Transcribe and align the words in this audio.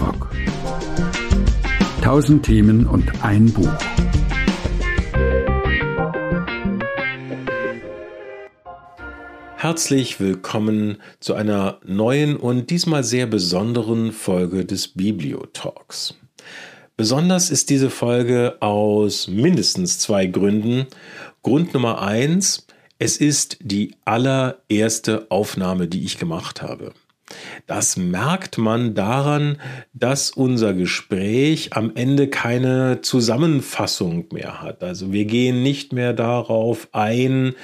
Bibliotalk. 0.00 0.30
Tausend 2.02 2.44
Themen 2.44 2.86
und 2.86 3.22
ein 3.22 3.52
Buch. 3.52 3.70
Herzlich 9.56 10.18
willkommen 10.18 10.96
zu 11.20 11.34
einer 11.34 11.80
neuen 11.84 12.36
und 12.36 12.70
diesmal 12.70 13.04
sehr 13.04 13.26
besonderen 13.26 14.12
Folge 14.12 14.64
des 14.64 14.88
Bibliotalks. 14.88 16.14
Besonders 16.96 17.50
ist 17.50 17.68
diese 17.68 17.90
Folge 17.90 18.56
aus 18.60 19.28
mindestens 19.28 19.98
zwei 19.98 20.26
Gründen. 20.26 20.86
Grund 21.42 21.74
Nummer 21.74 22.00
eins, 22.00 22.66
es 22.98 23.18
ist 23.18 23.58
die 23.60 23.94
allererste 24.04 25.26
Aufnahme, 25.30 25.88
die 25.88 26.04
ich 26.04 26.18
gemacht 26.18 26.62
habe. 26.62 26.92
Das 27.66 27.96
merkt 27.96 28.58
man 28.58 28.94
daran, 28.94 29.58
dass 29.92 30.30
unser 30.30 30.74
Gespräch 30.74 31.72
am 31.74 31.94
Ende 31.94 32.28
keine 32.28 33.00
Zusammenfassung 33.02 34.26
mehr 34.32 34.62
hat. 34.62 34.82
Also 34.82 35.12
wir 35.12 35.24
gehen 35.24 35.62
nicht 35.62 35.92
mehr 35.92 36.12
darauf 36.12 36.88
ein, 36.92 37.54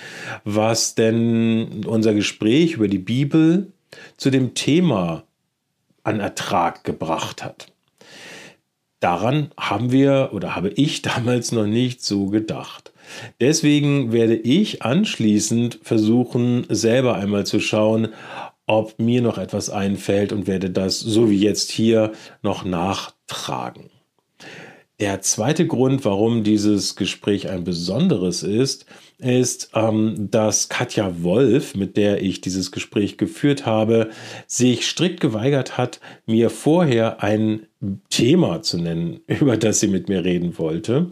was 0.44 0.94
denn 0.94 1.84
unser 1.86 2.14
Gespräch 2.14 2.74
über 2.74 2.88
die 2.88 2.98
Bibel 2.98 3.72
zu 4.16 4.30
dem 4.30 4.54
Thema 4.54 5.24
an 6.04 6.20
Ertrag 6.20 6.84
gebracht 6.84 7.42
hat. 7.42 7.72
Daran 9.00 9.50
haben 9.58 9.92
wir 9.92 10.30
oder 10.32 10.56
habe 10.56 10.70
ich 10.70 11.02
damals 11.02 11.52
noch 11.52 11.66
nicht 11.66 12.02
so 12.02 12.26
gedacht. 12.26 12.92
Deswegen 13.40 14.12
werde 14.12 14.34
ich 14.34 14.82
anschließend 14.82 15.78
versuchen, 15.82 16.66
selber 16.68 17.14
einmal 17.14 17.46
zu 17.46 17.60
schauen, 17.60 18.08
ob 18.66 18.98
mir 18.98 19.22
noch 19.22 19.38
etwas 19.38 19.70
einfällt 19.70 20.32
und 20.32 20.46
werde 20.46 20.70
das, 20.70 20.98
so 21.00 21.30
wie 21.30 21.38
jetzt 21.38 21.70
hier, 21.70 22.12
noch 22.42 22.64
nachtragen. 22.64 23.90
Der 24.98 25.20
zweite 25.20 25.66
Grund, 25.66 26.06
warum 26.06 26.42
dieses 26.42 26.96
Gespräch 26.96 27.50
ein 27.50 27.64
besonderes 27.64 28.42
ist, 28.42 28.86
ist, 29.18 29.70
ähm, 29.74 30.28
dass 30.30 30.70
Katja 30.70 31.22
Wolf, 31.22 31.74
mit 31.74 31.98
der 31.98 32.22
ich 32.22 32.40
dieses 32.40 32.72
Gespräch 32.72 33.18
geführt 33.18 33.66
habe, 33.66 34.08
sich 34.46 34.86
strikt 34.86 35.20
geweigert 35.20 35.76
hat, 35.76 36.00
mir 36.24 36.48
vorher 36.48 37.22
ein 37.22 37.66
Thema 38.10 38.62
zu 38.62 38.78
nennen, 38.78 39.20
über 39.26 39.56
das 39.56 39.80
sie 39.80 39.88
mit 39.88 40.08
mir 40.08 40.24
reden 40.24 40.58
wollte. 40.58 41.10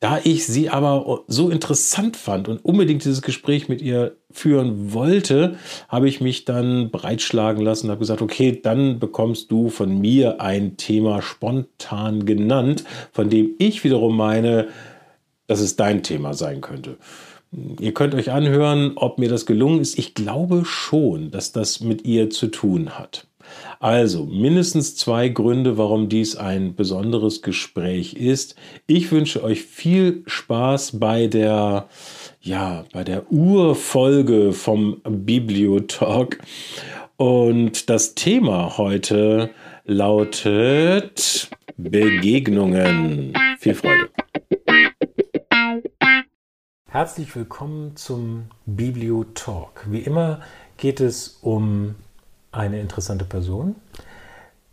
Da 0.00 0.18
ich 0.24 0.46
sie 0.46 0.70
aber 0.70 1.24
so 1.26 1.50
interessant 1.50 2.16
fand 2.16 2.48
und 2.48 2.64
unbedingt 2.64 3.04
dieses 3.04 3.22
Gespräch 3.22 3.68
mit 3.68 3.82
ihr 3.82 4.16
führen 4.30 4.92
wollte, 4.92 5.56
habe 5.88 6.08
ich 6.08 6.20
mich 6.20 6.44
dann 6.44 6.90
breitschlagen 6.90 7.62
lassen 7.64 7.86
und 7.86 7.90
habe 7.90 8.00
gesagt, 8.00 8.22
okay, 8.22 8.58
dann 8.62 8.98
bekommst 8.98 9.50
du 9.50 9.68
von 9.68 10.00
mir 10.00 10.40
ein 10.40 10.76
Thema 10.76 11.20
spontan 11.20 12.24
genannt, 12.24 12.84
von 13.12 13.28
dem 13.28 13.50
ich 13.58 13.84
wiederum 13.84 14.16
meine, 14.16 14.68
dass 15.46 15.60
es 15.60 15.76
dein 15.76 16.02
Thema 16.02 16.32
sein 16.32 16.60
könnte. 16.60 16.96
Ihr 17.80 17.92
könnt 17.92 18.14
euch 18.14 18.30
anhören, 18.30 18.92
ob 18.94 19.18
mir 19.18 19.28
das 19.28 19.44
gelungen 19.44 19.80
ist. 19.80 19.98
Ich 19.98 20.14
glaube 20.14 20.64
schon, 20.64 21.32
dass 21.32 21.50
das 21.50 21.80
mit 21.80 22.04
ihr 22.04 22.30
zu 22.30 22.46
tun 22.46 22.98
hat. 22.98 23.26
Also 23.78 24.26
mindestens 24.26 24.96
zwei 24.96 25.28
Gründe, 25.28 25.78
warum 25.78 26.08
dies 26.08 26.36
ein 26.36 26.74
besonderes 26.74 27.42
Gespräch 27.42 28.14
ist. 28.14 28.56
Ich 28.86 29.10
wünsche 29.10 29.42
euch 29.42 29.62
viel 29.62 30.22
Spaß 30.26 30.98
bei 30.98 31.26
der, 31.26 31.88
ja, 32.40 32.84
bei 32.92 33.04
der 33.04 33.32
Urfolge 33.32 34.52
vom 34.52 35.00
Bibliotalk. 35.08 36.40
Und 37.16 37.90
das 37.90 38.14
Thema 38.14 38.78
heute 38.78 39.50
lautet 39.84 41.50
Begegnungen. 41.76 43.34
Viel 43.58 43.74
Freude. 43.74 44.08
Herzlich 46.92 47.36
willkommen 47.36 47.94
zum 47.94 48.46
Bibliotalk. 48.66 49.86
Wie 49.90 50.00
immer 50.00 50.40
geht 50.76 51.00
es 51.00 51.38
um 51.40 51.94
eine 52.52 52.80
interessante 52.80 53.24
Person, 53.24 53.76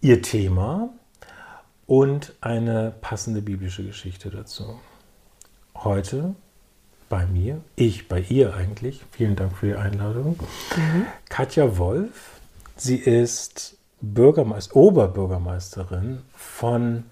ihr 0.01 0.21
Thema 0.21 0.89
und 1.85 2.33
eine 2.41 2.93
passende 3.01 3.41
biblische 3.41 3.83
Geschichte 3.83 4.29
dazu. 4.29 4.79
Heute 5.75 6.35
bei 7.09 7.25
mir, 7.25 7.61
ich 7.75 8.07
bei 8.07 8.19
ihr 8.21 8.53
eigentlich, 8.53 9.03
vielen 9.11 9.35
Dank 9.35 9.55
für 9.55 9.67
die 9.67 9.75
Einladung, 9.75 10.37
mhm. 10.75 11.05
Katja 11.29 11.77
Wolf. 11.77 12.39
Sie 12.75 12.97
ist 12.97 13.77
Bürgermeister, 14.01 14.75
Oberbürgermeisterin 14.75 16.21
von 16.33 17.05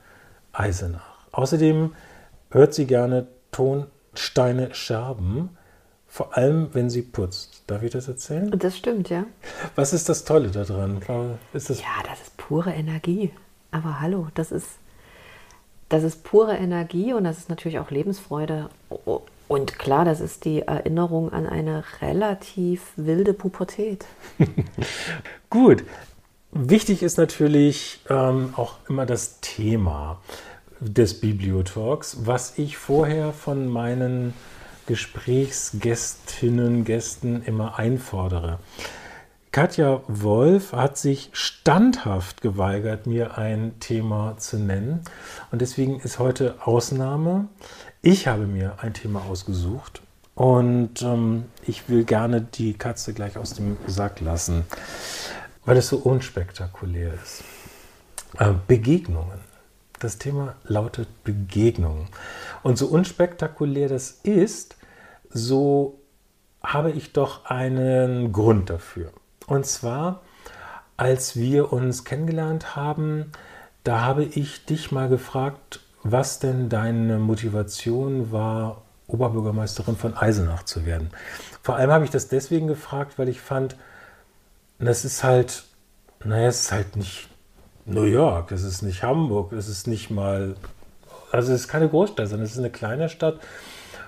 Eisenach. 0.51 1.25
Außerdem 1.31 1.93
hört 2.51 2.73
sie 2.73 2.85
gerne 2.85 3.27
Tonsteine 3.51 4.73
Scherben 4.75 5.49
vor 6.15 6.37
allem, 6.37 6.69
wenn 6.71 6.89
sie 6.89 7.01
putzt. 7.01 7.63
Darf 7.67 7.83
ich 7.83 7.91
das 7.91 8.07
erzählen? 8.07 8.49
Das 8.57 8.77
stimmt, 8.77 9.09
ja. 9.09 9.25
Was 9.75 9.91
ist 9.91 10.07
das 10.07 10.23
Tolle 10.23 10.47
daran? 10.47 11.01
Ist 11.51 11.69
das 11.69 11.81
ja, 11.81 11.87
das 12.09 12.21
ist 12.21 12.37
pure 12.37 12.71
Energie. 12.71 13.31
Aber 13.71 13.99
hallo, 13.99 14.29
das 14.33 14.53
ist, 14.53 14.65
das 15.89 16.03
ist 16.03 16.23
pure 16.23 16.55
Energie 16.55 17.11
und 17.11 17.25
das 17.25 17.39
ist 17.39 17.49
natürlich 17.49 17.79
auch 17.79 17.91
Lebensfreude. 17.91 18.69
Und 19.49 19.77
klar, 19.77 20.05
das 20.05 20.21
ist 20.21 20.45
die 20.45 20.61
Erinnerung 20.61 21.33
an 21.33 21.47
eine 21.47 21.83
relativ 21.99 22.93
wilde 22.95 23.33
Pubertät. 23.33 24.05
Gut. 25.49 25.83
Wichtig 26.53 27.03
ist 27.03 27.17
natürlich 27.17 27.99
ähm, 28.09 28.53
auch 28.55 28.75
immer 28.87 29.05
das 29.05 29.41
Thema 29.41 30.21
des 30.79 31.19
Bibliotalks, 31.19 32.19
was 32.21 32.57
ich 32.57 32.77
vorher 32.77 33.33
von 33.33 33.67
meinen 33.67 34.33
Gesprächsgästinnen, 34.87 36.85
Gästen 36.85 37.41
immer 37.43 37.79
einfordere. 37.79 38.59
Katja 39.51 40.01
Wolf 40.09 40.73
hat 40.73 40.97
sich 40.97 41.29
standhaft 41.31 42.41
geweigert, 42.41 43.07
mir 43.07 43.37
ein 43.37 43.79
Thema 43.79 44.35
zu 44.37 44.57
nennen. 44.59 44.99
Und 45.49 45.61
deswegen 45.61 46.01
ist 46.01 46.19
heute 46.19 46.55
Ausnahme. 46.65 47.47
Ich 48.01 48.27
habe 48.27 48.47
mir 48.47 48.79
ein 48.81 48.93
Thema 48.93 49.23
ausgesucht 49.29 50.01
und 50.35 51.01
ähm, 51.01 51.45
ich 51.65 51.87
will 51.87 52.03
gerne 52.03 52.41
die 52.41 52.73
Katze 52.73 53.13
gleich 53.13 53.37
aus 53.37 53.53
dem 53.53 53.77
Sack 53.87 54.19
lassen, 54.19 54.65
weil 55.63 55.77
es 55.77 55.87
so 55.87 55.99
unspektakulär 55.99 57.13
ist. 57.13 57.45
Äh, 58.37 58.53
Begegnungen. 58.67 59.39
Das 59.99 60.17
Thema 60.17 60.55
lautet 60.63 61.07
Begegnungen. 61.23 62.07
Und 62.63 62.77
so 62.77 62.87
unspektakulär 62.87 63.87
das 63.87 64.11
ist, 64.23 64.75
so 65.29 65.99
habe 66.63 66.91
ich 66.91 67.13
doch 67.13 67.45
einen 67.45 68.31
Grund 68.31 68.69
dafür. 68.69 69.11
Und 69.47 69.65
zwar, 69.65 70.21
als 70.97 71.35
wir 71.35 71.71
uns 71.71 72.03
kennengelernt 72.03 72.75
haben, 72.75 73.31
da 73.83 74.01
habe 74.01 74.23
ich 74.23 74.65
dich 74.65 74.91
mal 74.91 75.07
gefragt, 75.07 75.79
was 76.03 76.39
denn 76.39 76.69
deine 76.69 77.19
Motivation 77.19 78.31
war, 78.31 78.81
Oberbürgermeisterin 79.07 79.95
von 79.95 80.15
Eisenach 80.15 80.63
zu 80.63 80.85
werden. 80.85 81.11
Vor 81.61 81.75
allem 81.75 81.91
habe 81.91 82.05
ich 82.05 82.11
das 82.11 82.27
deswegen 82.27 82.67
gefragt, 82.67 83.17
weil 83.17 83.29
ich 83.29 83.39
fand, 83.39 83.75
das 84.79 85.05
ist 85.05 85.23
halt, 85.23 85.63
naja, 86.23 86.47
es 86.47 86.61
ist 86.61 86.71
halt 86.71 86.95
nicht 86.95 87.29
New 87.85 88.03
York, 88.03 88.51
es 88.51 88.63
ist 88.63 88.81
nicht 88.81 89.03
Hamburg, 89.03 89.53
es 89.53 89.67
ist 89.67 89.87
nicht 89.87 90.09
mal, 90.09 90.55
also 91.31 91.53
es 91.53 91.61
ist 91.61 91.67
keine 91.67 91.87
Großstadt, 91.87 92.27
sondern 92.27 92.45
es 92.45 92.53
ist 92.53 92.59
eine 92.59 92.71
kleine 92.71 93.09
Stadt. 93.09 93.39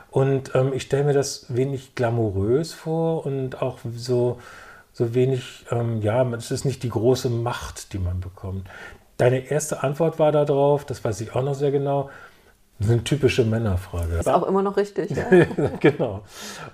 Und 0.09 0.55
ähm, 0.55 0.73
ich 0.73 0.83
stelle 0.83 1.03
mir 1.03 1.13
das 1.13 1.45
wenig 1.49 1.93
glamourös 1.93 2.73
vor 2.73 3.25
und 3.25 3.61
auch 3.61 3.79
so, 3.95 4.39
so 4.93 5.13
wenig, 5.13 5.65
ähm, 5.69 6.01
ja, 6.01 6.23
es 6.33 6.49
ist 6.49 6.65
nicht 6.65 6.81
die 6.81 6.89
große 6.89 7.29
Macht, 7.29 7.93
die 7.93 7.99
man 7.99 8.19
bekommt. 8.19 8.67
Deine 9.17 9.51
erste 9.51 9.83
Antwort 9.83 10.17
war 10.17 10.31
darauf, 10.31 10.85
das 10.85 11.03
weiß 11.03 11.21
ich 11.21 11.35
auch 11.35 11.43
noch 11.43 11.55
sehr 11.55 11.71
genau, 11.71 12.09
das 12.79 12.87
ist 12.89 12.93
eine 12.93 13.03
typische 13.03 13.43
Männerfrage. 13.43 14.13
Ist 14.15 14.29
auch 14.29 14.47
immer 14.47 14.61
noch 14.61 14.77
richtig. 14.77 15.09
Ja. 15.09 15.25
genau. 15.79 16.21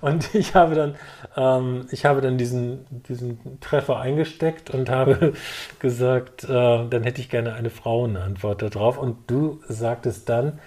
Und 0.02 0.34
ich 0.34 0.54
habe 0.54 0.74
dann, 0.74 0.96
ähm, 1.34 1.86
ich 1.90 2.04
habe 2.04 2.20
dann 2.20 2.36
diesen, 2.36 2.84
diesen 3.08 3.58
Treffer 3.60 3.98
eingesteckt 3.98 4.70
und 4.70 4.90
habe 4.90 5.32
gesagt, 5.78 6.44
äh, 6.44 6.48
dann 6.48 7.02
hätte 7.04 7.22
ich 7.22 7.30
gerne 7.30 7.54
eine 7.54 7.70
Frauenantwort 7.70 8.60
darauf. 8.60 8.98
Und 8.98 9.16
du 9.28 9.60
sagtest 9.66 10.28
dann, 10.28 10.58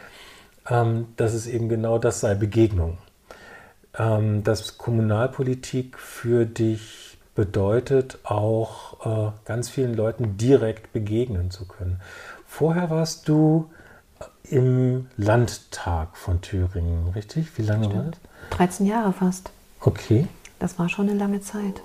ähm, 0.67 1.07
dass 1.17 1.35
es 1.35 1.45
eben 1.45 1.69
genau 1.69 1.99
das 1.99 2.19
sei, 2.19 2.33
Begegnung. 2.33 2.97
Ähm, 3.95 4.43
dass 4.43 4.79
Kommunalpolitik 4.79 5.99
für 5.99 6.45
dich 6.45 7.17
bedeutet, 7.35 8.17
auch 8.23 9.05
äh, 9.05 9.31
ganz 9.45 9.69
vielen 9.69 9.93
Leuten 9.93 10.37
direkt 10.37 10.93
begegnen 10.93 11.51
zu 11.51 11.67
können. 11.67 12.01
Vorher 12.47 12.89
warst 12.89 13.29
du 13.29 13.69
im 14.49 15.07
Landtag 15.17 16.15
von 16.17 16.41
Thüringen, 16.41 17.09
richtig? 17.15 17.57
Wie 17.57 17.63
lange 17.63 17.85
Stimmt. 17.85 17.97
war 17.97 18.11
das? 18.11 18.57
13 18.57 18.85
Jahre 18.85 19.13
fast. 19.13 19.51
Okay. 19.81 20.27
Das 20.59 20.79
war 20.79 20.89
schon 20.89 21.09
eine 21.09 21.17
lange 21.17 21.41
Zeit. 21.41 21.81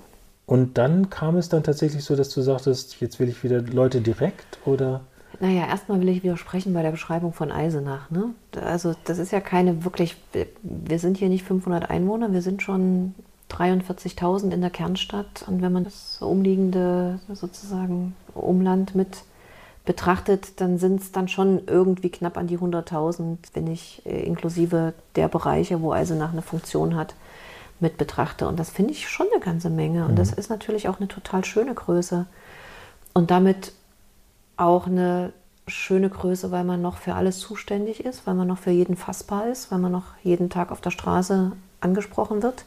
Und 0.46 0.78
dann 0.78 1.10
kam 1.10 1.36
es 1.36 1.48
dann 1.48 1.62
tatsächlich 1.62 2.04
so, 2.04 2.16
dass 2.16 2.30
du 2.30 2.42
sagtest, 2.42 3.00
jetzt 3.00 3.20
will 3.20 3.28
ich 3.28 3.44
wieder 3.44 3.60
Leute 3.60 4.00
direkt 4.00 4.58
oder? 4.64 5.02
Naja, 5.40 5.66
erstmal 5.66 6.00
will 6.00 6.08
ich 6.08 6.22
widersprechen 6.22 6.74
bei 6.74 6.82
der 6.82 6.90
Beschreibung 6.90 7.32
von 7.32 7.50
Eisenach. 7.50 8.10
Ne? 8.10 8.30
Also 8.60 8.94
das 9.04 9.18
ist 9.18 9.32
ja 9.32 9.40
keine 9.40 9.84
wirklich, 9.84 10.16
wir 10.62 10.98
sind 10.98 11.16
hier 11.16 11.28
nicht 11.28 11.44
500 11.44 11.90
Einwohner, 11.90 12.32
wir 12.32 12.42
sind 12.42 12.62
schon 12.62 13.14
43.000 13.50 14.50
in 14.50 14.60
der 14.60 14.70
Kernstadt. 14.70 15.44
Und 15.46 15.62
wenn 15.62 15.72
man 15.72 15.84
das 15.84 16.18
umliegende 16.20 17.18
sozusagen 17.32 18.14
Umland 18.34 18.94
mit 18.94 19.22
betrachtet, 19.84 20.60
dann 20.60 20.78
sind 20.78 21.00
es 21.00 21.12
dann 21.12 21.28
schon 21.28 21.62
irgendwie 21.66 22.10
knapp 22.10 22.36
an 22.36 22.46
die 22.46 22.58
100.000, 22.58 23.38
wenn 23.54 23.66
ich 23.66 24.02
äh, 24.06 24.22
inklusive 24.22 24.94
der 25.16 25.28
Bereiche, 25.28 25.82
wo 25.82 25.92
Eisenach 25.92 26.32
eine 26.32 26.42
Funktion 26.42 26.94
hat, 26.94 27.14
mit 27.80 27.98
betrachte. 27.98 28.46
Und 28.46 28.60
das 28.60 28.70
finde 28.70 28.92
ich 28.92 29.08
schon 29.08 29.26
eine 29.32 29.40
ganze 29.40 29.70
Menge. 29.70 30.04
Und 30.04 30.12
mhm. 30.12 30.16
das 30.16 30.32
ist 30.32 30.50
natürlich 30.50 30.88
auch 30.88 30.98
eine 30.98 31.08
total 31.08 31.44
schöne 31.44 31.74
Größe. 31.74 32.26
Und 33.12 33.30
damit 33.30 33.72
auch 34.56 34.86
eine 34.86 35.32
schöne 35.66 36.08
Größe, 36.08 36.50
weil 36.50 36.64
man 36.64 36.80
noch 36.80 36.96
für 36.96 37.14
alles 37.14 37.40
zuständig 37.40 38.04
ist, 38.04 38.26
weil 38.26 38.34
man 38.34 38.48
noch 38.48 38.58
für 38.58 38.70
jeden 38.70 38.96
fassbar 38.96 39.48
ist, 39.48 39.70
weil 39.72 39.78
man 39.78 39.92
noch 39.92 40.04
jeden 40.22 40.50
Tag 40.50 40.70
auf 40.70 40.80
der 40.80 40.90
Straße 40.90 41.52
angesprochen 41.80 42.42
wird 42.42 42.64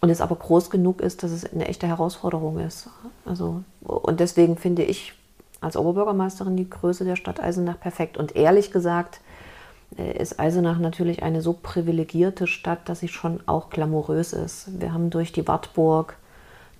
und 0.00 0.10
es 0.10 0.20
aber 0.20 0.36
groß 0.36 0.70
genug 0.70 1.00
ist, 1.00 1.22
dass 1.22 1.30
es 1.30 1.50
eine 1.50 1.66
echte 1.66 1.86
Herausforderung 1.86 2.58
ist. 2.58 2.88
Also, 3.24 3.62
und 3.82 4.20
deswegen 4.20 4.56
finde 4.56 4.82
ich 4.82 5.14
als 5.64 5.76
Oberbürgermeisterin 5.76 6.56
die 6.56 6.68
Größe 6.68 7.04
der 7.04 7.16
Stadt 7.16 7.40
Eisenach 7.40 7.80
perfekt. 7.80 8.16
Und 8.16 8.36
ehrlich 8.36 8.70
gesagt 8.70 9.20
äh, 9.96 10.16
ist 10.18 10.38
Eisenach 10.38 10.78
natürlich 10.78 11.22
eine 11.22 11.40
so 11.40 11.54
privilegierte 11.54 12.46
Stadt, 12.46 12.88
dass 12.88 13.00
sie 13.00 13.08
schon 13.08 13.40
auch 13.46 13.70
glamourös 13.70 14.32
ist. 14.32 14.80
Wir 14.80 14.92
haben 14.92 15.10
durch 15.10 15.32
die 15.32 15.46
Wartburg 15.46 16.16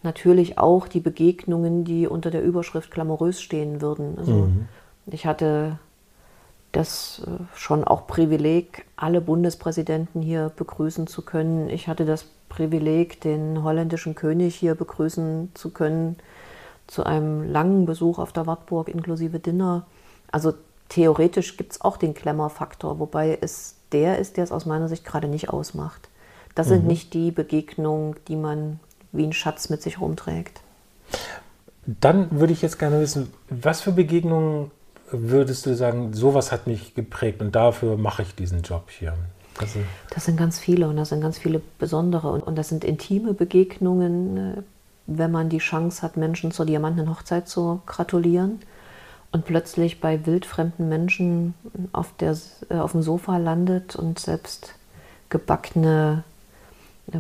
natürlich 0.03 0.59
auch 0.59 0.87
die 0.87 1.01
Begegnungen, 1.01 1.85
die 1.85 2.07
unter 2.07 2.31
der 2.31 2.43
Überschrift 2.43 2.91
glamourös 2.91 3.41
stehen 3.41 3.81
würden. 3.81 4.19
Also 4.19 4.33
mhm. 4.33 4.69
ich 5.07 5.27
hatte 5.27 5.79
das 6.73 7.23
äh, 7.27 7.31
schon 7.57 7.85
auch 7.85 8.07
Privileg, 8.07 8.85
alle 8.97 9.21
Bundespräsidenten 9.21 10.21
hier 10.21 10.53
begrüßen 10.55 11.07
zu 11.07 11.23
können. 11.23 11.71
Ich 11.71 11.89
hatte 11.89 12.05
das 12.05 12.27
Privileg, 12.49 13.21
den 13.21 13.63
holländischen 13.63 14.15
König 14.15 14.55
hier 14.55 14.75
begrüßen 14.75 15.51
zu 15.55 15.71
können, 15.71 16.17
zu 16.87 17.05
einem 17.05 17.51
langen 17.51 17.87
Besuch 17.87 18.19
auf 18.19 18.33
der 18.33 18.47
Wartburg 18.47 18.89
inklusive 18.89 19.39
Dinner. 19.39 19.87
Also 20.31 20.55
theoretisch 20.89 21.57
gibt 21.57 21.73
es 21.73 21.81
auch 21.81 21.97
den 21.97 22.15
Klemmerfaktor, 22.15 22.99
wobei 22.99 23.39
es 23.41 23.77
der 23.93 24.19
ist, 24.19 24.37
der 24.37 24.45
es 24.45 24.53
aus 24.53 24.67
meiner 24.67 24.89
Sicht 24.89 25.05
gerade 25.05 25.29
nicht 25.29 25.49
ausmacht. 25.49 26.09
Das 26.55 26.67
mhm. 26.67 26.71
sind 26.71 26.87
nicht 26.87 27.15
die 27.15 27.31
Begegnungen, 27.31 28.17
die 28.29 28.37
man 28.37 28.81
wie 29.13 29.25
ein 29.25 29.33
Schatz 29.33 29.71
mit 29.71 29.83
sich 29.83 30.01
rumträgt. 30.01 30.61
Dann 31.87 32.29
würde 32.31 32.53
ich 32.53 32.63
jetzt 32.63 32.79
gerne 32.79 33.01
wissen, 33.01 33.33
was 33.51 33.81
für 33.81 33.93
Begegnungen 33.93 34.71
würdest 35.11 35.67
du 35.67 35.75
sagen, 35.75 36.13
sowas 36.15 36.51
hat 36.51 36.67
mich 36.67 36.95
geprägt 36.95 37.41
und 37.41 37.55
dafür 37.55 37.97
mache 37.97 38.23
ich 38.23 38.35
diesen 38.35 38.63
Job 38.63 38.91
hier? 38.91 39.15
Also 39.59 39.79
das 40.11 40.25
sind 40.25 40.37
ganz 40.37 40.59
viele 40.59 40.89
und 40.89 40.97
das 40.97 41.11
sind 41.11 41.21
ganz 41.21 41.39
viele 41.39 41.61
besondere 41.79 42.31
und, 42.31 42.43
und 42.43 42.57
das 42.57 42.69
sind 42.69 42.83
intime 42.85 43.35
Begegnungen, 43.35 44.37
äh, 44.37 44.63
wenn 45.07 45.31
man 45.31 45.49
die 45.49 45.59
Chance 45.59 46.03
hat, 46.03 46.17
Menschen 46.17 46.51
zur 46.51 46.67
diamantenen 46.67 47.11
Hochzeit 47.11 47.49
zu 47.49 47.83
gratulieren. 47.87 48.61
Und 49.33 49.45
plötzlich 49.45 50.01
bei 50.01 50.27
wildfremden 50.27 50.89
Menschen 50.89 51.55
auf, 51.93 52.13
der, 52.21 52.37
äh, 52.71 52.77
auf 52.77 52.93
dem 52.93 53.03
Sofa 53.03 53.37
landet 53.37 53.97
und 53.97 54.19
selbst 54.19 54.75
gebackene 55.29 56.23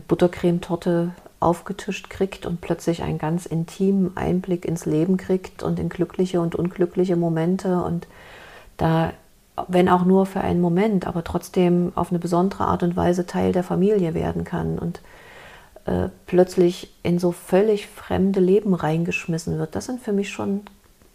Buttercremetorte 0.08 1.10
aufgetischt 1.40 2.08
kriegt 2.08 2.46
und 2.46 2.60
plötzlich 2.60 3.02
einen 3.02 3.18
ganz 3.18 3.46
intimen 3.46 4.16
Einblick 4.16 4.64
ins 4.64 4.86
Leben 4.86 5.16
kriegt 5.16 5.62
und 5.62 5.78
in 5.78 5.88
glückliche 5.88 6.40
und 6.40 6.54
unglückliche 6.54 7.16
Momente. 7.16 7.82
Und 7.82 8.06
da, 8.76 9.12
wenn 9.68 9.88
auch 9.88 10.04
nur 10.04 10.24
für 10.26 10.40
einen 10.40 10.60
Moment, 10.60 11.06
aber 11.06 11.22
trotzdem 11.22 11.92
auf 11.96 12.10
eine 12.10 12.18
besondere 12.18 12.64
Art 12.64 12.82
und 12.82 12.96
Weise 12.96 13.26
Teil 13.26 13.52
der 13.52 13.64
Familie 13.64 14.14
werden 14.14 14.44
kann. 14.44 14.78
Und 14.78 15.00
äh, 15.86 16.08
plötzlich 16.26 16.94
in 17.02 17.18
so 17.18 17.32
völlig 17.32 17.86
fremde 17.86 18.40
Leben 18.40 18.74
reingeschmissen 18.74 19.58
wird. 19.58 19.74
Das 19.74 19.86
sind 19.86 20.00
für 20.00 20.12
mich 20.12 20.30
schon 20.30 20.62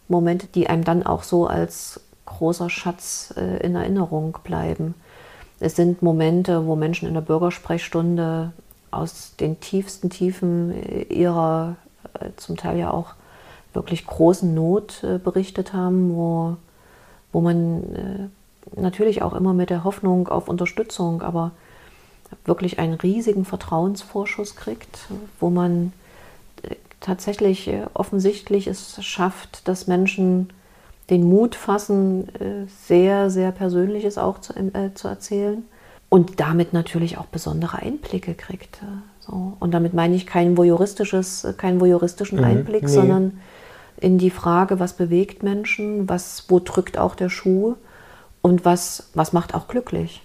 Momente, 0.08 0.46
die 0.46 0.68
einem 0.68 0.84
dann 0.84 1.04
auch 1.04 1.22
so 1.22 1.46
als 1.46 2.00
großer 2.26 2.70
Schatz 2.70 3.34
äh, 3.36 3.64
in 3.64 3.74
Erinnerung 3.74 4.38
bleiben. 4.44 4.94
Es 5.58 5.76
sind 5.76 6.02
Momente, 6.02 6.66
wo 6.66 6.76
Menschen 6.76 7.08
in 7.08 7.14
der 7.14 7.20
Bürgersprechstunde 7.20 8.52
aus 8.90 9.36
den 9.38 9.60
tiefsten 9.60 10.10
Tiefen 10.10 10.74
ihrer 11.10 11.76
äh, 12.14 12.30
zum 12.36 12.56
Teil 12.56 12.78
ja 12.78 12.90
auch 12.90 13.14
wirklich 13.72 14.06
großen 14.06 14.52
Not 14.54 15.04
äh, 15.04 15.18
berichtet 15.18 15.72
haben, 15.72 16.16
wo, 16.16 16.56
wo 17.32 17.40
man 17.40 17.82
äh, 17.94 18.80
natürlich 18.80 19.22
auch 19.22 19.34
immer 19.34 19.52
mit 19.52 19.70
der 19.70 19.84
Hoffnung 19.84 20.28
auf 20.28 20.48
Unterstützung, 20.48 21.22
aber 21.22 21.52
wirklich 22.44 22.78
einen 22.78 22.94
riesigen 22.94 23.44
Vertrauensvorschuss 23.44 24.56
kriegt, 24.56 25.06
wo 25.38 25.50
man 25.50 25.92
tatsächlich 27.00 27.70
offensichtlich 27.94 28.66
es 28.66 29.02
schafft, 29.04 29.66
dass 29.68 29.86
Menschen 29.86 30.52
den 31.08 31.24
Mut 31.24 31.54
fassen, 31.54 32.28
sehr, 32.86 33.30
sehr 33.30 33.52
Persönliches 33.52 34.16
auch 34.18 34.40
zu, 34.40 34.54
äh, 34.54 34.94
zu 34.94 35.08
erzählen 35.08 35.64
und 36.08 36.40
damit 36.40 36.72
natürlich 36.72 37.18
auch 37.18 37.26
besondere 37.26 37.78
Einblicke 37.78 38.34
kriegt. 38.34 38.80
So. 39.20 39.56
Und 39.58 39.72
damit 39.72 39.94
meine 39.94 40.14
ich 40.14 40.26
kein 40.26 40.56
voyeuristisches, 40.56 41.46
keinen 41.56 41.80
voyeuristischen 41.80 42.38
mhm, 42.38 42.44
Einblick, 42.44 42.82
nee. 42.82 42.88
sondern 42.88 43.40
in 43.98 44.18
die 44.18 44.30
Frage, 44.30 44.80
was 44.80 44.94
bewegt 44.94 45.42
Menschen, 45.42 46.08
was, 46.08 46.44
wo 46.48 46.58
drückt 46.58 46.98
auch 46.98 47.14
der 47.14 47.28
Schuh 47.28 47.76
und 48.42 48.64
was, 48.64 49.10
was 49.14 49.32
macht 49.32 49.54
auch 49.54 49.68
glücklich. 49.68 50.22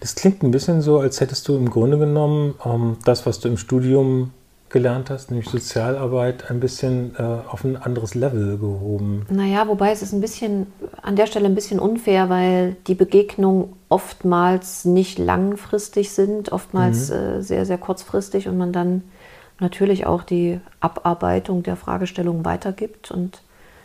Das 0.00 0.14
klingt 0.14 0.42
ein 0.42 0.50
bisschen 0.50 0.80
so, 0.80 0.98
als 0.98 1.20
hättest 1.20 1.48
du 1.48 1.56
im 1.56 1.70
Grunde 1.70 1.98
genommen 1.98 2.54
ähm, 2.64 2.96
das, 3.04 3.26
was 3.26 3.40
du 3.40 3.48
im 3.48 3.56
Studium 3.56 4.32
gelernt 4.74 5.08
hast, 5.08 5.30
nämlich 5.30 5.48
Sozialarbeit, 5.48 6.50
ein 6.50 6.58
bisschen 6.58 7.14
äh, 7.16 7.22
auf 7.22 7.62
ein 7.62 7.76
anderes 7.76 8.14
Level 8.14 8.58
gehoben. 8.58 9.24
Naja, 9.30 9.68
wobei 9.68 9.92
es 9.92 10.02
ist 10.02 10.12
ein 10.12 10.20
bisschen 10.20 10.66
an 11.00 11.14
der 11.14 11.26
Stelle 11.26 11.46
ein 11.46 11.54
bisschen 11.54 11.78
unfair, 11.78 12.28
weil 12.28 12.76
die 12.88 12.96
Begegnungen 12.96 13.72
oftmals 13.88 14.84
nicht 14.84 15.18
langfristig 15.18 16.10
sind, 16.10 16.50
oftmals 16.50 17.10
mhm. 17.10 17.14
äh, 17.14 17.42
sehr, 17.42 17.66
sehr 17.66 17.78
kurzfristig 17.78 18.48
und 18.48 18.58
man 18.58 18.72
dann 18.72 19.04
natürlich 19.60 20.06
auch 20.06 20.24
die 20.24 20.60
Abarbeitung 20.80 21.62
der 21.62 21.76
Fragestellung 21.76 22.44
weitergibt 22.44 23.12
und 23.12 23.42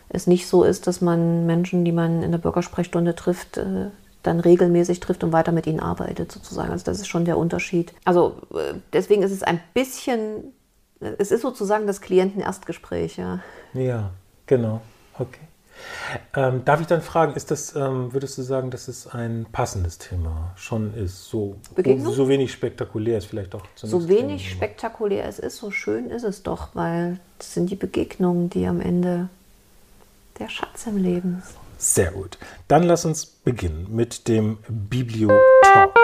es 0.08 0.26
nicht 0.26 0.48
so 0.48 0.64
ist, 0.64 0.88
dass 0.88 1.00
man 1.00 1.46
Menschen, 1.46 1.84
die 1.84 1.92
man 1.92 2.24
in 2.24 2.32
der 2.32 2.38
Bürgersprechstunde 2.38 3.14
trifft, 3.14 3.58
äh, 3.58 3.90
dann 4.22 4.40
regelmäßig 4.40 5.00
trifft 5.00 5.24
und 5.24 5.32
weiter 5.32 5.52
mit 5.52 5.66
ihnen 5.66 5.80
arbeitet, 5.80 6.30
sozusagen. 6.30 6.70
Also 6.70 6.84
das 6.84 7.00
ist 7.00 7.08
schon 7.08 7.24
der 7.24 7.38
Unterschied. 7.38 7.94
Also 8.04 8.36
äh, 8.54 8.74
deswegen 8.92 9.22
ist 9.22 9.32
es 9.32 9.42
ein 9.42 9.60
bisschen 9.74 10.52
es 11.00 11.30
ist 11.30 11.42
sozusagen 11.42 11.86
das 11.86 12.00
Klienten-Erstgespräch, 12.00 13.16
ja. 13.16 13.40
Ja, 13.72 14.10
genau. 14.46 14.82
Okay. 15.18 15.40
Ähm, 16.36 16.62
darf 16.66 16.82
ich 16.82 16.86
dann 16.86 17.00
fragen, 17.00 17.32
ist 17.34 17.50
das, 17.50 17.74
ähm, 17.74 18.12
würdest 18.12 18.36
du 18.36 18.42
sagen, 18.42 18.70
dass 18.70 18.86
es 18.86 19.06
ein 19.06 19.46
passendes 19.50 19.96
Thema 19.96 20.52
schon 20.56 20.92
ist? 20.94 21.24
So, 21.24 21.56
so 21.74 22.28
wenig 22.28 22.52
spektakulär 22.52 23.16
ist 23.16 23.26
vielleicht 23.26 23.54
auch 23.54 23.62
So 23.76 24.06
wenig 24.06 24.42
Thema. 24.42 24.56
spektakulär 24.56 25.24
es 25.24 25.38
ist, 25.38 25.56
so 25.56 25.70
schön 25.70 26.10
ist 26.10 26.24
es 26.24 26.42
doch, 26.42 26.68
weil 26.74 27.18
das 27.38 27.54
sind 27.54 27.70
die 27.70 27.76
Begegnungen, 27.76 28.50
die 28.50 28.66
am 28.66 28.82
Ende 28.82 29.30
der 30.38 30.50
Schatz 30.50 30.86
im 30.86 30.98
Leben 30.98 31.42
ist. 31.42 31.56
Sehr 31.80 32.10
gut. 32.10 32.36
Dann 32.68 32.82
lass 32.82 33.06
uns 33.06 33.24
beginnen 33.24 33.86
mit 33.90 34.28
dem 34.28 34.58
Biblio-Talk. 34.68 35.98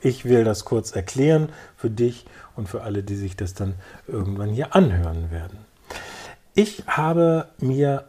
Ich 0.00 0.26
will 0.26 0.44
das 0.44 0.64
kurz 0.64 0.92
erklären 0.92 1.48
für 1.76 1.90
dich 1.90 2.24
und 2.54 2.68
für 2.68 2.84
alle, 2.84 3.02
die 3.02 3.16
sich 3.16 3.34
das 3.34 3.54
dann 3.54 3.74
irgendwann 4.06 4.50
hier 4.50 4.76
anhören 4.76 5.32
werden. 5.32 5.58
Ich 6.54 6.84
habe 6.86 7.48
mir 7.58 8.04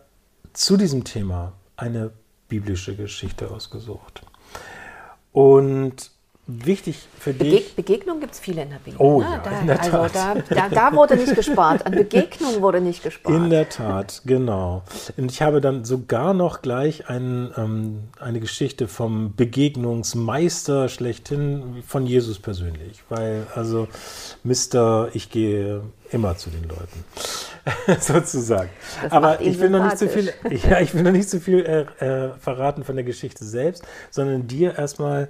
zu 0.54 0.78
diesem 0.78 1.04
Thema 1.04 1.54
eine 1.78 2.12
biblische 2.48 2.96
Geschichte 2.96 3.50
ausgesucht. 3.50 4.22
Und 5.32 6.12
wichtig 6.48 7.08
für 7.20 7.34
Bege 7.34 7.58
dich. 7.58 7.76
Begegnungen 7.76 8.22
gibt 8.22 8.34
es 8.34 8.40
viele 8.40 8.64
in 8.64 8.70
der 8.70 8.78
Bibel. 8.78 8.96
Oh 9.00 9.20
ne? 9.20 9.26
ja, 9.26 9.38
da, 9.44 9.60
in 9.60 9.68
der 9.68 9.80
also 9.80 9.92
Tat. 9.92 10.16
Da, 10.16 10.56
da, 10.56 10.70
da, 10.70 10.96
wurde 10.96 11.18
nicht 11.18 11.36
gespart. 11.36 11.86
An 11.86 11.92
Begegnungen 11.92 12.62
wurde 12.62 12.80
nicht 12.82 13.04
gespart. 13.04 13.36
In 13.36 13.50
der 13.50 13.70
Tat, 13.70 14.22
genau. 14.26 14.84
Und 15.18 15.32
ich 15.32 15.42
habe 15.42 15.60
dann 15.62 15.84
sogar 15.84 16.34
noch 16.34 16.62
gleich 16.62 17.10
ein, 17.10 17.52
ähm, 17.58 18.04
eine 18.20 18.40
Geschichte 18.40 18.88
vom 18.88 19.36
Begegnungsmeister 19.36 20.88
schlechthin 20.90 21.84
von 21.86 22.08
Jesus 22.08 22.40
persönlich. 22.40 23.04
Weil, 23.10 23.46
also, 23.54 23.88
Mister, 24.44 25.10
ich 25.14 25.30
gehe 25.30 25.82
immer 26.12 26.38
zu 26.38 26.50
den 26.50 26.64
Leuten. 26.64 27.04
Sozusagen. 28.00 28.70
Das 29.04 29.12
Aber 29.12 29.42
ich 29.42 29.60
will, 29.60 29.70
noch 29.70 29.84
nicht 29.84 29.98
zu 29.98 30.08
viel, 30.08 30.32
ja, 30.70 30.80
ich 30.80 30.94
will 30.94 31.04
noch 31.04 31.12
nicht 31.12 31.30
zu 31.30 31.40
viel 31.40 31.66
äh, 32.00 32.06
äh, 32.06 32.30
verraten 32.40 32.84
von 32.84 32.96
der 32.96 33.04
Geschichte 33.04 33.44
selbst, 33.44 33.84
sondern 34.10 34.48
dir 34.48 34.78
erstmal 34.78 35.30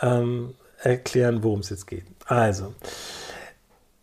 ähm, 0.00 0.54
erklären, 0.82 1.42
worum 1.42 1.60
es 1.60 1.70
jetzt 1.70 1.86
geht. 1.86 2.04
Also, 2.26 2.74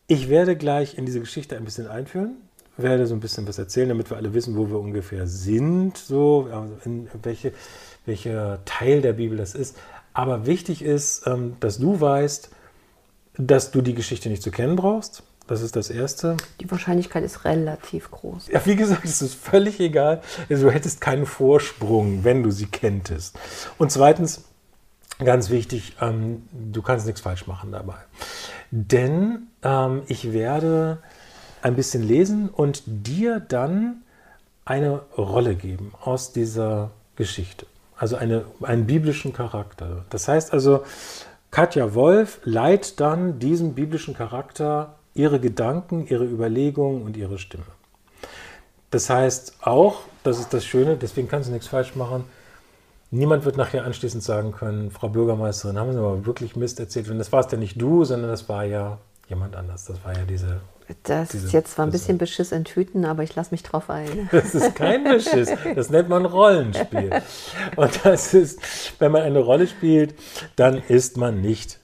ich 0.08 0.30
werde 0.30 0.56
gleich 0.56 0.98
in 0.98 1.06
diese 1.06 1.20
Geschichte 1.20 1.56
ein 1.56 1.66
bisschen 1.66 1.88
einführen, 1.88 2.36
werde 2.78 3.06
so 3.06 3.14
ein 3.14 3.20
bisschen 3.20 3.48
was 3.48 3.58
erzählen, 3.58 3.90
damit 3.90 4.10
wir 4.10 4.18
alle 4.18 4.34
wissen, 4.34 4.58
wo 4.58 4.70
wir 4.70 4.80
ungefähr 4.80 5.28
sind, 5.28 5.98
so, 5.98 6.50
also 6.52 6.78
in 6.86 7.08
welche, 7.22 7.54
welcher 8.06 8.64
Teil 8.66 9.02
der 9.02 9.14
Bibel 9.14 9.38
das 9.38 9.56
ist. 9.56 9.78
Aber 10.14 10.46
wichtig 10.46 10.82
ist, 10.82 11.26
ähm, 11.28 11.56
dass 11.60 11.80
du 11.80 12.00
weißt, 12.00 12.50
dass 13.38 13.72
du 13.72 13.82
die 13.82 13.96
Geschichte 13.96 14.30
nicht 14.30 14.44
zu 14.44 14.52
kennen 14.52 14.76
brauchst. 14.76 15.24
Das 15.48 15.62
ist 15.62 15.76
das 15.76 15.90
Erste. 15.90 16.38
Die 16.62 16.72
Wahrscheinlichkeit 16.72 17.24
ist 17.24 17.44
relativ 17.44 18.12
groß. 18.12 18.48
Ja, 18.48 18.66
wie 18.66 18.76
gesagt, 18.78 19.04
es 19.04 19.22
ist 19.22 19.36
völlig 19.36 19.80
egal. 19.80 20.22
Du 20.48 20.72
hättest 20.72 21.02
keinen 21.02 21.26
Vorsprung, 21.26 22.24
wenn 22.24 22.44
du 22.44 22.52
sie 22.52 22.68
kenntest. 22.68 23.38
Und 23.78 23.92
zweitens, 23.92 24.46
ganz 25.20 25.50
wichtig, 25.50 25.96
ähm, 26.01 26.48
du 26.51 26.82
kannst 26.82 27.05
nichts 27.05 27.22
falsch 27.22 27.48
machen 27.48 27.72
dabei. 27.72 27.98
Denn 28.72 29.48
ähm, 29.63 30.03
ich 30.08 30.34
werde 30.34 31.00
ein 31.62 31.75
bisschen 31.75 32.03
lesen 32.03 32.50
und 32.50 32.84
dir 32.86 33.39
dann 33.39 34.03
eine 34.65 35.01
Rolle 35.17 35.55
geben 35.55 35.91
aus 36.01 36.32
dieser 36.34 36.91
Geschichte. 37.15 37.65
Also 37.98 38.15
eine, 38.15 38.46
einen 38.62 38.86
biblischen 38.86 39.34
Charakter. 39.34 40.05
Das 40.10 40.27
heißt 40.27 40.51
also, 40.51 40.84
Katja 41.51 41.93
Wolf 41.93 42.39
leiht 42.43 43.00
dann 43.00 43.39
diesem 43.39 43.75
biblischen 43.75 44.15
Charakter 44.15 44.96
ihre 45.13 45.39
Gedanken, 45.39 46.08
ihre 46.08 46.25
Überlegungen 46.25 47.03
und 47.03 47.15
ihre 47.15 47.38
Stimme. 47.38 47.65
Das 48.89 49.10
heißt 49.10 49.58
auch, 49.62 50.01
das 50.24 50.39
ist 50.39 50.53
das 50.53 50.65
Schöne, 50.65 50.98
deswegen 50.98 51.27
kannst 51.27 51.50
du 51.50 51.53
nichts 51.53 51.67
falsch 51.67 51.96
machen, 51.96 52.25
niemand 53.13 53.46
wird 53.46 53.58
nachher 53.58 53.86
anschließend 53.86 54.24
sagen 54.24 54.51
können, 54.51 54.91
Frau 54.91 55.10
Bürgermeisterin, 55.10 55.77
haben 55.77 55.93
Sie 55.93 56.00
aber 56.00 56.25
wirklich 56.25 56.55
Mist 56.55 56.79
erzählt, 56.79 57.08
denn 57.10 57.17
das 57.17 57.32
war 57.32 57.46
es 57.46 57.51
ja 57.51 57.58
nicht 57.58 57.82
du, 57.82 58.03
sondern 58.03 58.29
das 58.29 58.50
war 58.50 58.65
ja 58.65 58.98
jemand 59.27 59.55
anders. 59.55 59.86
Das 59.86 60.03
war 60.03 60.13
ja 60.13 60.24
diese. 60.27 60.62
Das 61.03 61.29
diese 61.29 61.48
ist 61.48 61.53
jetzt 61.53 61.74
zwar 61.74 61.86
ein 61.86 61.91
bisschen 61.91 62.17
Beschiss 62.17 62.51
in 62.51 62.65
Tüten, 62.65 63.05
aber 63.05 63.24
ich 63.24 63.34
lasse 63.36 63.51
mich 63.51 63.63
drauf 63.63 63.89
ein. 63.89 64.27
Das 64.32 64.53
ist 64.53 64.75
kein 64.75 65.05
Beschiss. 65.05 65.50
Das 65.75 65.89
nennt 65.89 66.10
man 66.10 66.25
Rollenspiel. 66.25 67.22
Und 67.77 68.00
das 68.03 68.34
ist, 68.34 68.60
wenn 69.00 69.12
man 69.12 69.22
eine 69.22 69.39
Rolle 69.39 69.67
spielt, 69.67 70.15
dann 70.58 70.82
ist 70.89 71.15
man 71.15 71.39
nicht 71.39 71.79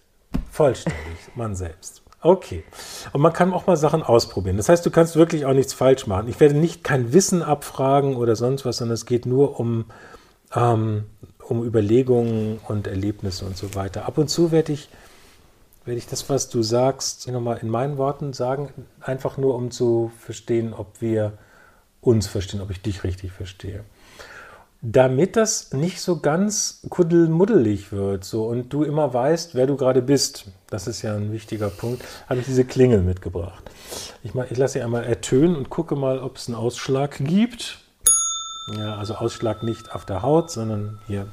vollständig, 0.51 1.17
man 1.35 1.55
selbst. 1.55 2.03
Okay. 2.21 2.65
Und 3.13 3.21
man 3.21 3.31
kann 3.31 3.53
auch 3.53 3.67
mal 3.67 3.77
Sachen 3.77 4.03
ausprobieren. 4.03 4.57
Das 4.57 4.67
heißt, 4.67 4.85
du 4.85 4.91
kannst 4.91 5.15
wirklich 5.15 5.45
auch 5.45 5.53
nichts 5.53 5.73
falsch 5.73 6.05
machen. 6.05 6.27
Ich 6.27 6.39
werde 6.39 6.55
nicht 6.55 6.83
kein 6.83 7.13
Wissen 7.13 7.41
abfragen 7.41 8.17
oder 8.17 8.35
sonst 8.35 8.65
was, 8.65 8.77
sondern 8.77 8.95
es 8.95 9.05
geht 9.05 9.25
nur 9.25 9.59
um, 9.59 9.85
ähm, 10.53 11.05
um 11.49 11.63
Überlegungen 11.63 12.59
und 12.67 12.87
Erlebnisse 12.87 13.45
und 13.45 13.57
so 13.57 13.73
weiter. 13.75 14.05
Ab 14.05 14.17
und 14.17 14.29
zu 14.29 14.51
werde 14.51 14.71
ich, 14.71 14.89
werde 15.85 15.97
ich 15.97 16.07
das, 16.07 16.29
was 16.29 16.49
du 16.49 16.61
sagst, 16.61 17.27
nochmal 17.27 17.57
in 17.61 17.69
meinen 17.69 17.97
Worten 17.97 18.33
sagen, 18.33 18.69
einfach 19.01 19.37
nur 19.37 19.55
um 19.55 19.71
zu 19.71 20.11
verstehen, 20.19 20.73
ob 20.73 21.01
wir 21.01 21.33
uns 22.01 22.27
verstehen, 22.27 22.61
ob 22.61 22.69
ich 22.69 22.81
dich 22.81 23.03
richtig 23.03 23.31
verstehe. 23.31 23.83
Damit 24.81 25.35
das 25.35 25.73
nicht 25.73 25.99
so 25.99 26.19
ganz 26.19 26.85
kuddelmuddelig 26.87 27.91
wird 27.91 28.23
so, 28.23 28.45
und 28.45 28.71
du 28.71 28.83
immer 28.83 29.13
weißt, 29.13 29.55
wer 29.55 29.67
du 29.67 29.75
gerade 29.75 30.01
bist, 30.01 30.45
das 30.69 30.87
ist 30.87 31.01
ja 31.01 31.15
ein 31.15 31.33
wichtiger 31.33 31.69
Punkt, 31.69 32.01
habe 32.27 32.39
ich 32.39 32.45
diese 32.45 32.63
Klingel 32.63 33.01
mitgebracht. 33.01 33.69
Ich, 34.23 34.33
ich 34.35 34.57
lasse 34.57 34.73
sie 34.73 34.81
einmal 34.81 35.03
ertönen 35.03 35.55
und 35.55 35.69
gucke 35.69 35.95
mal, 35.95 36.19
ob 36.19 36.37
es 36.37 36.47
einen 36.47 36.55
Ausschlag 36.55 37.17
gibt. 37.19 37.79
Ja, 38.77 38.97
also 38.97 39.15
Ausschlag 39.15 39.63
nicht 39.63 39.93
auf 39.93 40.05
der 40.05 40.21
Haut, 40.21 40.51
sondern 40.51 40.99
hier 41.07 41.27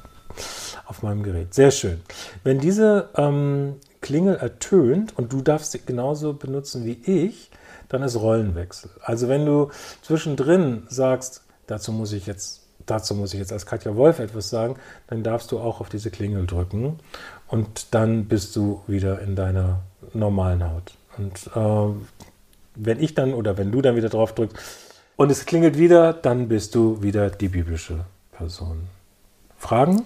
auf 0.85 1.03
meinem 1.03 1.23
Gerät. 1.23 1.53
Sehr 1.53 1.71
schön. 1.71 2.01
Wenn 2.43 2.59
diese 2.59 3.09
ähm, 3.15 3.75
Klingel 4.01 4.35
ertönt 4.35 5.17
und 5.17 5.33
du 5.33 5.41
darfst 5.41 5.71
sie 5.71 5.81
genauso 5.85 6.33
benutzen 6.33 6.85
wie 6.85 6.99
ich, 7.03 7.51
dann 7.89 8.03
ist 8.03 8.15
Rollenwechsel. 8.15 8.89
Also 9.01 9.27
wenn 9.27 9.45
du 9.45 9.69
zwischendrin 10.01 10.83
sagst, 10.89 11.43
dazu 11.67 11.91
muss 11.91 12.11
ich 12.11 12.25
jetzt, 12.25 12.61
dazu 12.85 13.15
muss 13.15 13.33
ich 13.33 13.39
jetzt 13.39 13.53
als 13.53 13.65
Katja 13.65 13.95
Wolf 13.95 14.19
etwas 14.19 14.49
sagen, 14.49 14.75
dann 15.07 15.23
darfst 15.23 15.51
du 15.51 15.59
auch 15.59 15.81
auf 15.81 15.89
diese 15.89 16.11
Klingel 16.11 16.45
drücken 16.45 16.99
und 17.47 17.93
dann 17.93 18.25
bist 18.25 18.55
du 18.55 18.81
wieder 18.87 19.19
in 19.21 19.35
deiner 19.35 19.81
normalen 20.13 20.69
Haut. 20.69 20.93
Und 21.17 21.49
äh, 21.55 21.95
wenn 22.75 23.01
ich 23.01 23.13
dann 23.13 23.33
oder 23.33 23.57
wenn 23.57 23.71
du 23.71 23.81
dann 23.81 23.95
wieder 23.95 24.09
drauf 24.09 24.33
drückst 24.33 24.86
und 25.17 25.29
es 25.31 25.45
klingelt 25.45 25.77
wieder, 25.77 26.13
dann 26.13 26.47
bist 26.47 26.75
du 26.75 27.01
wieder 27.01 27.29
die 27.29 27.49
biblische 27.49 28.05
Person. 28.31 28.87
Fragen? 29.57 30.05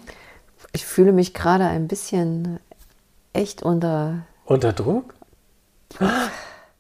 Ich 0.71 0.85
fühle 0.85 1.11
mich 1.11 1.33
gerade 1.33 1.65
ein 1.65 1.87
bisschen 1.87 2.59
echt 3.33 3.61
unter 3.61 4.23
Unter 4.45 4.73
Druck? 4.73 5.13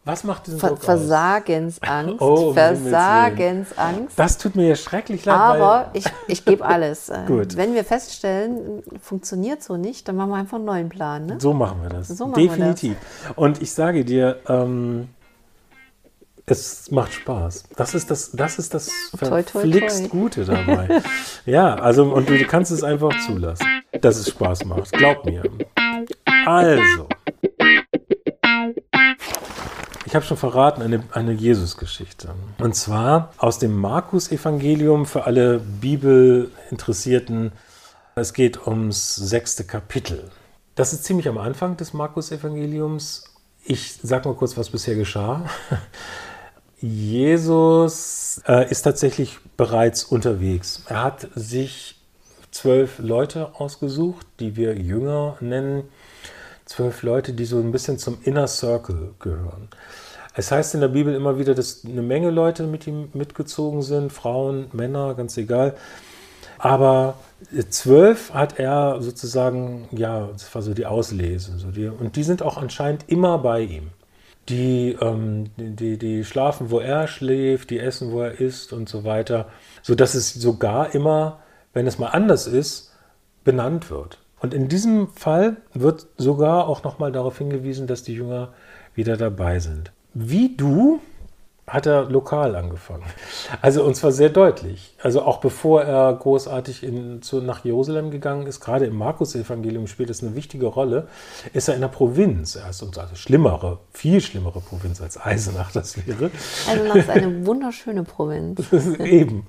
Was 0.03 0.23
macht 0.23 0.47
diesen 0.47 0.59
Ver 0.59 0.69
Druck 0.69 0.79
aus? 0.79 0.85
Versagensangst. 0.85 2.21
Oh, 2.21 2.53
Versagensangst. 2.53 4.17
Das 4.17 4.37
tut 4.37 4.55
mir 4.55 4.69
ja 4.69 4.75
schrecklich 4.75 5.25
leid. 5.25 5.35
Aber 5.37 5.91
ich, 5.93 6.05
ich 6.27 6.43
gebe 6.43 6.65
alles. 6.65 7.09
Äh, 7.11 7.25
Gut. 7.27 7.57
Wenn 7.57 7.73
wir 7.73 7.83
feststellen, 7.83 8.83
funktioniert 9.01 9.61
so 9.61 9.75
nicht, 9.75 10.07
dann 10.07 10.15
machen 10.15 10.29
wir 10.29 10.37
einfach 10.37 10.55
einen 10.55 10.65
neuen 10.65 10.89
Plan. 10.89 11.25
Ne? 11.25 11.37
so 11.39 11.53
machen 11.53 11.81
wir 11.81 11.89
das. 11.89 12.07
So 12.07 12.27
machen 12.27 12.41
wir 12.41 12.47
das. 12.47 12.57
Definitiv. 12.57 12.95
Und 13.35 13.61
ich 13.61 13.73
sage 13.73 14.05
dir, 14.05 14.39
ähm, 14.47 15.09
es 16.51 16.91
macht 16.91 17.13
Spaß. 17.13 17.63
Das 17.75 17.95
ist 17.95 18.11
das, 18.11 18.31
das 18.31 18.59
ist 18.59 18.73
das 18.73 18.91
Toi, 19.17 19.27
toi, 19.27 19.43
verflixt 19.43 20.01
toi. 20.01 20.07
Gute 20.09 20.45
dabei. 20.45 21.01
ja, 21.45 21.75
also 21.75 22.03
und 22.13 22.29
du 22.29 22.37
kannst 22.45 22.71
es 22.71 22.83
einfach 22.83 23.11
zulassen, 23.25 23.65
dass 24.01 24.17
es 24.17 24.29
Spaß 24.29 24.65
macht. 24.65 24.91
Glaub 24.91 25.25
mir. 25.25 25.43
Also. 26.45 27.07
Ich 30.05 30.15
habe 30.15 30.25
schon 30.25 30.35
verraten, 30.35 30.81
eine, 30.81 31.03
eine 31.13 31.31
Jesus-Geschichte. 31.31 32.35
Und 32.59 32.75
zwar 32.75 33.31
aus 33.37 33.59
dem 33.59 33.73
Markus-Evangelium 33.79 35.05
für 35.05 35.23
alle 35.23 35.59
Bibelinteressierten. 35.59 37.53
Es 38.15 38.33
geht 38.33 38.67
ums 38.67 39.15
sechste 39.15 39.63
Kapitel. 39.63 40.29
Das 40.75 40.91
ist 40.91 41.05
ziemlich 41.05 41.29
am 41.29 41.37
Anfang 41.37 41.77
des 41.77 41.93
Markus-Evangeliums. 41.93 43.23
Ich 43.63 43.99
sage 44.03 44.27
mal 44.27 44.35
kurz, 44.35 44.57
was 44.57 44.69
bisher 44.69 44.95
geschah. 44.95 45.45
Jesus 46.81 48.41
äh, 48.47 48.69
ist 48.71 48.81
tatsächlich 48.81 49.37
bereits 49.55 50.03
unterwegs. 50.03 50.83
Er 50.87 51.03
hat 51.03 51.27
sich 51.35 51.99
zwölf 52.49 52.97
Leute 52.97 53.51
ausgesucht, 53.59 54.25
die 54.39 54.55
wir 54.55 54.75
Jünger 54.75 55.37
nennen. 55.41 55.83
Zwölf 56.65 57.03
Leute, 57.03 57.33
die 57.33 57.45
so 57.45 57.59
ein 57.59 57.71
bisschen 57.71 57.99
zum 57.99 58.17
Inner 58.23 58.47
Circle 58.47 59.13
gehören. 59.19 59.67
Es 60.33 60.51
heißt 60.51 60.73
in 60.73 60.81
der 60.81 60.87
Bibel 60.87 61.13
immer 61.13 61.37
wieder, 61.37 61.53
dass 61.53 61.83
eine 61.85 62.01
Menge 62.01 62.31
Leute 62.31 62.63
mit 62.63 62.87
ihm 62.87 63.09
mitgezogen 63.13 63.81
sind, 63.81 64.11
Frauen, 64.11 64.67
Männer, 64.71 65.13
ganz 65.13 65.37
egal. 65.37 65.75
Aber 66.57 67.15
zwölf 67.69 68.33
hat 68.33 68.57
er 68.59 69.01
sozusagen, 69.01 69.87
ja, 69.91 70.29
das 70.31 70.53
war 70.55 70.61
so 70.61 70.73
die 70.73 70.85
Auslese. 70.85 71.57
So 71.57 71.71
die, 71.71 71.87
und 71.87 72.15
die 72.15 72.23
sind 72.23 72.41
auch 72.41 72.57
anscheinend 72.57 73.05
immer 73.07 73.37
bei 73.39 73.61
ihm. 73.61 73.89
Die, 74.49 74.97
ähm, 74.99 75.51
die, 75.55 75.97
die 75.97 76.25
schlafen, 76.25 76.71
wo 76.71 76.79
er 76.79 77.07
schläft, 77.07 77.69
die 77.69 77.79
essen, 77.79 78.11
wo 78.11 78.21
er 78.21 78.39
isst 78.39 78.73
und 78.73 78.89
so 78.89 79.03
weiter. 79.03 79.47
Sodass 79.81 80.15
es 80.15 80.33
sogar 80.33 80.95
immer, 80.95 81.39
wenn 81.73 81.87
es 81.87 81.99
mal 81.99 82.07
anders 82.07 82.47
ist, 82.47 82.91
benannt 83.43 83.89
wird. 83.89 84.17
Und 84.39 84.53
in 84.53 84.67
diesem 84.67 85.09
Fall 85.09 85.57
wird 85.73 86.07
sogar 86.17 86.67
auch 86.67 86.83
nochmal 86.83 87.11
darauf 87.11 87.37
hingewiesen, 87.37 87.85
dass 87.85 88.03
die 88.03 88.15
Jünger 88.15 88.53
wieder 88.95 89.15
dabei 89.15 89.59
sind. 89.59 89.91
Wie 90.13 90.55
du 90.55 90.99
hat 91.71 91.85
er 91.85 92.03
lokal 92.09 92.55
angefangen. 92.55 93.05
Also 93.61 93.83
und 93.83 93.95
zwar 93.95 94.11
sehr 94.11 94.29
deutlich. 94.29 94.93
Also 95.01 95.21
auch 95.21 95.39
bevor 95.39 95.83
er 95.83 96.13
großartig 96.13 96.83
in, 96.83 97.21
zu, 97.21 97.41
nach 97.41 97.63
Jerusalem 97.63 98.11
gegangen 98.11 98.45
ist, 98.45 98.59
gerade 98.59 98.85
im 98.85 98.97
Markus-Evangelium 98.97 99.87
spielt 99.87 100.09
das 100.09 100.21
eine 100.21 100.35
wichtige 100.35 100.65
Rolle, 100.65 101.07
ist 101.53 101.69
er 101.69 101.75
in 101.75 101.81
der 101.81 101.87
Provinz. 101.87 102.55
Er 102.55 102.69
ist 102.69 102.83
also 102.83 103.15
schlimmere, 103.15 103.79
viel 103.93 104.19
schlimmere 104.19 104.59
Provinz 104.59 105.01
als 105.01 105.19
Eisenach 105.19 105.71
das 105.71 105.95
wäre. 106.05 106.29
Also 106.69 106.85
das 106.85 106.95
ist 106.97 107.09
eine 107.09 107.45
wunderschöne 107.45 108.03
Provinz. 108.03 108.65
Eben. 108.99 109.47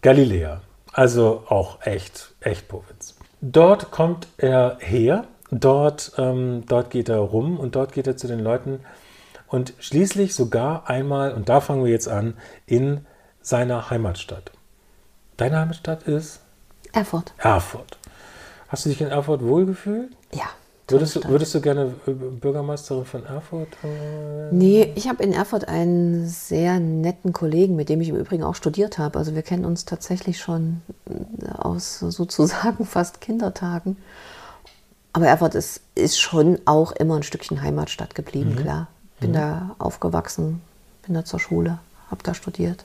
Galiläa. 0.00 0.62
Also 0.92 1.44
auch 1.48 1.82
echt, 1.82 2.32
echt 2.40 2.68
Provinz. 2.68 3.16
Dort 3.42 3.90
kommt 3.90 4.28
er 4.38 4.78
her, 4.80 5.24
dort, 5.50 6.12
ähm, 6.16 6.64
dort 6.66 6.90
geht 6.90 7.10
er 7.10 7.18
rum 7.18 7.60
und 7.60 7.76
dort 7.76 7.92
geht 7.92 8.06
er 8.06 8.16
zu 8.16 8.26
den 8.26 8.40
Leuten 8.40 8.80
und 9.48 9.74
schließlich 9.78 10.34
sogar 10.34 10.88
einmal, 10.88 11.32
und 11.32 11.48
da 11.48 11.60
fangen 11.60 11.84
wir 11.84 11.90
jetzt 11.90 12.08
an, 12.08 12.34
in 12.66 13.06
seiner 13.40 13.90
Heimatstadt. 13.90 14.52
Deine 15.36 15.58
Heimatstadt 15.58 16.02
ist 16.02 16.40
Erfurt. 16.92 17.32
Erfurt. 17.38 17.98
Hast 18.68 18.84
du 18.84 18.90
dich 18.90 19.00
in 19.00 19.08
Erfurt 19.08 19.42
wohlgefühlt? 19.42 20.10
Ja. 20.32 20.44
Würdest 20.90 21.16
du, 21.16 21.28
würdest 21.28 21.54
du 21.54 21.60
gerne 21.60 21.94
äh, 22.06 22.12
Bürgermeisterin 22.12 23.04
von 23.04 23.26
Erfurt? 23.26 23.68
äh, 23.84 24.52
Nee, 24.52 24.90
ich 24.94 25.06
habe 25.06 25.22
in 25.22 25.34
Erfurt 25.34 25.68
einen 25.68 26.26
sehr 26.26 26.80
netten 26.80 27.34
Kollegen, 27.34 27.76
mit 27.76 27.90
dem 27.90 28.00
ich 28.00 28.08
im 28.08 28.16
Übrigen 28.16 28.42
auch 28.42 28.54
studiert 28.54 28.96
habe. 28.96 29.18
Also 29.18 29.34
wir 29.34 29.42
kennen 29.42 29.66
uns 29.66 29.84
tatsächlich 29.84 30.40
schon 30.40 30.80
äh, 31.06 31.50
aus 31.58 31.98
sozusagen 31.98 32.86
fast 32.86 33.20
Kindertagen. 33.20 33.98
Aber 35.12 35.26
Erfurt 35.26 35.54
ist, 35.54 35.82
ist 35.94 36.18
schon 36.18 36.58
auch 36.64 36.92
immer 36.92 37.16
ein 37.16 37.22
Stückchen 37.22 37.60
Heimatstadt 37.60 38.14
geblieben, 38.14 38.56
klar. 38.56 38.88
Bin 39.20 39.32
da 39.32 39.74
aufgewachsen, 39.78 40.60
bin 41.04 41.14
da 41.14 41.24
zur 41.24 41.40
Schule, 41.40 41.78
habe 42.10 42.22
da 42.22 42.34
studiert. 42.34 42.84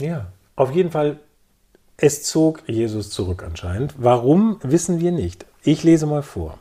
Ja, 0.00 0.26
auf 0.56 0.72
jeden 0.72 0.90
Fall, 0.90 1.18
es 1.96 2.24
zog 2.24 2.68
Jesus 2.68 3.10
zurück 3.10 3.44
anscheinend. 3.46 3.94
Warum, 3.98 4.58
wissen 4.62 5.00
wir 5.00 5.12
nicht. 5.12 5.46
Ich 5.62 5.82
lese 5.84 6.06
mal 6.06 6.22
vor. 6.22 6.58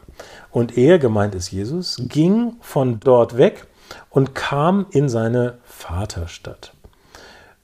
Und 0.52 0.78
er, 0.78 1.00
gemeint 1.00 1.36
ist 1.36 1.52
Jesus, 1.52 1.98
ging 2.08 2.56
von 2.62 3.00
dort 3.00 3.38
weg 3.38 3.66
und 4.10 4.36
kam 4.36 4.86
in 4.92 5.10
seine 5.10 5.58
Vaterstadt. 5.64 6.74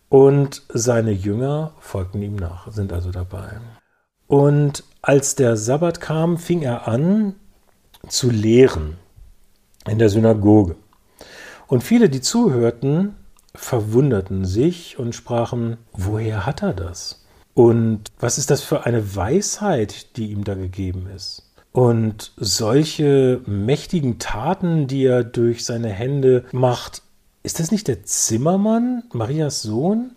Und 0.09 0.63
seine 0.69 1.11
Jünger 1.11 1.71
folgten 1.79 2.21
ihm 2.21 2.35
nach, 2.35 2.71
sind 2.71 2.91
also 2.91 3.11
dabei. 3.11 3.59
Und 4.27 4.83
als 5.01 5.35
der 5.35 5.55
Sabbat 5.55 6.01
kam, 6.01 6.38
fing 6.38 6.61
er 6.61 6.88
an 6.88 7.35
zu 8.07 8.29
lehren 8.29 8.97
in 9.88 9.99
der 9.99 10.09
Synagoge. 10.09 10.75
Und 11.69 11.83
viele, 11.83 12.09
die 12.09 12.19
zuhörten, 12.19 13.15
verwunderten 13.53 14.43
sich 14.43 14.97
und 14.97 15.13
sprachen, 15.13 15.77
woher 15.93 16.47
hat 16.47 16.63
er 16.63 16.73
das? 16.73 17.23
Und 17.53 18.05
was 18.19 18.39
ist 18.39 18.49
das 18.49 18.63
für 18.63 18.88
eine 18.88 19.15
Weisheit, 19.15 20.17
die 20.17 20.31
ihm 20.31 20.43
da 20.43 20.55
gegeben 20.55 21.07
ist? 21.15 21.43
Und 21.71 22.33
solche 22.38 23.41
mächtigen 23.45 24.17
Taten, 24.17 24.88
die 24.88 25.05
er 25.05 25.23
durch 25.23 25.63
seine 25.63 25.89
Hände 25.89 26.45
macht, 26.51 27.03
ist 27.43 27.59
das 27.59 27.71
nicht 27.71 27.88
der 27.88 28.03
Zimmermann, 28.03 29.03
Marias 29.13 29.61
Sohn? 29.61 30.15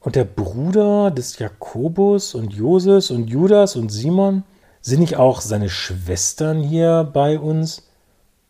Und 0.00 0.16
der 0.16 0.24
Bruder 0.24 1.10
des 1.10 1.38
Jakobus 1.38 2.34
und 2.34 2.52
Joses 2.52 3.10
und 3.10 3.28
Judas 3.28 3.74
und 3.74 3.88
Simon? 3.88 4.42
Sind 4.82 5.00
nicht 5.00 5.16
auch 5.16 5.40
seine 5.40 5.70
Schwestern 5.70 6.62
hier 6.62 7.08
bei 7.10 7.38
uns? 7.38 7.88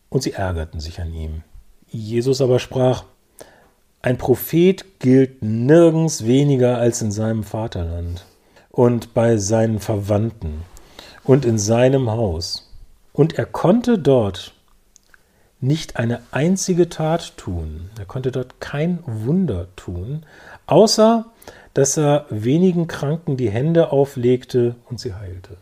Und 0.08 0.24
sie 0.24 0.32
ärgerten 0.32 0.80
sich 0.80 1.00
an 1.00 1.14
ihm. 1.14 1.44
Jesus 1.94 2.40
aber 2.40 2.58
sprach, 2.58 3.04
ein 4.02 4.18
Prophet 4.18 4.84
gilt 4.98 5.42
nirgends 5.42 6.26
weniger 6.26 6.78
als 6.78 7.00
in 7.00 7.12
seinem 7.12 7.44
Vaterland 7.44 8.26
und 8.70 9.14
bei 9.14 9.36
seinen 9.36 9.78
Verwandten 9.78 10.62
und 11.22 11.44
in 11.44 11.56
seinem 11.56 12.10
Haus. 12.10 12.68
Und 13.12 13.38
er 13.38 13.46
konnte 13.46 13.96
dort 13.96 14.54
nicht 15.60 15.96
eine 15.96 16.20
einzige 16.32 16.88
Tat 16.88 17.36
tun, 17.36 17.90
er 17.96 18.06
konnte 18.06 18.32
dort 18.32 18.60
kein 18.60 18.98
Wunder 19.06 19.68
tun, 19.76 20.26
außer 20.66 21.26
dass 21.74 21.96
er 21.96 22.26
wenigen 22.28 22.88
Kranken 22.88 23.36
die 23.36 23.50
Hände 23.50 23.92
auflegte 23.92 24.74
und 24.90 24.98
sie 24.98 25.14
heilte. 25.14 25.56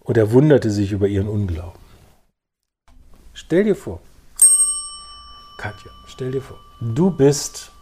Und 0.00 0.16
er 0.16 0.32
wunderte 0.32 0.72
sich 0.72 0.90
über 0.90 1.06
ihren 1.06 1.28
Unglauben. 1.28 1.80
Stell 3.32 3.62
dir 3.62 3.76
vor, 3.76 4.00
Katja, 5.58 5.90
stell 6.06 6.30
dir 6.30 6.40
vor, 6.40 6.56
du 6.80 7.10
bist 7.10 7.72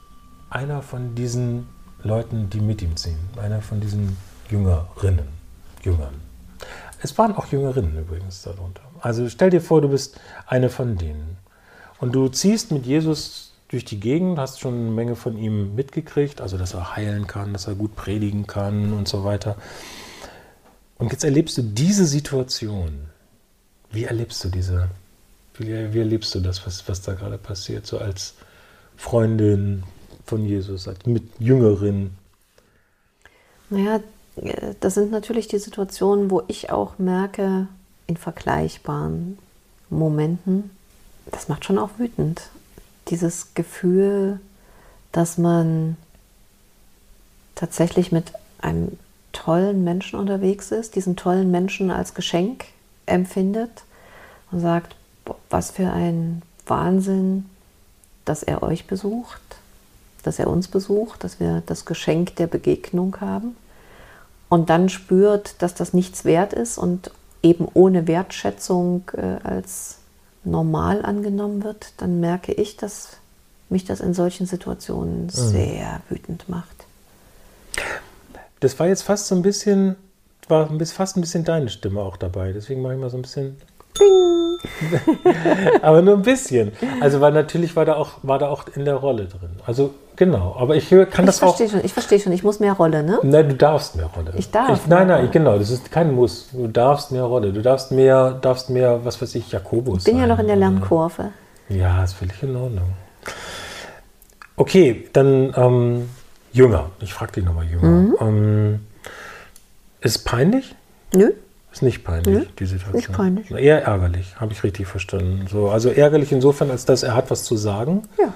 einer 0.48 0.80
von 0.80 1.14
diesen 1.14 1.68
Leuten, 2.02 2.48
die 2.48 2.60
mit 2.60 2.80
ihm 2.80 2.96
ziehen, 2.96 3.18
einer 3.36 3.60
von 3.60 3.80
diesen 3.80 4.16
Jüngerinnen, 4.48 5.28
Jüngern. 5.82 6.14
Es 7.02 7.18
waren 7.18 7.36
auch 7.36 7.46
Jüngerinnen 7.46 7.98
übrigens 7.98 8.40
darunter. 8.40 8.80
Also 9.02 9.28
stell 9.28 9.50
dir 9.50 9.60
vor, 9.60 9.82
du 9.82 9.90
bist 9.90 10.18
eine 10.46 10.70
von 10.70 10.96
denen. 10.96 11.36
Und 12.00 12.14
du 12.14 12.28
ziehst 12.28 12.72
mit 12.72 12.86
Jesus 12.86 13.52
durch 13.68 13.84
die 13.84 14.00
Gegend, 14.00 14.38
hast 14.38 14.60
schon 14.60 14.72
eine 14.72 14.90
Menge 14.90 15.14
von 15.14 15.36
ihm 15.36 15.74
mitgekriegt, 15.74 16.40
also 16.40 16.56
dass 16.56 16.72
er 16.72 16.96
heilen 16.96 17.26
kann, 17.26 17.52
dass 17.52 17.66
er 17.66 17.74
gut 17.74 17.94
predigen 17.94 18.46
kann 18.46 18.94
und 18.94 19.06
so 19.06 19.22
weiter. 19.22 19.56
Und 20.96 21.12
jetzt 21.12 21.24
erlebst 21.24 21.58
du 21.58 21.62
diese 21.62 22.06
Situation. 22.06 23.10
Wie 23.90 24.04
erlebst 24.04 24.42
du 24.44 24.48
diese 24.48 24.88
wie, 25.58 25.92
wie 25.92 25.98
erlebst 25.98 26.34
du 26.34 26.40
das, 26.40 26.66
was, 26.66 26.88
was 26.88 27.02
da 27.02 27.14
gerade 27.14 27.38
passiert, 27.38 27.86
so 27.86 27.98
als 27.98 28.34
Freundin 28.96 29.82
von 30.24 30.44
Jesus, 30.44 30.88
als 30.88 31.04
mit 31.06 31.24
Jüngerin? 31.38 32.12
Naja, 33.70 34.00
das 34.80 34.94
sind 34.94 35.10
natürlich 35.10 35.48
die 35.48 35.58
Situationen, 35.58 36.30
wo 36.30 36.42
ich 36.48 36.70
auch 36.70 36.98
merke, 36.98 37.68
in 38.06 38.16
vergleichbaren 38.16 39.38
Momenten, 39.90 40.70
das 41.26 41.48
macht 41.48 41.64
schon 41.64 41.78
auch 41.78 41.90
wütend. 41.98 42.50
Dieses 43.08 43.54
Gefühl, 43.54 44.40
dass 45.12 45.38
man 45.38 45.96
tatsächlich 47.54 48.12
mit 48.12 48.32
einem 48.60 48.98
tollen 49.32 49.84
Menschen 49.84 50.18
unterwegs 50.18 50.70
ist, 50.70 50.94
diesen 50.94 51.16
tollen 51.16 51.50
Menschen 51.50 51.90
als 51.90 52.14
Geschenk 52.14 52.66
empfindet 53.06 53.84
und 54.50 54.60
sagt, 54.60 54.96
was 55.50 55.70
für 55.70 55.90
ein 55.90 56.42
Wahnsinn, 56.66 57.46
dass 58.24 58.42
er 58.42 58.62
euch 58.62 58.86
besucht, 58.86 59.40
dass 60.22 60.38
er 60.38 60.48
uns 60.48 60.68
besucht, 60.68 61.24
dass 61.24 61.40
wir 61.40 61.62
das 61.66 61.84
Geschenk 61.84 62.36
der 62.36 62.46
Begegnung 62.46 63.20
haben 63.20 63.56
und 64.48 64.70
dann 64.70 64.88
spürt, 64.88 65.62
dass 65.62 65.74
das 65.74 65.92
nichts 65.92 66.24
wert 66.24 66.52
ist 66.52 66.78
und 66.78 67.10
eben 67.42 67.68
ohne 67.74 68.06
Wertschätzung 68.06 69.10
äh, 69.16 69.38
als 69.44 69.98
normal 70.44 71.04
angenommen 71.04 71.64
wird, 71.64 71.92
dann 71.98 72.20
merke 72.20 72.52
ich, 72.52 72.76
dass 72.76 73.18
mich 73.68 73.84
das 73.84 74.00
in 74.00 74.14
solchen 74.14 74.46
Situationen 74.46 75.24
mhm. 75.24 75.30
sehr 75.30 76.00
wütend 76.08 76.48
macht. 76.48 76.86
Das 78.60 78.78
war 78.78 78.86
jetzt 78.86 79.02
fast 79.02 79.26
so 79.26 79.34
ein 79.34 79.42
bisschen, 79.42 79.96
war 80.48 80.68
fast 80.86 81.16
ein 81.16 81.20
bisschen 81.20 81.44
deine 81.44 81.68
Stimme 81.68 82.00
auch 82.00 82.16
dabei. 82.16 82.52
Deswegen 82.52 82.80
mache 82.82 82.94
ich 82.94 83.00
mal 83.00 83.10
so 83.10 83.18
ein 83.18 83.22
bisschen 83.22 83.56
aber 85.82 86.02
nur 86.02 86.14
ein 86.14 86.22
bisschen. 86.22 86.72
Also 87.00 87.20
weil 87.20 87.32
natürlich 87.32 87.76
war 87.76 87.84
da 87.84 87.94
auch, 87.94 88.10
war 88.22 88.38
da 88.38 88.48
auch 88.48 88.64
in 88.74 88.84
der 88.84 88.94
Rolle 88.96 89.26
drin. 89.26 89.50
Also 89.66 89.94
genau, 90.16 90.56
aber 90.58 90.76
ich 90.76 90.88
kann 90.90 91.06
ich 91.08 91.14
das 91.26 91.42
auch. 91.42 91.56
Schon, 91.56 91.84
ich 91.84 91.92
verstehe 91.92 92.20
schon, 92.20 92.32
ich 92.32 92.42
muss 92.42 92.60
mehr 92.60 92.72
Rolle, 92.72 93.02
ne? 93.02 93.18
Nein, 93.22 93.48
du 93.48 93.54
darfst 93.54 93.96
mehr 93.96 94.06
Rolle. 94.06 94.32
Ich 94.36 94.50
darf. 94.50 94.80
Ich, 94.80 94.86
nein, 94.86 95.08
nein, 95.08 95.18
Rolle. 95.18 95.30
genau, 95.30 95.58
das 95.58 95.70
ist 95.70 95.90
kein 95.90 96.14
Muss. 96.14 96.48
Du 96.52 96.68
darfst 96.68 97.12
mehr 97.12 97.24
Rolle. 97.24 97.52
Du 97.52 97.62
darfst 97.62 97.92
mehr, 97.92 98.32
darfst 98.32 98.70
mehr, 98.70 99.04
was 99.04 99.20
weiß 99.20 99.34
ich, 99.36 99.50
Jakobus. 99.52 99.98
Ich 99.98 100.04
bin 100.04 100.14
sein, 100.14 100.22
ja 100.22 100.26
noch 100.26 100.38
in 100.38 100.46
der 100.46 100.56
Lernkurve. 100.56 101.30
Ja, 101.68 102.04
ist 102.04 102.14
völlig 102.14 102.42
in 102.42 102.56
Ordnung. 102.56 102.92
Okay, 104.56 105.08
dann 105.12 105.52
ähm, 105.56 106.08
Jünger. 106.52 106.90
Ich 107.00 107.12
frage 107.12 107.32
dich 107.32 107.44
nochmal 107.44 107.66
Jünger. 107.66 107.86
Mhm. 107.86 108.16
Ähm, 108.20 108.80
ist 110.00 110.24
peinlich? 110.24 110.74
Nö. 111.14 111.32
Ist 111.76 111.82
nicht 111.82 112.04
peinlich, 112.04 112.38
hm? 112.38 112.46
die 112.58 112.64
Situation. 112.64 112.94
Nicht 112.94 113.12
peinlich. 113.12 113.50
Eher 113.50 113.84
ärgerlich, 113.84 114.40
habe 114.40 114.50
ich 114.54 114.64
richtig 114.64 114.86
verstanden. 114.86 115.44
So, 115.46 115.68
also 115.68 115.90
ärgerlich 115.90 116.32
insofern, 116.32 116.70
als 116.70 116.86
dass 116.86 117.02
er 117.02 117.14
hat 117.14 117.30
was 117.30 117.44
zu 117.44 117.54
sagen. 117.54 118.04
Ja. 118.18 118.32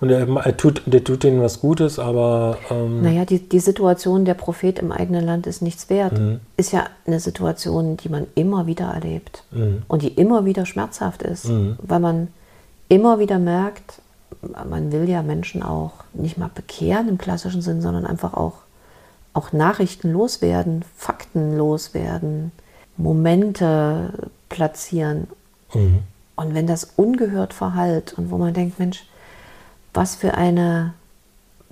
Und 0.00 0.10
er, 0.10 0.28
er 0.28 0.56
tut, 0.56 0.80
der 0.86 1.02
tut 1.02 1.24
ihnen 1.24 1.42
was 1.42 1.58
Gutes, 1.58 1.98
aber. 1.98 2.56
Ähm 2.70 3.02
naja, 3.02 3.24
die, 3.24 3.40
die 3.40 3.58
Situation, 3.58 4.24
der 4.24 4.34
Prophet 4.34 4.78
im 4.78 4.92
eigenen 4.92 5.24
Land 5.24 5.48
ist 5.48 5.60
nichts 5.60 5.90
wert, 5.90 6.16
mhm. 6.16 6.38
ist 6.56 6.72
ja 6.72 6.86
eine 7.04 7.18
Situation, 7.18 7.96
die 7.96 8.08
man 8.08 8.28
immer 8.36 8.68
wieder 8.68 8.86
erlebt 8.86 9.42
mhm. 9.50 9.82
und 9.88 10.02
die 10.02 10.12
immer 10.12 10.44
wieder 10.44 10.64
schmerzhaft 10.64 11.24
ist, 11.24 11.48
mhm. 11.48 11.76
weil 11.82 11.98
man 11.98 12.28
immer 12.88 13.18
wieder 13.18 13.40
merkt, 13.40 14.02
man 14.68 14.92
will 14.92 15.08
ja 15.08 15.24
Menschen 15.24 15.64
auch 15.64 15.94
nicht 16.12 16.38
mal 16.38 16.50
bekehren 16.54 17.08
im 17.08 17.18
klassischen 17.18 17.60
Sinn, 17.60 17.82
sondern 17.82 18.06
einfach 18.06 18.34
auch, 18.34 18.58
auch 19.32 19.52
Nachrichten 19.52 20.12
loswerden, 20.12 20.84
Fakten 20.96 21.56
loswerden. 21.58 22.52
Momente 22.96 24.30
platzieren. 24.48 25.28
Mhm. 25.72 26.00
Und 26.36 26.54
wenn 26.54 26.66
das 26.66 26.92
ungehört 26.96 27.52
verhallt 27.52 28.14
und 28.14 28.30
wo 28.30 28.38
man 28.38 28.54
denkt, 28.54 28.78
Mensch, 28.78 29.04
was 29.92 30.16
für 30.16 30.34
eine, 30.34 30.94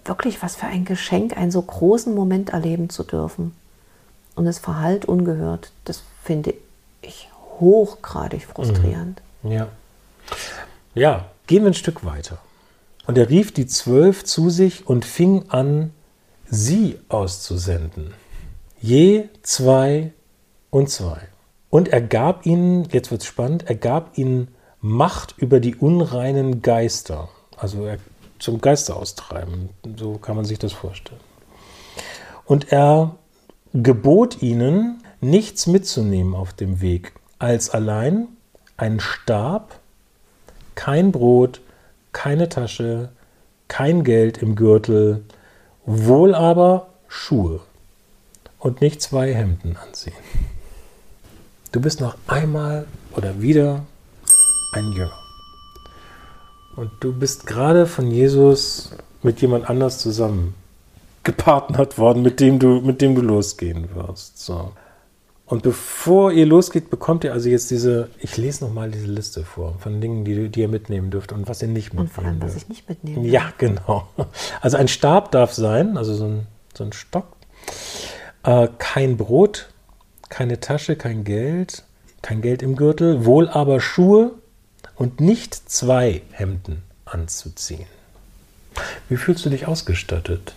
wirklich 0.05 0.43
was 0.43 0.57
für 0.57 0.67
ein 0.67 0.85
Geschenk, 0.85 1.37
einen 1.37 1.51
so 1.51 1.63
großen 1.63 2.15
Moment 2.15 2.51
erleben 2.51 2.89
zu 2.89 3.03
dürfen. 3.03 3.55
Und 4.35 4.47
es 4.47 4.59
verhallt 4.59 5.05
ungehört, 5.05 5.73
das 5.85 6.03
finde 6.23 6.55
ich 7.03 7.29
hochgradig 7.61 8.47
frustrierend. 8.47 9.21
Mhm. 9.43 9.53
Ja. 9.53 9.69
Ja, 10.95 11.27
gehen 11.47 11.63
wir 11.65 11.71
ein 11.71 11.75
Stück 11.75 12.05
weiter. 12.05 12.39
Und 13.07 13.19
er 13.19 13.29
rief 13.29 13.53
die 13.53 13.67
Zwölf 13.67 14.25
zu 14.25 14.51
sich 14.51 14.87
und 14.87 15.05
fing 15.05 15.49
an, 15.49 15.91
sie 16.49 16.99
auszusenden. 17.09 18.15
Je 18.81 19.29
zwei 19.43 20.13
und 20.73 20.89
zwei. 20.89 21.29
Und 21.71 21.89
er 21.89 22.01
gab 22.01 22.45
ihnen, 22.45 22.89
jetzt 22.91 23.13
wird 23.13 23.21
es 23.21 23.29
spannend, 23.29 23.69
er 23.69 23.77
gab 23.77 24.19
ihnen 24.19 24.49
Macht 24.81 25.37
über 25.39 25.61
die 25.61 25.77
unreinen 25.77 26.63
Geister. 26.63 27.29
Also 27.57 27.85
er, 27.85 27.99
zum 28.41 28.61
Geister 28.61 28.97
austreiben. 28.97 29.69
So 29.97 30.19
kann 30.19 30.35
man 30.35 30.45
sich 30.45 30.59
das 30.59 30.73
vorstellen. 30.73 31.21
Und 32.45 32.73
er 32.73 33.15
gebot 33.73 34.43
ihnen, 34.43 35.03
nichts 35.21 35.69
mitzunehmen 35.69 36.35
auf 36.35 36.53
dem 36.53 36.81
Weg, 36.81 37.13
als 37.39 37.71
allein 37.71 38.29
ein 38.77 38.99
Stab, 38.99 39.79
kein 40.75 41.13
Brot, 41.13 41.61
keine 42.13 42.49
Tasche, 42.49 43.11
kein 43.69 44.05
Geld 44.05 44.39
im 44.39 44.57
Gürtel, 44.57 45.23
wohl 45.85 46.35
aber 46.35 46.89
Schuhe 47.09 47.61
und 48.59 48.81
nicht 48.81 49.03
zwei 49.03 49.33
Hemden 49.35 49.77
anziehen. 49.77 50.15
Du 51.73 51.81
bist 51.81 52.03
noch 52.03 52.17
einmal 52.27 52.87
oder 53.17 53.41
wieder 53.41 53.87
ein 54.75 54.93
Jünger. 54.93 55.19
Und 56.77 56.91
du 57.01 57.15
bist 57.15 57.47
gerade 57.47 57.87
von 57.87 58.11
Jesus 58.11 58.91
mit 59.23 59.41
jemand 59.41 59.71
anders 59.71 59.99
zusammen 59.99 60.55
gepartnert 61.23 61.97
worden, 61.97 62.23
mit 62.23 62.41
dem 62.41 62.59
du, 62.59 62.81
mit 62.83 63.01
dem 63.01 63.15
du 63.15 63.23
losgehen 63.23 63.89
wirst. 63.95 64.39
So. 64.45 64.73
Und 65.47 65.63
bevor 65.63 66.33
ihr 66.33 66.45
losgeht, 66.45 66.91
bekommt 66.91 67.25
ihr 67.25 67.33
also 67.33 67.49
jetzt 67.49 67.71
diese, 67.71 68.11
ich 68.19 68.37
lese 68.37 68.65
nochmal 68.65 68.91
diese 68.91 69.07
Liste 69.07 69.43
vor 69.43 69.77
von 69.79 70.01
Dingen, 70.01 70.27
die, 70.27 70.51
die 70.51 70.61
ihr 70.61 70.69
mitnehmen 70.69 71.11
dürft 71.11 71.33
und 71.33 71.49
was 71.49 71.63
ihr 71.63 71.69
nicht 71.69 71.95
mitnehmen 71.95 72.09
Und 72.09 72.13
vor 72.13 72.25
allem, 72.25 72.43
was 72.43 72.53
dürft. 72.53 72.65
ich 72.65 72.69
nicht 72.69 72.89
mitnehme. 72.89 73.27
Ja, 73.27 73.51
genau. 73.57 74.09
Also 74.61 74.77
ein 74.77 74.89
Stab 74.89 75.31
darf 75.33 75.55
sein, 75.55 75.97
also 75.97 76.15
so 76.15 76.25
ein, 76.25 76.47
so 76.77 76.85
ein 76.85 76.93
Stock. 76.93 77.29
Äh, 78.43 78.69
kein 78.79 79.17
Brot, 79.17 79.72
keine 80.33 80.61
Tasche, 80.61 80.97
kein 80.97 81.25
Geld, 81.25 81.85
kein 82.23 82.40
Geld 82.40 82.62
im 82.62 82.75
Gürtel, 82.75 83.27
wohl 83.27 83.51
aber 83.51 83.81
Schuhe 83.81 84.33
und 84.97 85.21
nicht 85.21 85.55
zwei 85.55 86.23
Hemden 86.31 86.83
anzuziehen. 87.05 87.85
Wie 89.11 89.18
fühlst 89.18 89.45
du 89.45 89.51
dich 89.51 89.68
ausgestattet? 89.68 90.55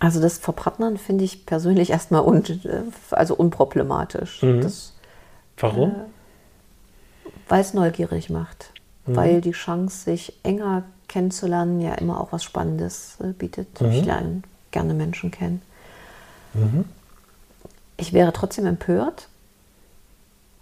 Also 0.00 0.20
das 0.20 0.38
Verpartnern 0.38 0.98
finde 0.98 1.22
ich 1.22 1.46
persönlich 1.46 1.90
erstmal 1.90 2.22
un, 2.22 2.44
äh, 2.44 2.82
also 3.12 3.36
unproblematisch. 3.36 4.42
Mhm. 4.42 4.62
Das, 4.62 4.92
Warum? 5.58 5.94
weil 7.48 7.60
es 7.60 7.74
neugierig 7.74 8.28
macht. 8.28 8.70
Weil 9.06 9.42
die 9.42 9.52
Chance, 9.52 10.04
sich 10.04 10.32
enger 10.42 10.82
kennenzulernen, 11.08 11.80
ja 11.80 11.94
immer 11.94 12.18
auch 12.18 12.32
was 12.32 12.42
Spannendes 12.42 13.18
äh, 13.22 13.34
bietet. 13.34 13.68
Ich 13.82 14.04
lerne 14.04 14.42
gerne 14.70 14.94
Menschen 14.94 15.30
kennen. 15.30 15.60
Ich 17.96 18.12
wäre 18.12 18.32
trotzdem 18.32 18.66
empört. 18.66 19.28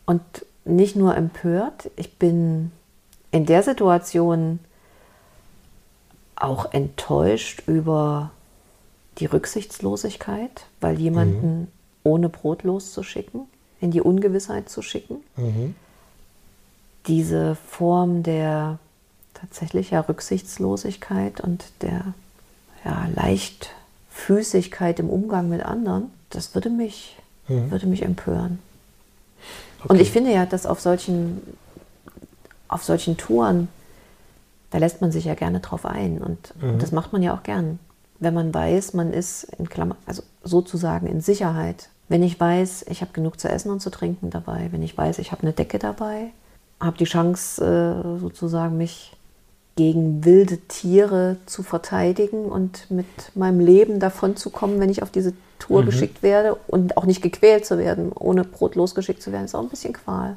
Und 0.07 0.23
nicht 0.65 0.97
nur 0.97 1.17
empört, 1.17 1.91
ich 1.97 2.19
bin 2.19 2.73
in 3.31 3.47
der 3.47 3.63
Situation 3.63 4.59
auch 6.37 6.73
enttäuscht 6.73 7.63
über 7.67 8.31
die 9.19 9.27
Rücksichtslosigkeit, 9.27 10.67
weil 10.81 10.99
jemanden 10.99 11.69
ohne 12.05 12.29
Brot 12.29 12.63
loszuschicken, 12.65 13.43
in 13.81 13.91
die 13.91 14.01
Ungewissheit 14.01 14.69
zu 14.69 14.83
schicken. 14.83 15.17
Diese 17.07 17.57
Form 17.69 18.23
der 18.23 18.79
tatsächlicher 19.35 20.09
Rücksichtslosigkeit 20.09 21.41
und 21.41 21.65
der 21.83 22.15
ja, 22.85 23.09
Leichtfüßigkeit 23.15 24.99
im 24.99 25.11
Umgang 25.11 25.49
mit 25.49 25.63
anderen, 25.63 26.11
das 26.31 26.55
würde 26.55 26.71
mich, 26.71 27.17
würde 27.49 27.87
mich 27.87 28.03
empören. 28.03 28.59
Und 29.89 30.01
ich 30.01 30.11
finde 30.11 30.33
ja, 30.33 30.47
dass 30.47 30.67
auf 30.67 30.81
solchen, 30.81 31.43
auf 32.69 32.85
solchen 32.85 33.17
Touren, 33.17 33.69
da 34.71 34.79
lässt 34.79 35.01
man 35.01 35.13
sich 35.13 35.25
ja 35.25 35.35
gerne 35.35 35.61
drauf 35.61 35.85
ein. 35.85 36.19
Und, 36.19 36.55
und 36.63 36.83
das 36.83 36.93
macht 36.93 37.13
man 37.13 37.23
ja 37.23 37.35
auch 37.35 37.43
gern. 37.43 37.79
Wenn 38.21 38.35
man 38.35 38.55
weiß, 38.55 38.95
man 38.95 39.13
ist 39.13 39.45
in 39.59 39.69
Klammer, 39.69 39.97
also 40.07 40.23
sozusagen 40.45 41.07
in 41.07 41.21
Sicherheit. 41.21 41.89
Wenn 42.09 42.23
ich 42.23 42.39
weiß, 42.39 42.87
ich 42.89 43.01
habe 43.01 43.13
genug 43.13 43.41
zu 43.41 43.49
essen 43.49 43.71
und 43.71 43.81
zu 43.81 43.91
trinken 43.91 44.31
dabei, 44.31 44.69
wenn 44.71 44.83
ich 44.83 44.97
weiß, 44.97 45.19
ich 45.19 45.33
habe 45.33 45.43
eine 45.43 45.53
Decke 45.53 45.79
dabei, 45.79 46.31
habe 46.79 46.99
die 46.99 47.05
Chance, 47.05 47.65
äh, 47.65 48.21
sozusagen 48.21 48.77
mich 48.77 49.13
gegen 49.77 50.25
wilde 50.25 50.59
Tiere 50.59 51.39
zu 51.47 51.63
verteidigen 51.63 52.45
und 52.45 52.91
mit 52.91 53.07
meinem 53.35 53.61
Leben 53.61 54.01
davon 54.01 54.37
zu 54.37 54.51
kommen, 54.51 54.81
wenn 54.81 54.91
ich 54.91 55.03
auf 55.03 55.11
diese 55.11 55.33
Tour 55.63 55.85
geschickt 55.85 56.23
werde 56.23 56.57
und 56.67 56.97
auch 56.97 57.05
nicht 57.07 57.23
gequält 57.23 57.65
zu 57.67 57.79
werden, 57.79 58.13
ohne 58.13 58.45
Brot 58.45 58.75
losgeschickt 58.75 59.23
zu 59.23 59.33
werden, 59.33 59.45
ist 59.47 59.55
auch 59.55 59.63
ein 59.63 59.69
bisschen 59.69 59.93
Qual. 59.93 60.37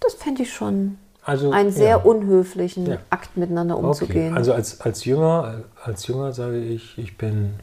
Das 0.00 0.14
fände 0.14 0.42
ich 0.42 0.52
schon 0.52 0.98
Also, 1.24 1.50
einen 1.52 1.70
sehr 1.70 1.88
ja. 1.90 1.96
unhöflichen 1.96 2.86
Ja. 2.86 2.98
Akt 3.10 3.36
miteinander 3.36 3.76
Okay. 3.76 3.86
umzugehen. 3.86 4.36
Also 4.36 4.52
als, 4.52 4.80
als 4.80 5.04
Jünger, 5.04 5.62
als 5.84 6.06
Jünger 6.06 6.32
sage 6.32 6.58
ich, 6.58 6.98
ich 6.98 7.16
bin, 7.16 7.54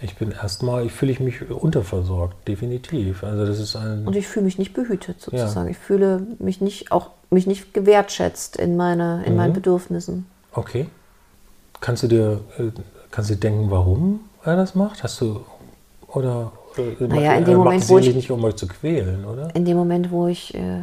ich 0.00 0.16
bin 0.16 0.32
erstmal, 0.32 0.86
ich 0.86 0.92
fühle 0.92 1.12
ich 1.12 1.20
mich 1.20 1.50
unterversorgt, 1.50 2.48
definitiv. 2.48 3.22
Also 3.24 3.44
das 3.46 3.58
ist 3.60 3.76
ein. 3.76 4.06
und 4.06 4.16
ich 4.16 4.26
fühle 4.26 4.44
mich 4.46 4.58
nicht 4.58 4.72
behütet 4.74 5.20
sozusagen. 5.20 5.68
Ich 5.68 5.78
fühle 5.78 6.26
mich 6.38 6.60
nicht 6.60 6.90
auch 6.92 7.10
mich 7.30 7.46
nicht 7.46 7.72
gewertschätzt 7.72 8.56
in 8.56 8.76
meine 8.76 9.22
in 9.24 9.32
Mhm. 9.32 9.36
meinen 9.38 9.52
Bedürfnissen. 9.52 10.26
Okay. 10.52 10.86
Kannst 11.80 12.02
du 12.04 12.06
dir, 12.08 12.40
äh, 12.58 12.70
kannst 13.10 13.30
du 13.30 13.34
dir 13.34 13.40
denken, 13.40 13.70
warum 13.70 14.20
er 14.44 14.56
das 14.56 14.74
macht? 14.74 15.02
Hast 15.02 15.20
du 15.20 15.44
oder 16.14 16.52
äh, 16.76 17.04
Naja, 17.06 17.34
in 17.34 17.44
dem 17.44 17.54
er 17.54 17.64
Moment, 17.64 17.88
wo 17.88 17.98
ich- 17.98 18.14
nicht, 18.14 18.30
um 18.30 18.42
euch 18.44 18.56
zu 18.56 18.66
quälen, 18.66 19.24
oder? 19.24 19.54
In 19.54 19.64
dem 19.64 19.76
Moment, 19.76 20.10
wo 20.10 20.26
ich 20.26 20.54
äh, 20.54 20.82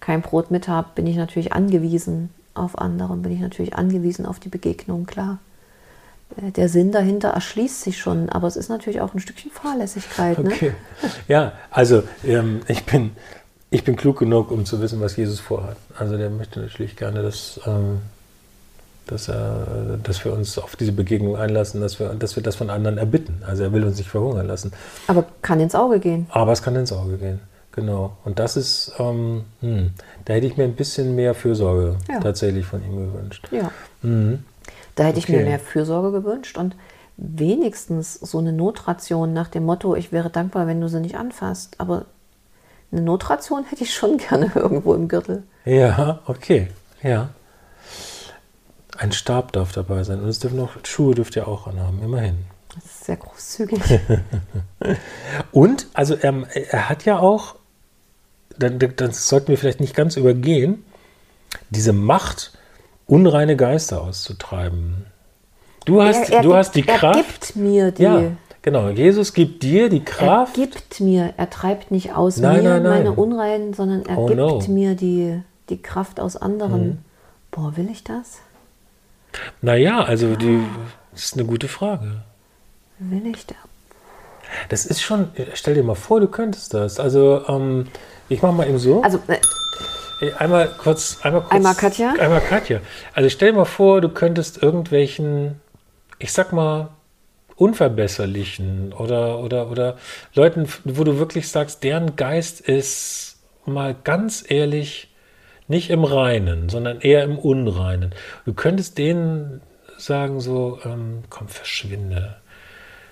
kein 0.00 0.22
Brot 0.22 0.50
mit 0.50 0.68
habe, 0.68 0.88
bin 0.94 1.06
ich 1.06 1.16
natürlich 1.16 1.52
angewiesen 1.52 2.30
auf 2.54 2.78
andere, 2.78 3.14
bin 3.16 3.32
ich 3.32 3.40
natürlich 3.40 3.74
angewiesen 3.74 4.24
auf 4.26 4.38
die 4.38 4.48
Begegnung, 4.48 5.06
klar. 5.06 5.38
Äh, 6.36 6.50
Der 6.52 6.68
Sinn 6.68 6.92
dahinter 6.92 7.28
erschließt 7.30 7.82
sich 7.82 7.98
schon, 7.98 8.28
aber 8.30 8.46
es 8.48 8.56
ist 8.56 8.68
natürlich 8.68 9.00
auch 9.00 9.12
ein 9.14 9.20
Stückchen 9.20 9.50
Fahrlässigkeit. 9.50 10.38
Ne? 10.38 10.50
Okay. 10.50 10.72
Ja, 11.28 11.52
also 11.70 12.02
ähm, 12.24 12.60
ich, 12.68 12.84
bin, 12.84 13.12
ich 13.70 13.84
bin 13.84 13.96
klug 13.96 14.18
genug, 14.18 14.50
um 14.50 14.64
zu 14.64 14.80
wissen, 14.80 15.00
was 15.00 15.16
Jesus 15.16 15.40
vorhat. 15.40 15.76
Also 15.98 16.16
der 16.16 16.30
möchte 16.30 16.60
natürlich 16.60 16.96
gerne, 16.96 17.22
dass, 17.22 17.60
ähm, 17.66 18.00
dass, 19.06 19.28
er, 19.28 19.98
dass 20.02 20.24
wir 20.24 20.32
uns 20.32 20.58
auf 20.58 20.76
diese 20.76 20.92
Begegnung 20.92 21.36
einlassen, 21.36 21.80
dass 21.80 21.98
wir, 22.00 22.08
dass 22.14 22.36
wir 22.36 22.42
das 22.42 22.56
von 22.56 22.70
anderen 22.70 22.98
erbitten. 22.98 23.42
Also 23.46 23.62
er 23.62 23.72
will 23.72 23.84
uns 23.84 23.98
nicht 23.98 24.10
verhungern 24.10 24.46
lassen. 24.46 24.72
Aber 25.06 25.24
kann 25.42 25.60
ins 25.60 25.74
Auge 25.74 26.00
gehen. 26.00 26.26
Aber 26.30 26.52
es 26.52 26.62
kann 26.62 26.74
ins 26.76 26.92
Auge 26.92 27.16
gehen. 27.18 27.40
Genau. 27.72 28.16
Und 28.24 28.38
das 28.38 28.56
ist, 28.56 28.92
ähm, 28.98 29.44
hm, 29.60 29.90
da 30.24 30.32
hätte 30.34 30.46
ich 30.46 30.56
mir 30.56 30.64
ein 30.64 30.74
bisschen 30.74 31.14
mehr 31.14 31.34
Fürsorge 31.34 31.96
Ja. 32.10 32.20
tatsächlich 32.20 32.64
von 32.66 32.82
ihm 32.82 33.12
gewünscht. 33.12 33.46
Ja. 33.50 33.70
Mhm. 34.02 34.44
Da 34.94 35.04
hätte 35.04 35.18
ich 35.18 35.28
mir 35.28 35.36
Okay. 35.36 35.44
mehr 35.44 35.58
Fürsorge 35.58 36.10
gewünscht 36.10 36.56
und 36.56 36.74
wenigstens 37.18 38.14
so 38.14 38.38
eine 38.38 38.52
Notration 38.52 39.32
nach 39.32 39.48
dem 39.48 39.64
Motto, 39.64 39.94
ich 39.94 40.10
wäre 40.12 40.30
dankbar, 40.30 40.66
wenn 40.66 40.80
du 40.80 40.88
sie 40.88 41.00
nicht 41.00 41.16
anfasst. 41.16 41.78
Aber 41.78 42.06
eine 42.92 43.02
Notration 43.02 43.64
hätte 43.64 43.84
ich 43.84 43.94
schon 43.94 44.16
gerne 44.28 44.50
irgendwo 44.54 44.94
im 44.94 45.08
Gürtel. 45.08 45.42
Ja, 45.64 46.20
okay. 46.26 46.68
Ja. 47.02 47.28
Ein 48.98 49.12
Stab 49.12 49.52
darf 49.52 49.72
dabei 49.72 50.02
sein. 50.04 50.20
Und 50.20 50.28
es 50.28 50.38
dürfen 50.38 50.60
auch 50.60 50.70
Schuhe 50.84 51.14
dürft 51.14 51.36
ihr 51.36 51.46
auch 51.48 51.66
anhaben, 51.66 52.00
immerhin. 52.02 52.38
Das 52.74 52.84
ist 52.84 53.04
sehr 53.04 53.16
großzügig. 53.16 53.80
Und, 55.52 55.86
also 55.94 56.16
ähm, 56.22 56.46
er 56.52 56.88
hat 56.88 57.04
ja 57.04 57.18
auch, 57.18 57.56
dann, 58.58 58.78
das 58.78 59.28
sollten 59.28 59.48
wir 59.48 59.58
vielleicht 59.58 59.80
nicht 59.80 59.94
ganz 59.94 60.16
übergehen, 60.16 60.84
diese 61.70 61.92
Macht, 61.92 62.52
unreine 63.06 63.56
Geister 63.56 64.02
auszutreiben. 64.02 65.06
Du 65.84 66.02
hast, 66.02 66.30
Er- 66.30 66.36
er 66.38 66.42
du 66.42 66.48
gibt- 66.48 66.58
hast 66.58 66.74
die 66.74 66.86
er 66.88 66.98
Kraft. 66.98 67.16
gibt 67.40 67.56
mir 67.56 67.92
die. 67.92 68.02
Ja, 68.02 68.22
genau. 68.62 68.88
Jesus 68.90 69.32
gibt 69.32 69.62
dir 69.62 69.88
die 69.88 70.04
Kraft. 70.04 70.58
Er 70.58 70.66
gibt 70.66 71.00
mir, 71.00 71.32
er 71.36 71.48
treibt 71.48 71.90
nicht 71.90 72.14
aus 72.14 72.36
Nein, 72.38 72.62
mir 72.62 72.70
nein, 72.70 72.82
nein. 72.82 72.92
meine 73.04 73.12
Unreinen, 73.12 73.72
sondern 73.74 74.04
er 74.04 74.18
Oh, 74.18 74.26
gibt 74.26 74.38
no. 74.38 74.60
mir 74.68 74.94
die, 74.96 75.40
die 75.70 75.80
Kraft 75.80 76.18
aus 76.20 76.36
anderen. 76.36 76.86
Mhm. 76.88 76.98
Boah, 77.52 77.76
will 77.76 77.88
ich 77.90 78.02
das? 78.04 78.38
Naja, 79.62 80.02
also 80.02 80.36
die, 80.36 80.62
das 81.12 81.24
ist 81.24 81.34
eine 81.34 81.44
gute 81.44 81.68
Frage. 81.68 82.22
Will 82.98 83.26
ich 83.26 83.46
das? 83.46 83.56
Das 84.68 84.86
ist 84.86 85.02
schon, 85.02 85.30
stell 85.54 85.74
dir 85.74 85.82
mal 85.82 85.94
vor, 85.94 86.20
du 86.20 86.28
könntest 86.28 86.72
das. 86.72 87.00
Also, 87.00 87.44
ähm, 87.48 87.88
ich 88.28 88.42
mache 88.42 88.52
mal 88.52 88.68
eben 88.68 88.78
so. 88.78 89.02
Also, 89.02 89.20
äh, 89.28 89.38
Einmal 90.38 90.68
kurz, 90.78 91.18
einmal 91.22 91.42
kurz. 91.42 91.52
Einmal 91.52 91.74
Katja? 91.74 92.14
Einmal 92.18 92.40
Katja. 92.40 92.80
Also 93.12 93.28
stell 93.28 93.52
dir 93.52 93.58
mal 93.58 93.64
vor, 93.66 94.00
du 94.00 94.08
könntest 94.08 94.62
irgendwelchen, 94.62 95.60
ich 96.18 96.32
sag 96.32 96.52
mal, 96.52 96.88
unverbesserlichen 97.56 98.92
oder, 98.92 99.40
oder, 99.40 99.70
oder 99.70 99.96
Leuten, 100.34 100.68
wo 100.84 101.04
du 101.04 101.18
wirklich 101.18 101.48
sagst, 101.48 101.82
deren 101.84 102.16
Geist 102.16 102.60
ist 102.60 103.38
mal 103.66 103.94
ganz 104.04 104.44
ehrlich 104.48 105.08
nicht 105.68 105.90
im 105.90 106.04
Reinen, 106.04 106.68
sondern 106.68 107.00
eher 107.00 107.24
im 107.24 107.38
Unreinen. 107.38 108.14
Du 108.44 108.54
könntest 108.54 108.98
denen 108.98 109.60
sagen 109.98 110.40
so, 110.40 110.78
ähm, 110.84 111.24
komm, 111.30 111.48
verschwinde. 111.48 112.36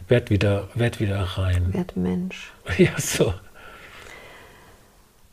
Werd 0.06 0.30
wieder, 0.30 0.68
werd 0.74 1.00
wieder 1.00 1.20
rein. 1.20 1.72
werd 1.72 1.96
Mensch. 1.96 2.52
Ja, 2.78 2.98
so. 2.98 3.32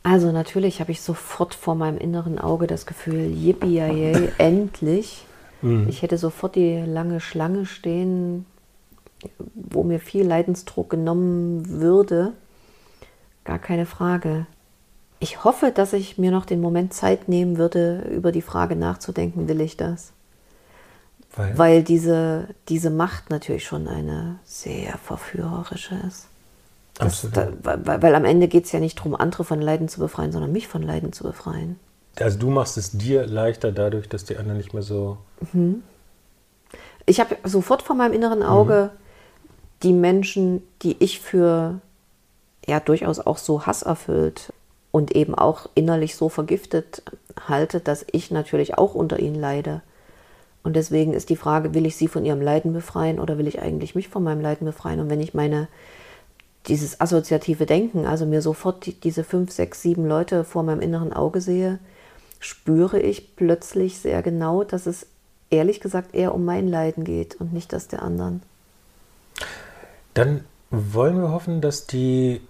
Also 0.02 0.32
natürlich 0.32 0.80
habe 0.80 0.90
ich 0.90 1.00
sofort 1.00 1.54
vor 1.54 1.74
meinem 1.74 1.98
inneren 1.98 2.38
Auge 2.38 2.66
das 2.66 2.86
Gefühl, 2.86 3.30
yippie 3.30 3.78
endlich. 4.38 5.24
Mhm. 5.60 5.88
Ich 5.88 6.02
hätte 6.02 6.18
sofort 6.18 6.56
die 6.56 6.78
lange 6.78 7.20
Schlange 7.20 7.66
stehen, 7.66 8.46
wo 9.54 9.84
mir 9.84 10.00
viel 10.00 10.26
Leidensdruck 10.26 10.90
genommen 10.90 11.80
würde. 11.80 12.32
Gar 13.44 13.58
keine 13.58 13.86
Frage. 13.86 14.46
Ich 15.22 15.44
hoffe, 15.44 15.70
dass 15.70 15.92
ich 15.92 16.18
mir 16.18 16.32
noch 16.32 16.44
den 16.44 16.60
Moment 16.60 16.92
Zeit 16.92 17.28
nehmen 17.28 17.56
würde, 17.56 18.00
über 18.10 18.32
die 18.32 18.42
Frage 18.42 18.74
nachzudenken, 18.74 19.46
will 19.46 19.60
ich 19.60 19.76
das? 19.76 20.10
Weil, 21.36 21.56
Weil 21.56 21.82
diese, 21.84 22.48
diese 22.68 22.90
Macht 22.90 23.30
natürlich 23.30 23.64
schon 23.64 23.86
eine 23.86 24.40
sehr 24.44 24.98
verführerische 24.98 25.94
ist. 26.08 26.26
Das, 26.94 27.24
da, 27.32 27.52
weil, 27.62 28.02
weil 28.02 28.14
am 28.16 28.24
Ende 28.24 28.48
geht 28.48 28.64
es 28.64 28.72
ja 28.72 28.80
nicht 28.80 28.98
darum, 28.98 29.14
andere 29.14 29.44
von 29.44 29.60
Leiden 29.60 29.88
zu 29.88 30.00
befreien, 30.00 30.32
sondern 30.32 30.50
mich 30.50 30.66
von 30.66 30.82
Leiden 30.82 31.12
zu 31.12 31.22
befreien. 31.22 31.78
Also 32.18 32.36
du 32.36 32.50
machst 32.50 32.76
es 32.76 32.90
dir 32.90 33.24
leichter 33.24 33.70
dadurch, 33.70 34.08
dass 34.08 34.24
die 34.24 34.36
anderen 34.36 34.58
nicht 34.58 34.74
mehr 34.74 34.82
so 34.82 35.18
Ich 37.06 37.20
habe 37.20 37.36
sofort 37.44 37.82
vor 37.82 37.94
meinem 37.94 38.12
inneren 38.12 38.42
Auge 38.42 38.90
die 39.84 39.92
Menschen, 39.92 40.64
die 40.82 40.96
ich 40.98 41.20
für 41.20 41.80
ja 42.66 42.80
durchaus 42.80 43.20
auch 43.20 43.38
so 43.38 43.66
hasserfüllt 43.66 44.52
und 44.92 45.16
eben 45.16 45.34
auch 45.34 45.68
innerlich 45.74 46.14
so 46.14 46.28
vergiftet 46.28 47.02
halte, 47.48 47.80
dass 47.80 48.06
ich 48.12 48.30
natürlich 48.30 48.78
auch 48.78 48.94
unter 48.94 49.18
ihnen 49.18 49.34
leide. 49.34 49.80
Und 50.62 50.76
deswegen 50.76 51.12
ist 51.12 51.30
die 51.30 51.36
Frage, 51.36 51.74
will 51.74 51.86
ich 51.86 51.96
sie 51.96 52.06
von 52.06 52.24
ihrem 52.24 52.40
Leiden 52.40 52.72
befreien 52.72 53.18
oder 53.18 53.36
will 53.38 53.48
ich 53.48 53.60
eigentlich 53.60 53.96
mich 53.96 54.08
von 54.08 54.22
meinem 54.22 54.40
Leiden 54.40 54.64
befreien? 54.64 55.00
Und 55.00 55.10
wenn 55.10 55.20
ich 55.20 55.34
meine, 55.34 55.66
dieses 56.68 57.00
assoziative 57.00 57.66
Denken, 57.66 58.06
also 58.06 58.26
mir 58.26 58.42
sofort 58.42 58.86
die, 58.86 58.92
diese 58.92 59.24
fünf, 59.24 59.50
sechs, 59.50 59.82
sieben 59.82 60.06
Leute 60.06 60.44
vor 60.44 60.62
meinem 60.62 60.80
inneren 60.80 61.12
Auge 61.12 61.40
sehe, 61.40 61.80
spüre 62.38 63.00
ich 63.00 63.34
plötzlich 63.34 63.98
sehr 63.98 64.22
genau, 64.22 64.62
dass 64.62 64.86
es 64.86 65.06
ehrlich 65.50 65.80
gesagt 65.80 66.14
eher 66.14 66.34
um 66.34 66.44
mein 66.44 66.68
Leiden 66.68 67.04
geht 67.04 67.40
und 67.40 67.52
nicht 67.52 67.72
das 67.72 67.88
der 67.88 68.02
anderen. 68.02 68.42
Dann 70.14 70.44
wollen 70.70 71.20
wir 71.20 71.30
hoffen, 71.30 71.60
dass 71.60 71.86
die, 71.86 72.40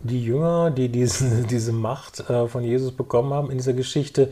die 0.00 0.22
Jünger, 0.24 0.70
die 0.70 0.88
diese, 0.88 1.42
diese 1.50 1.72
Macht 1.72 2.28
äh, 2.30 2.46
von 2.48 2.64
Jesus 2.64 2.92
bekommen 2.92 3.32
haben 3.32 3.50
in 3.50 3.58
dieser 3.58 3.74
Geschichte, 3.74 4.30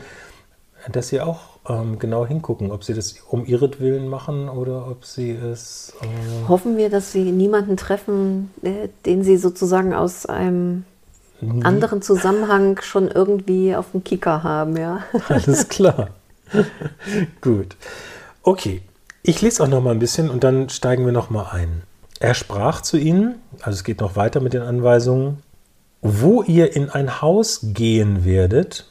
dass 0.91 1.09
sie 1.09 1.21
auch 1.21 1.39
ähm, 1.67 1.99
genau 1.99 2.25
hingucken, 2.25 2.71
ob 2.71 2.83
sie 2.83 2.93
das 2.93 3.15
um 3.29 3.45
ihretwillen 3.45 4.07
machen 4.07 4.49
oder 4.49 4.87
ob 4.87 5.05
sie 5.05 5.31
es. 5.31 5.93
Äh 6.01 6.47
Hoffen 6.47 6.77
wir, 6.77 6.89
dass 6.89 7.11
sie 7.11 7.31
niemanden 7.31 7.77
treffen, 7.77 8.51
äh, 8.61 8.89
den 9.05 9.23
sie 9.23 9.37
sozusagen 9.37 9.93
aus 9.93 10.25
einem 10.25 10.85
nie. 11.41 11.63
anderen 11.63 12.01
Zusammenhang 12.01 12.79
schon 12.81 13.09
irgendwie 13.09 13.75
auf 13.75 13.91
dem 13.91 14.03
Kicker 14.03 14.43
haben, 14.43 14.77
ja. 14.77 15.03
Alles 15.27 15.67
klar. 15.67 16.11
Gut. 17.41 17.75
Okay, 18.43 18.81
ich 19.21 19.41
lese 19.41 19.63
auch 19.63 19.67
noch 19.67 19.83
mal 19.83 19.91
ein 19.91 19.99
bisschen 19.99 20.29
und 20.29 20.43
dann 20.43 20.69
steigen 20.69 21.05
wir 21.05 21.11
noch 21.11 21.29
mal 21.29 21.49
ein. 21.51 21.83
Er 22.19 22.33
sprach 22.33 22.81
zu 22.81 22.97
ihnen, 22.97 23.35
also 23.61 23.71
es 23.71 23.83
geht 23.83 24.01
noch 24.01 24.15
weiter 24.15 24.39
mit 24.39 24.53
den 24.53 24.61
Anweisungen, 24.61 25.37
wo 26.01 26.43
ihr 26.43 26.75
in 26.75 26.89
ein 26.89 27.21
Haus 27.21 27.59
gehen 27.63 28.25
werdet, 28.25 28.85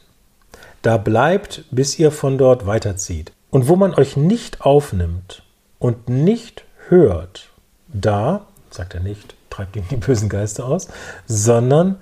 da 0.81 0.97
bleibt, 0.97 1.65
bis 1.71 1.99
ihr 1.99 2.11
von 2.11 2.37
dort 2.37 2.65
weiterzieht. 2.65 3.31
Und 3.49 3.67
wo 3.67 3.75
man 3.75 3.93
euch 3.93 4.15
nicht 4.15 4.61
aufnimmt 4.61 5.43
und 5.79 6.07
nicht 6.07 6.65
hört, 6.87 7.49
da, 7.87 8.45
sagt 8.69 8.93
er 8.93 9.01
nicht, 9.01 9.35
treibt 9.49 9.75
ihn 9.75 9.85
die 9.89 9.97
bösen 9.97 10.29
Geister 10.29 10.65
aus, 10.65 10.87
sondern 11.25 11.97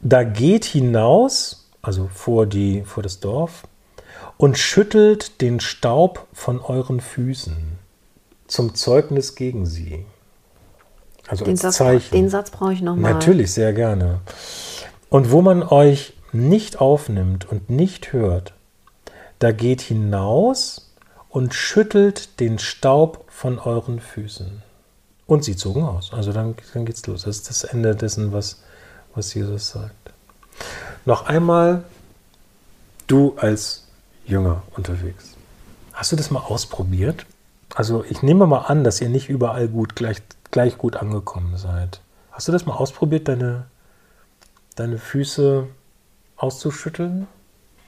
da 0.00 0.22
geht 0.22 0.64
hinaus, 0.64 1.68
also 1.82 2.08
vor, 2.12 2.46
die, 2.46 2.82
vor 2.84 3.02
das 3.02 3.20
Dorf, 3.20 3.64
und 4.36 4.58
schüttelt 4.58 5.40
den 5.40 5.60
Staub 5.60 6.26
von 6.32 6.60
euren 6.60 7.00
Füßen 7.00 7.78
zum 8.46 8.74
Zeugnis 8.74 9.34
gegen 9.34 9.66
sie. 9.66 10.04
Also 11.32 11.46
den 11.46 11.52
als 11.52 11.62
Satz, 11.62 11.76
Zeichen. 11.76 12.14
Den 12.14 12.28
Satz 12.28 12.50
brauche 12.50 12.74
ich 12.74 12.82
nochmal. 12.82 13.14
Natürlich, 13.14 13.52
sehr 13.52 13.72
gerne. 13.72 14.20
Und 15.08 15.30
wo 15.30 15.40
man 15.40 15.62
euch 15.62 16.12
nicht 16.30 16.78
aufnimmt 16.78 17.50
und 17.50 17.70
nicht 17.70 18.12
hört, 18.12 18.52
da 19.38 19.50
geht 19.50 19.80
hinaus 19.80 20.92
und 21.30 21.54
schüttelt 21.54 22.38
den 22.38 22.58
Staub 22.58 23.24
von 23.28 23.58
euren 23.58 23.98
Füßen. 23.98 24.62
Und 25.26 25.42
sie 25.42 25.56
zogen 25.56 25.84
aus. 25.84 26.12
Also 26.12 26.34
dann, 26.34 26.54
dann 26.74 26.84
geht's 26.84 27.06
los. 27.06 27.22
Das 27.22 27.36
ist 27.36 27.48
das 27.48 27.64
Ende 27.64 27.96
dessen, 27.96 28.34
was, 28.34 28.62
was 29.14 29.32
Jesus 29.32 29.70
sagt. 29.70 30.12
Noch 31.06 31.24
einmal, 31.24 31.84
du 33.06 33.36
als 33.38 33.84
Jünger 34.26 34.64
unterwegs. 34.76 35.30
Hast 35.94 36.12
du 36.12 36.16
das 36.16 36.30
mal 36.30 36.40
ausprobiert? 36.40 37.24
Also 37.74 38.04
ich 38.06 38.22
nehme 38.22 38.46
mal 38.46 38.66
an, 38.66 38.84
dass 38.84 39.00
ihr 39.00 39.08
nicht 39.08 39.30
überall 39.30 39.68
gut 39.68 39.96
gleich, 39.96 40.18
gleich 40.52 40.78
gut 40.78 40.96
angekommen 40.96 41.56
seid. 41.56 42.00
Hast 42.30 42.46
du 42.46 42.52
das 42.52 42.64
mal 42.66 42.74
ausprobiert, 42.74 43.26
deine, 43.26 43.64
deine 44.76 44.98
Füße 44.98 45.66
auszuschütteln? 46.36 47.26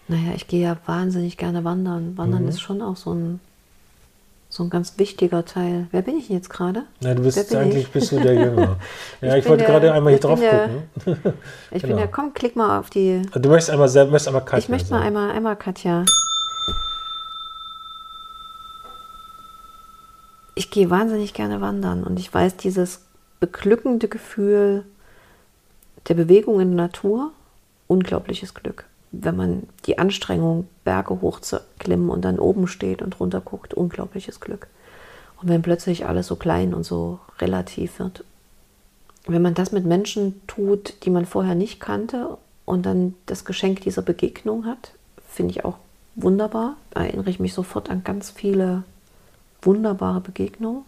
Naja, 0.08 0.32
ich 0.34 0.48
gehe 0.48 0.62
ja 0.62 0.76
wahnsinnig 0.86 1.36
gerne 1.36 1.62
wandern. 1.64 2.18
Wandern 2.18 2.42
Mhm. 2.42 2.48
ist 2.48 2.60
schon 2.60 2.82
auch 2.82 2.96
so 2.96 3.14
ein, 3.14 3.40
so 4.50 4.64
ein 4.64 4.70
ganz 4.70 4.98
wichtiger 4.98 5.44
Teil. 5.44 5.86
Wer 5.92 6.02
bin 6.02 6.16
ich 6.18 6.28
jetzt 6.28 6.50
gerade? 6.50 6.84
Ja, 7.00 7.14
du 7.14 7.22
bist 7.22 7.54
eigentlich 7.54 7.84
ich? 7.84 7.90
bist 7.92 8.12
du 8.12 8.20
der 8.20 8.34
Jünger. 8.34 8.76
Ja, 9.20 9.36
Ich 9.36 9.44
ich, 9.44 9.48
wollte 9.50 9.64
der- 9.64 9.72
gerade 9.72 9.92
einmal 9.92 10.12
hier 10.12 10.20
drauf 10.20 10.38
der- 10.40 10.68
gucken. 11.04 11.32
Ich 11.70 11.82
Genau. 11.82 11.94
bin 11.94 11.98
ja, 12.04 12.06
komm, 12.06 12.34
klick 12.34 12.54
mal 12.56 12.78
auf 12.78 12.90
die. 12.90 13.22
Du 13.32 13.48
möchtest 13.48 13.70
einmal 13.70 13.88
möchtest 13.88 14.28
einmal 14.28 14.44
Katja 14.44 14.58
ich 14.58 14.68
möchte 14.68 14.90
mal 14.90 15.02
einmal, 15.02 15.30
einmal 15.30 15.56
Katja. 15.56 16.04
Ich 20.54 20.70
gehe 20.70 20.90
wahnsinnig 20.90 21.34
gerne 21.34 21.60
wandern 21.60 22.04
und 22.04 22.18
ich 22.18 22.32
weiß, 22.32 22.56
dieses 22.56 23.02
beglückende 23.40 24.08
Gefühl 24.08 24.84
der 26.08 26.14
Bewegung 26.14 26.60
in 26.60 26.76
der 26.76 26.86
Natur, 26.86 27.32
unglaubliches 27.88 28.54
Glück. 28.54 28.84
Wenn 29.10 29.36
man 29.36 29.62
die 29.86 29.98
Anstrengung, 29.98 30.68
Berge 30.84 31.20
hochzuklimmen 31.20 32.10
und 32.10 32.24
dann 32.24 32.38
oben 32.38 32.66
steht 32.66 33.02
und 33.02 33.18
runter 33.20 33.40
guckt, 33.40 33.74
unglaubliches 33.74 34.40
Glück. 34.40 34.66
Und 35.40 35.48
wenn 35.48 35.62
plötzlich 35.62 36.06
alles 36.06 36.26
so 36.26 36.36
klein 36.36 36.74
und 36.74 36.84
so 36.84 37.18
relativ 37.38 37.98
wird. 37.98 38.24
Wenn 39.26 39.42
man 39.42 39.54
das 39.54 39.72
mit 39.72 39.84
Menschen 39.84 40.40
tut, 40.46 40.94
die 41.04 41.10
man 41.10 41.26
vorher 41.26 41.54
nicht 41.54 41.80
kannte 41.80 42.36
und 42.64 42.86
dann 42.86 43.14
das 43.26 43.44
Geschenk 43.44 43.80
dieser 43.80 44.02
Begegnung 44.02 44.66
hat, 44.66 44.92
finde 45.28 45.52
ich 45.52 45.64
auch 45.64 45.78
wunderbar. 46.14 46.76
Da 46.90 47.04
erinnere 47.04 47.30
ich 47.30 47.40
mich 47.40 47.54
sofort 47.54 47.90
an 47.90 48.04
ganz 48.04 48.30
viele 48.30 48.84
wunderbare 49.64 50.20
Begegnungen. 50.20 50.82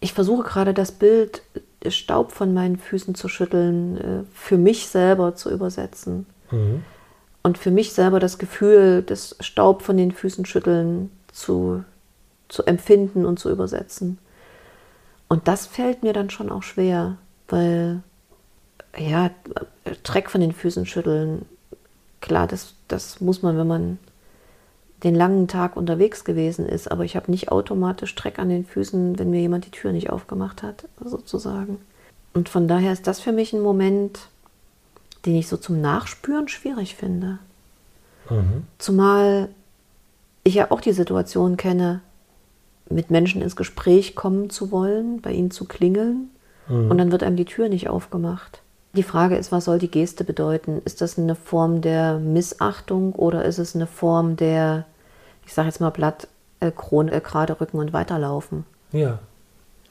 Ich 0.00 0.12
versuche 0.12 0.44
gerade 0.44 0.74
das 0.74 0.92
Bild 0.92 1.42
Staub 1.86 2.32
von 2.32 2.54
meinen 2.54 2.76
Füßen 2.76 3.14
zu 3.14 3.28
schütteln, 3.28 3.98
äh, 3.98 4.24
für 4.32 4.58
mich 4.58 4.88
selber 4.88 5.34
zu 5.34 5.50
übersetzen. 5.50 6.26
Mhm. 6.50 6.82
Und 7.42 7.58
für 7.58 7.70
mich 7.70 7.92
selber 7.92 8.20
das 8.20 8.38
Gefühl, 8.38 9.02
das 9.02 9.36
Staub 9.40 9.82
von 9.82 9.96
den 9.96 10.12
Füßen 10.12 10.44
schütteln 10.44 11.10
zu, 11.32 11.84
zu 12.48 12.64
empfinden 12.64 13.24
und 13.24 13.38
zu 13.38 13.50
übersetzen. 13.50 14.18
Und 15.28 15.46
das 15.46 15.66
fällt 15.66 16.02
mir 16.02 16.12
dann 16.12 16.30
schon 16.30 16.50
auch 16.50 16.62
schwer, 16.62 17.16
weil, 17.48 18.02
ja, 18.96 19.30
Dreck 20.02 20.30
von 20.30 20.40
den 20.40 20.52
Füßen 20.52 20.84
schütteln, 20.84 21.46
klar, 22.20 22.46
das, 22.46 22.74
das 22.88 23.20
muss 23.20 23.42
man, 23.42 23.56
wenn 23.56 23.66
man 23.66 23.98
den 25.04 25.14
langen 25.14 25.46
Tag 25.48 25.76
unterwegs 25.76 26.24
gewesen 26.24 26.66
ist, 26.66 26.90
aber 26.90 27.04
ich 27.04 27.16
habe 27.16 27.30
nicht 27.30 27.52
automatisch 27.52 28.14
Dreck 28.14 28.38
an 28.38 28.48
den 28.48 28.64
Füßen, 28.64 29.18
wenn 29.18 29.30
mir 29.30 29.40
jemand 29.40 29.66
die 29.66 29.70
Tür 29.70 29.92
nicht 29.92 30.10
aufgemacht 30.10 30.62
hat, 30.62 30.88
sozusagen. 31.04 31.78
Und 32.34 32.48
von 32.48 32.68
daher 32.68 32.92
ist 32.92 33.06
das 33.06 33.20
für 33.20 33.32
mich 33.32 33.52
ein 33.52 33.60
Moment, 33.62 34.20
den 35.24 35.36
ich 35.36 35.48
so 35.48 35.56
zum 35.56 35.80
Nachspüren 35.80 36.48
schwierig 36.48 36.96
finde. 36.96 37.38
Mhm. 38.28 38.64
Zumal 38.78 39.48
ich 40.44 40.54
ja 40.54 40.70
auch 40.70 40.80
die 40.80 40.92
Situation 40.92 41.56
kenne, 41.56 42.00
mit 42.90 43.10
Menschen 43.10 43.42
ins 43.42 43.56
Gespräch 43.56 44.14
kommen 44.14 44.50
zu 44.50 44.70
wollen, 44.70 45.20
bei 45.20 45.32
ihnen 45.32 45.50
zu 45.50 45.64
klingeln 45.66 46.30
Mhm. 46.68 46.90
und 46.90 46.98
dann 46.98 47.12
wird 47.12 47.22
einem 47.22 47.36
die 47.36 47.44
Tür 47.44 47.68
nicht 47.68 47.88
aufgemacht. 47.88 48.60
Die 48.94 49.02
Frage 49.02 49.36
ist, 49.36 49.52
was 49.52 49.66
soll 49.66 49.78
die 49.78 49.90
Geste 49.90 50.24
bedeuten? 50.24 50.80
Ist 50.84 51.00
das 51.00 51.18
eine 51.18 51.34
Form 51.34 51.80
der 51.82 52.18
Missachtung 52.18 53.12
oder 53.12 53.44
ist 53.44 53.58
es 53.58 53.74
eine 53.74 53.86
Form 53.86 54.36
der, 54.36 54.86
ich 55.46 55.52
sage 55.54 55.68
jetzt 55.68 55.80
mal 55.80 55.90
Blatt, 55.90 56.26
äh, 56.60 56.70
Krone, 56.70 57.12
äh, 57.12 57.20
gerade 57.20 57.60
rücken 57.60 57.78
und 57.78 57.92
weiterlaufen? 57.92 58.64
Ja, 58.92 59.18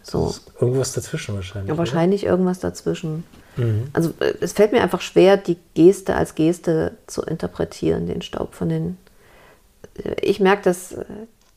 So. 0.01 0.33
irgendwas 0.59 0.93
dazwischen 0.93 1.35
wahrscheinlich. 1.35 1.69
Ja, 1.69 1.77
wahrscheinlich 1.77 2.23
irgendwas 2.25 2.59
dazwischen. 2.59 3.23
Mhm. 3.55 3.89
Also 3.93 4.13
äh, 4.19 4.33
es 4.41 4.53
fällt 4.53 4.71
mir 4.71 4.81
einfach 4.81 5.01
schwer, 5.01 5.37
die 5.37 5.57
Geste 5.75 6.15
als 6.15 6.33
Geste 6.35 6.93
zu 7.05 7.21
interpretieren, 7.21 8.07
den 8.07 8.21
Staub 8.23 8.55
von 8.55 8.69
den. 8.69 8.97
Äh, 10.03 10.15
Ich 10.21 10.39
merke, 10.39 10.63
dass, 10.63 10.93
äh, 10.93 11.05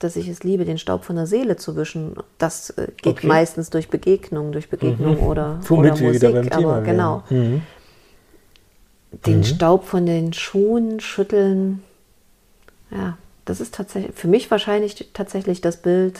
dass 0.01 0.17
ich 0.17 0.27
es 0.29 0.43
liebe, 0.43 0.65
den 0.65 0.79
Staub 0.79 1.05
von 1.05 1.15
der 1.17 1.27
Seele 1.27 1.57
zu 1.57 1.77
wischen. 1.77 2.15
Das 2.39 2.71
äh, 2.71 2.89
geht 2.97 3.19
Okay. 3.19 3.27
meistens 3.29 3.71
durch 3.71 3.89
Begegnung, 3.89 4.51
durch 4.53 4.69
Begegnung 4.69 5.19
oder, 5.21 5.61
Womit 5.69 5.93
oder 5.93 6.03
Musik. 6.03 6.33
beim 6.33 6.51
Thema 6.51 6.73
aber 6.77 6.83
genau. 6.83 7.23
Mhm. 7.31 7.63
Den 9.27 9.39
Mhm. 9.39 9.45
Staub 9.45 9.85
von 9.85 10.07
den 10.07 10.33
Schuhen 10.33 11.01
schütteln. 11.01 11.83
Ja, 12.91 13.19
das 13.45 13.61
ist 13.61 13.75
tatsächlich 13.75 14.15
für 14.15 14.29
mich 14.29 14.51
wahrscheinlich 14.51 15.11
tatsächlich 15.13 15.61
das 15.61 15.77
Bild 15.79 16.19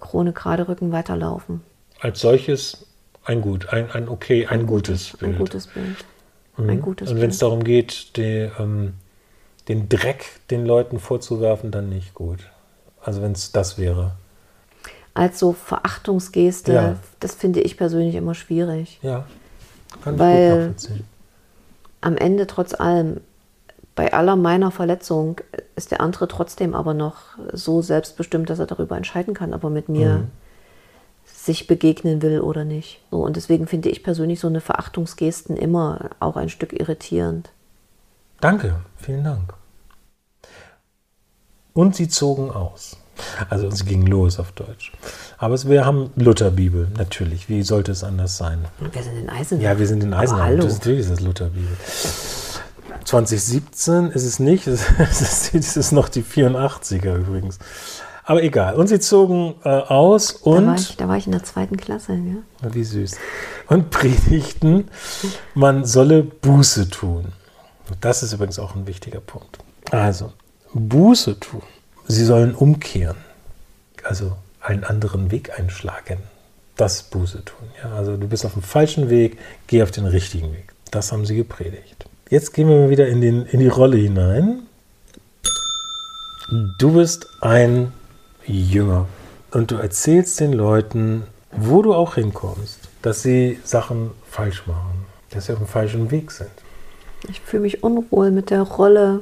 Krone 0.00 0.32
gerade 0.32 0.68
Rücken 0.68 0.92
weiterlaufen. 0.92 1.62
Als 2.00 2.20
solches 2.20 2.86
ein 3.24 3.40
gut, 3.42 3.68
ein, 3.72 3.90
ein 3.90 4.08
okay, 4.08 4.46
ein, 4.46 4.66
gutes 4.66 5.16
Bild. 5.16 5.32
Ein 5.32 5.38
gutes 5.38 5.66
Bild. 5.66 6.04
Mhm. 6.56 6.70
Ein 6.70 6.80
gutes 6.80 7.10
Und 7.10 7.20
wenn 7.20 7.30
es 7.30 7.38
darum 7.38 7.64
geht, 7.64 8.16
die, 8.16 8.48
ähm, 8.58 8.94
den 9.68 9.88
Dreck 9.88 10.24
den 10.50 10.64
Leuten 10.64 10.98
vorzuwerfen, 11.00 11.70
dann 11.70 11.88
nicht 11.88 12.14
gut. 12.14 12.38
Also 13.08 13.22
wenn 13.22 13.32
es 13.32 13.52
das 13.52 13.78
wäre. 13.78 14.12
Als 15.14 15.38
so 15.38 15.54
Verachtungsgeste, 15.54 16.72
Ja. 16.74 16.96
das 17.20 17.34
finde 17.34 17.62
ich 17.62 17.78
persönlich 17.78 18.14
immer 18.14 18.34
schwierig. 18.34 18.98
Ja, 19.00 19.24
kann 20.04 20.12
ich 20.16 20.20
Weil- 20.20 20.50
gut 20.50 20.58
nachvollziehen. 20.58 21.04
am 22.02 22.16
Ende 22.18 22.46
trotz 22.46 22.74
allem, 22.78 23.22
bei 23.94 24.12
aller 24.12 24.36
meiner 24.36 24.70
Verletzung, 24.70 25.40
ist 25.74 25.90
der 25.90 26.02
andere 26.02 26.28
trotzdem 26.28 26.74
aber 26.74 26.92
noch 26.92 27.16
so 27.54 27.80
selbstbestimmt, 27.80 28.50
dass 28.50 28.58
er 28.58 28.66
darüber 28.66 28.98
entscheiden 28.98 29.32
kann, 29.32 29.54
ob 29.54 29.64
er 29.64 29.70
mit 29.70 29.88
mir 29.88 30.18
Mhm. 30.18 30.30
sich 31.24 31.66
begegnen 31.66 32.20
will 32.20 32.40
oder 32.42 32.66
nicht. 32.66 33.00
So, 33.10 33.24
und 33.24 33.36
deswegen 33.36 33.66
finde 33.66 33.88
ich 33.88 34.02
persönlich 34.04 34.38
so 34.38 34.48
eine 34.48 34.60
Verachtungsgesten 34.60 35.56
immer 35.56 36.10
auch 36.20 36.36
ein 36.36 36.50
Stück 36.50 36.78
irritierend. 36.78 37.48
Danke, 38.42 38.76
vielen 38.98 39.24
Dank. 39.24 39.54
Und 41.78 41.94
sie 41.94 42.08
zogen 42.08 42.50
aus. 42.50 42.96
Also 43.50 43.70
sie 43.70 43.84
gingen 43.84 44.08
los 44.08 44.40
auf 44.40 44.50
Deutsch. 44.50 44.90
Aber 45.38 45.54
es, 45.54 45.68
wir 45.68 45.86
haben 45.86 46.10
Lutherbibel, 46.16 46.88
natürlich. 46.98 47.48
Wie 47.48 47.62
sollte 47.62 47.92
es 47.92 48.02
anders 48.02 48.36
sein? 48.36 48.64
Wir 48.80 49.00
sind 49.00 49.16
in 49.16 49.30
Eisenach. 49.30 49.62
Ja, 49.62 49.78
wir 49.78 49.86
sind 49.86 50.02
in 50.02 50.12
Eisenach. 50.12 50.42
hallo. 50.42 50.64
Das, 50.64 50.72
natürlich 50.72 51.02
ist 51.02 51.12
das 51.12 51.20
Lutherbibel. 51.20 51.76
2017 53.04 54.10
ist 54.10 54.24
es 54.24 54.40
nicht. 54.40 54.66
Es 54.66 55.20
ist, 55.20 55.54
es 55.54 55.76
ist 55.76 55.92
noch 55.92 56.08
die 56.08 56.24
84er 56.24 57.14
übrigens. 57.14 57.60
Aber 58.24 58.42
egal. 58.42 58.74
Und 58.74 58.88
sie 58.88 58.98
zogen 58.98 59.54
äh, 59.62 59.68
aus 59.68 60.40
Da 60.42 60.50
war, 60.50 60.56
und 60.56 60.80
ich, 60.80 60.96
da 60.96 61.06
war 61.06 61.16
ich 61.16 61.26
in 61.26 61.32
der 61.32 61.44
zweiten 61.44 61.76
Klasse. 61.76 62.14
Ja? 62.14 62.74
wie 62.74 62.82
süß. 62.82 63.16
Und 63.68 63.90
predigten, 63.90 64.88
man 65.54 65.84
solle 65.84 66.24
Buße 66.24 66.90
tun. 66.90 67.26
Das 68.00 68.24
ist 68.24 68.32
übrigens 68.32 68.58
auch 68.58 68.74
ein 68.74 68.88
wichtiger 68.88 69.20
Punkt. 69.20 69.58
Also, 69.92 70.32
Buße 70.74 71.40
tun. 71.40 71.62
Sie 72.06 72.24
sollen 72.24 72.54
umkehren. 72.54 73.16
Also 74.02 74.36
einen 74.60 74.84
anderen 74.84 75.30
Weg 75.30 75.58
einschlagen. 75.58 76.18
Das 76.76 77.02
Buße 77.02 77.44
tun. 77.44 77.68
Ja, 77.82 77.92
also 77.94 78.16
du 78.16 78.28
bist 78.28 78.46
auf 78.46 78.52
dem 78.52 78.62
falschen 78.62 79.10
Weg, 79.10 79.38
geh 79.66 79.82
auf 79.82 79.90
den 79.90 80.06
richtigen 80.06 80.52
Weg. 80.52 80.72
Das 80.90 81.12
haben 81.12 81.26
sie 81.26 81.36
gepredigt. 81.36 82.06
Jetzt 82.30 82.52
gehen 82.52 82.68
wir 82.68 82.76
mal 82.76 82.90
wieder 82.90 83.08
in, 83.08 83.20
den, 83.20 83.46
in 83.46 83.60
die 83.60 83.68
Rolle 83.68 83.96
hinein. 83.96 84.60
Du 86.78 86.92
bist 86.92 87.26
ein 87.40 87.92
Jünger 88.46 89.06
und 89.50 89.70
du 89.70 89.76
erzählst 89.76 90.40
den 90.40 90.52
Leuten, 90.52 91.24
wo 91.50 91.82
du 91.82 91.94
auch 91.94 92.14
hinkommst, 92.14 92.80
dass 93.02 93.22
sie 93.22 93.58
Sachen 93.64 94.10
falsch 94.30 94.66
machen, 94.66 95.06
dass 95.30 95.46
sie 95.46 95.52
auf 95.52 95.58
dem 95.58 95.66
falschen 95.66 96.10
Weg 96.10 96.30
sind. 96.30 96.50
Ich 97.28 97.40
fühle 97.40 97.62
mich 97.62 97.82
unwohl 97.82 98.30
mit 98.30 98.50
der 98.50 98.62
Rolle, 98.62 99.20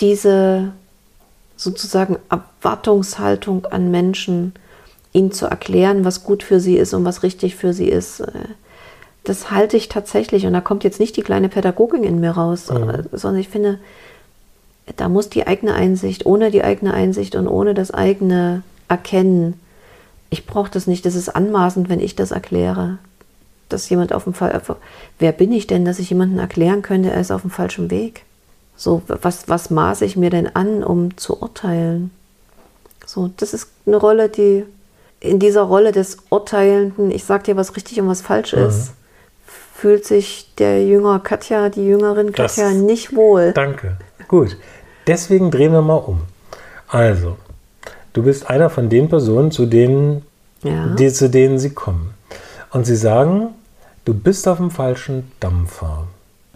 diese 0.00 0.72
sozusagen 1.56 2.16
Erwartungshaltung 2.30 3.66
an 3.66 3.90
Menschen, 3.90 4.54
ihnen 5.12 5.32
zu 5.32 5.46
erklären, 5.46 6.04
was 6.04 6.22
gut 6.24 6.42
für 6.42 6.60
sie 6.60 6.76
ist 6.76 6.94
und 6.94 7.04
was 7.04 7.22
richtig 7.22 7.56
für 7.56 7.72
sie 7.72 7.88
ist. 7.88 8.20
Äh, 8.20 8.30
Das 9.24 9.50
halte 9.50 9.76
ich 9.76 9.88
tatsächlich, 9.88 10.46
und 10.46 10.54
da 10.54 10.60
kommt 10.62 10.82
jetzt 10.84 11.00
nicht 11.00 11.16
die 11.16 11.22
kleine 11.22 11.48
Pädagogin 11.50 12.04
in 12.04 12.20
mir 12.20 12.30
raus, 12.30 12.70
äh, 12.70 13.02
sondern 13.12 13.40
ich 13.40 13.48
finde, 13.50 13.78
da 14.96 15.08
muss 15.08 15.28
die 15.28 15.46
eigene 15.46 15.74
Einsicht, 15.74 16.24
ohne 16.26 16.50
die 16.50 16.64
eigene 16.64 16.94
Einsicht 16.94 17.36
und 17.36 17.46
ohne 17.46 17.74
das 17.74 17.90
eigene 17.90 18.62
Erkennen, 18.88 19.60
ich 20.30 20.46
brauche 20.46 20.70
das 20.70 20.86
nicht, 20.86 21.04
das 21.04 21.14
ist 21.16 21.28
anmaßend, 21.28 21.88
wenn 21.88 22.00
ich 22.00 22.16
das 22.16 22.30
erkläre. 22.30 22.98
Dass 23.68 23.88
jemand 23.90 24.12
auf 24.12 24.24
dem 24.24 24.34
Fall, 24.34 24.60
wer 25.18 25.32
bin 25.32 25.52
ich 25.52 25.66
denn, 25.66 25.84
dass 25.84 25.98
ich 25.98 26.10
jemandem 26.10 26.38
erklären 26.38 26.82
könnte, 26.82 27.10
er 27.10 27.20
ist 27.20 27.30
auf 27.30 27.42
dem 27.42 27.50
falschen 27.50 27.90
Weg? 27.90 28.24
So, 28.80 29.02
was, 29.06 29.46
was 29.46 29.68
maße 29.68 30.06
ich 30.06 30.16
mir 30.16 30.30
denn 30.30 30.56
an, 30.56 30.82
um 30.82 31.14
zu 31.18 31.38
urteilen? 31.42 32.10
So, 33.04 33.30
das 33.36 33.52
ist 33.52 33.68
eine 33.84 33.96
Rolle, 33.98 34.30
die 34.30 34.64
in 35.20 35.38
dieser 35.38 35.64
Rolle 35.64 35.92
des 35.92 36.16
Urteilenden, 36.30 37.10
ich 37.10 37.24
sag 37.24 37.44
dir, 37.44 37.56
was 37.56 37.76
richtig 37.76 38.00
und 38.00 38.08
was 38.08 38.22
falsch 38.22 38.54
ist, 38.54 38.92
fühlt 39.74 40.06
sich 40.06 40.54
der 40.56 40.86
Jünger 40.86 41.18
Katja, 41.20 41.68
die 41.68 41.84
Jüngerin 41.84 42.32
Das- 42.32 42.56
Katja 42.56 42.70
nicht 42.70 43.14
wohl. 43.14 43.52
Danke. 43.52 43.98
Gut. 44.28 44.56
Deswegen 45.06 45.50
drehen 45.50 45.72
wir 45.72 45.82
mal 45.82 45.96
um. 45.96 46.22
Also, 46.88 47.36
du 48.14 48.22
bist 48.22 48.48
einer 48.48 48.70
von 48.70 48.88
den 48.88 49.10
Personen, 49.10 49.50
zu 49.50 49.66
denen, 49.66 50.24
Ja. 50.62 50.86
die, 50.94 51.12
zu 51.12 51.28
denen 51.28 51.58
sie 51.58 51.74
kommen. 51.74 52.14
Und 52.70 52.86
sie 52.86 52.96
sagen, 52.96 53.48
du 54.06 54.14
bist 54.14 54.48
auf 54.48 54.56
dem 54.56 54.70
falschen 54.70 55.30
Dampfer. 55.38 56.06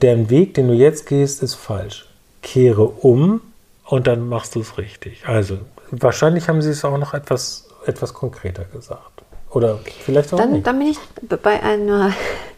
Der 0.00 0.30
Weg, 0.30 0.54
den 0.54 0.68
du 0.68 0.74
jetzt 0.74 1.04
gehst, 1.06 1.42
ist 1.42 1.54
falsch. 1.54 2.08
Kehre 2.44 2.85
um 2.85 3.40
und 3.87 4.07
dann 4.07 4.28
machst 4.28 4.54
du 4.54 4.61
es 4.61 4.78
richtig. 4.78 5.26
Also, 5.26 5.59
wahrscheinlich 5.90 6.48
haben 6.48 6.62
sie 6.62 6.70
es 6.70 6.85
auch 6.85 6.96
noch 6.98 7.14
etwas, 7.14 7.68
etwas 7.87 8.14
konkreter 8.14 8.64
gesagt. 8.64 9.24
Oder 9.50 9.80
vielleicht 10.04 10.33
auch 10.33 10.38
Dann, 10.38 10.52
nicht. 10.52 10.66
dann 10.66 10.78
bin 10.78 10.88
ich 10.88 10.98
bei 11.42 11.62
einer 11.62 12.12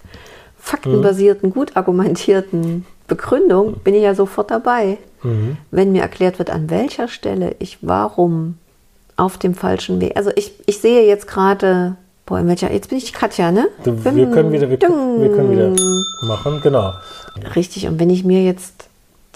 faktenbasierten, 0.59 1.53
gut 1.53 1.77
argumentierten 1.77 2.85
Begründung, 3.07 3.79
bin 3.79 3.94
ich 3.94 4.03
ja 4.03 4.14
sofort 4.14 4.51
dabei. 4.51 4.99
Mhm. 5.22 5.57
Wenn 5.70 5.92
mir 5.92 6.03
erklärt 6.03 6.38
wird, 6.38 6.51
an 6.51 6.68
welcher 6.68 7.09
Stelle 7.09 7.55
ich 7.59 7.79
warum 7.83 8.59
auf 9.16 9.38
dem 9.38 9.55
falschen 9.55 10.01
Weg. 10.01 10.16
Also 10.16 10.31
ich, 10.35 10.53
ich 10.66 10.79
sehe 10.79 11.07
jetzt 11.07 11.27
gerade, 11.27 11.96
boah, 12.27 12.38
in 12.38 12.49
welcher, 12.49 12.72
jetzt 12.72 12.88
bin 12.88 12.99
ich 12.99 13.12
Katja, 13.12 13.51
ne? 13.51 13.68
Wir, 13.85 13.94
können 14.31 14.53
wieder, 14.53 14.68
wir, 14.68 14.81
wir 14.81 15.33
können 15.33 15.51
wieder 15.51 16.27
machen, 16.27 16.61
genau. 16.62 16.92
Richtig, 17.55 17.87
und 17.87 18.01
wenn 18.01 18.11
ich 18.11 18.25
mir 18.25 18.42
jetzt 18.42 18.86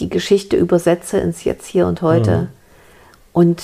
die 0.00 0.08
Geschichte 0.08 0.56
übersetze 0.56 1.18
ins 1.18 1.44
Jetzt, 1.44 1.66
Hier 1.66 1.86
und 1.86 2.02
Heute. 2.02 2.48
Und 3.32 3.62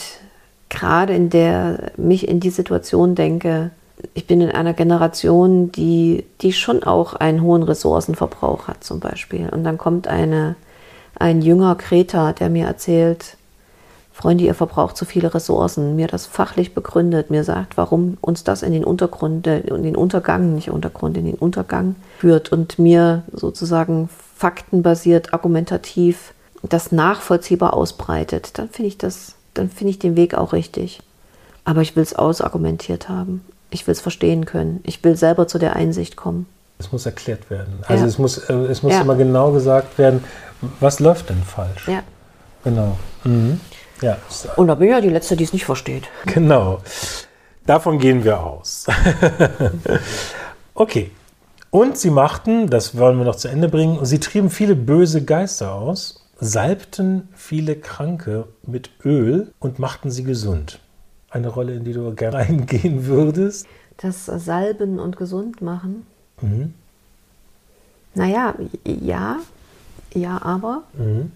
gerade 0.68 1.14
in 1.14 1.31
der 1.31 1.92
mich 1.96 2.29
in 2.29 2.40
die 2.40 2.51
Situation 2.51 3.14
denke, 3.14 3.70
ich 4.14 4.27
bin 4.27 4.40
in 4.40 4.51
einer 4.51 4.75
Generation, 4.75 5.72
die, 5.72 6.25
die 6.42 6.53
schon 6.53 6.83
auch 6.83 7.14
einen 7.14 7.42
hohen 7.42 7.62
Ressourcenverbrauch 7.62 8.68
hat 8.68 8.85
zum 8.85 9.01
Beispiel. 9.01 9.49
Und 9.49 9.64
dann 9.64 9.79
kommt 9.79 10.07
eine, 10.07 10.55
ein 11.18 11.40
jünger 11.40 11.75
Kreta, 11.77 12.33
der 12.33 12.51
mir 12.51 12.66
erzählt, 12.66 13.37
Freunde, 14.12 14.44
ihr 14.44 14.55
verbraucht 14.55 14.96
zu 14.96 15.05
viele 15.05 15.35
Ressourcen, 15.35 15.94
mir 15.94 16.07
das 16.07 16.25
fachlich 16.25 16.72
begründet, 16.72 17.31
mir 17.31 17.44
sagt, 17.44 17.77
warum 17.77 18.16
uns 18.22 18.44
das 18.44 18.62
in 18.62 18.72
den 18.72 18.83
Untergrund, 18.83 19.46
in 19.46 19.83
den 19.83 19.94
Untergang, 19.94 20.55
nicht 20.55 20.70
Untergrund, 20.70 21.18
in 21.18 21.27
den 21.27 21.35
Untergang 21.35 21.96
führt. 22.18 22.51
Und 22.51 22.79
mir 22.79 23.25
sozusagen 23.33 24.09
faktenbasiert, 24.37 25.33
argumentativ 25.33 26.33
das 26.62 26.90
nachvollziehbar 26.92 27.75
ausbreitet, 27.75 28.59
dann 28.59 28.68
finde 28.68 28.88
ich 28.88 28.99
das, 28.99 29.35
dann 29.55 29.70
finde 29.70 29.90
ich 29.92 29.99
den 29.99 30.16
Weg 30.16 30.35
auch 30.35 30.53
richtig. 30.53 31.01
Aber 31.64 31.81
ich 31.83 31.96
will 31.96 32.03
es 32.03 32.14
ausargumentiert 32.14 33.09
haben. 33.09 33.44
Ich 33.70 33.87
will 33.87 33.92
es 33.92 34.01
verstehen 34.01 34.44
können. 34.46 34.81
Ich 34.85 35.03
will 35.05 35.16
selber 35.16 35.46
zu 35.49 35.59
der 35.59 35.77
Einsicht 35.77 36.16
kommen. 36.16 36.46
Es 36.79 36.92
muss 36.92 37.07
erklärt 37.07 37.51
werden. 37.51 37.81
Also 37.87 38.05
Ja. 38.05 38.09
es 38.09 38.18
muss, 38.18 38.38
äh, 38.38 38.53
es 38.53 38.83
muss 38.83 38.92
Ja. 38.92 39.01
immer 39.01 39.16
genau 39.16 39.53
gesagt 39.53 39.96
werden, 39.99 40.22
was 40.81 41.01
läuft 41.01 41.31
denn 41.31 41.42
falsch. 41.42 41.88
Ja. 41.88 42.03
Genau. 42.64 42.96
Mhm. 43.25 43.61
Ja, 44.03 44.18
Und 44.57 44.66
da 44.68 44.75
bin 44.75 44.88
ich 44.88 44.92
ja 44.94 45.01
die 45.01 45.09
Letzte, 45.09 45.37
die 45.37 45.44
es 45.44 45.53
nicht 45.53 45.64
versteht. 45.64 46.05
genau. 46.27 46.81
Davon 47.64 47.99
gehen 47.99 48.22
wir 48.25 48.38
aus. 48.40 48.87
okay. 50.75 51.11
Und 51.77 51.99
sie 51.99 52.09
machten, 52.09 52.71
das 52.71 52.97
wollen 52.97 53.19
wir 53.19 53.27
noch 53.27 53.37
zu 53.37 53.49
Ende 53.49 53.69
bringen, 53.69 54.03
sie 54.03 54.19
trieben 54.19 54.49
viele 54.49 54.75
böse 54.75 55.23
Geister 55.23 55.75
aus, 55.75 56.25
salbten 56.41 57.29
viele 57.35 57.77
Kranke 57.77 58.49
mit 58.62 58.89
Öl 59.05 59.53
und 59.59 59.79
machten 59.79 60.11
sie 60.11 60.23
gesund. 60.25 60.81
Eine 61.29 61.49
Rolle, 61.49 61.75
in 61.75 61.85
die 61.85 61.93
du 61.93 62.15
gerne 62.15 62.37
eingehen 62.39 63.05
würdest. 63.05 63.67
Das 63.99 64.25
Salben 64.25 64.99
und 64.99 65.19
gesund 65.19 65.61
machen. 65.61 66.07
Mhm. 66.41 66.73
Naja, 68.15 68.55
ja, 68.87 69.41
ja, 70.15 70.41
aber 70.41 70.85
Mhm. 70.95 71.31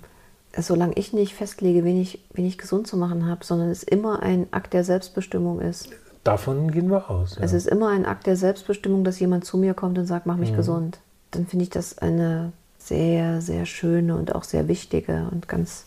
solange 0.56 0.94
ich 0.94 1.12
nicht 1.12 1.34
festlege, 1.34 1.84
wen 1.84 2.00
ich, 2.00 2.18
wen 2.32 2.46
ich 2.46 2.56
gesund 2.56 2.86
zu 2.86 2.96
machen 2.96 3.26
habe, 3.26 3.44
sondern 3.44 3.68
es 3.68 3.82
immer 3.82 4.22
ein 4.22 4.46
Akt 4.52 4.72
der 4.72 4.84
Selbstbestimmung 4.84 5.60
ist. 5.60 5.90
Davon 6.24 6.70
gehen 6.70 6.90
wir 6.90 7.10
aus. 7.10 7.36
Ja. 7.36 7.42
Es 7.42 7.52
ist 7.52 7.66
immer 7.66 7.88
ein 7.88 8.04
Akt 8.04 8.26
der 8.26 8.36
Selbstbestimmung, 8.36 9.04
dass 9.04 9.20
jemand 9.20 9.44
zu 9.44 9.56
mir 9.56 9.74
kommt 9.74 9.98
und 9.98 10.06
sagt, 10.06 10.26
mach 10.26 10.36
mich 10.36 10.54
gesund. 10.54 10.98
Dann 11.30 11.46
finde 11.46 11.62
ich 11.62 11.70
das 11.70 11.98
eine 11.98 12.52
sehr, 12.78 13.40
sehr 13.40 13.66
schöne 13.66 14.16
und 14.16 14.34
auch 14.34 14.44
sehr 14.44 14.68
wichtige 14.68 15.28
und 15.30 15.48
ganz, 15.48 15.84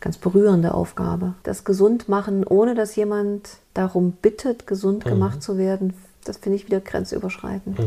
ganz 0.00 0.16
berührende 0.16 0.74
Aufgabe. 0.74 1.34
Das 1.42 1.64
Gesundmachen, 1.64 2.44
ohne 2.44 2.74
dass 2.74 2.96
jemand 2.96 3.58
darum 3.74 4.12
bittet, 4.12 4.66
gesund 4.66 5.04
gemacht 5.04 5.42
zu 5.42 5.58
werden, 5.58 5.94
das 6.24 6.38
finde 6.38 6.56
ich 6.56 6.66
wieder 6.66 6.80
grenzüberschreitend. 6.80 7.78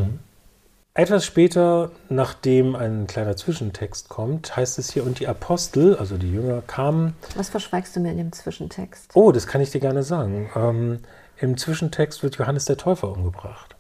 Etwas 0.93 1.25
später, 1.25 1.91
nachdem 2.09 2.75
ein 2.75 3.07
kleiner 3.07 3.37
Zwischentext 3.37 4.09
kommt, 4.09 4.57
heißt 4.57 4.77
es 4.77 4.91
hier, 4.91 5.05
und 5.05 5.19
die 5.21 5.27
Apostel, 5.27 5.95
also 5.95 6.17
die 6.17 6.29
Jünger, 6.29 6.61
kamen. 6.67 7.13
Was 7.35 7.47
verschweigst 7.47 7.95
du 7.95 8.01
mir 8.01 8.11
in 8.11 8.17
dem 8.17 8.31
Zwischentext? 8.33 9.11
Oh, 9.13 9.31
das 9.31 9.47
kann 9.47 9.61
ich 9.61 9.71
dir 9.71 9.79
gerne 9.79 10.03
sagen. 10.03 10.49
Ähm, 10.53 10.99
Im 11.41 11.57
Zwischentext 11.57 12.21
wird 12.21 12.37
Johannes 12.37 12.65
der 12.65 12.77
Täufer 12.77 13.11
umgebracht. 13.11 13.75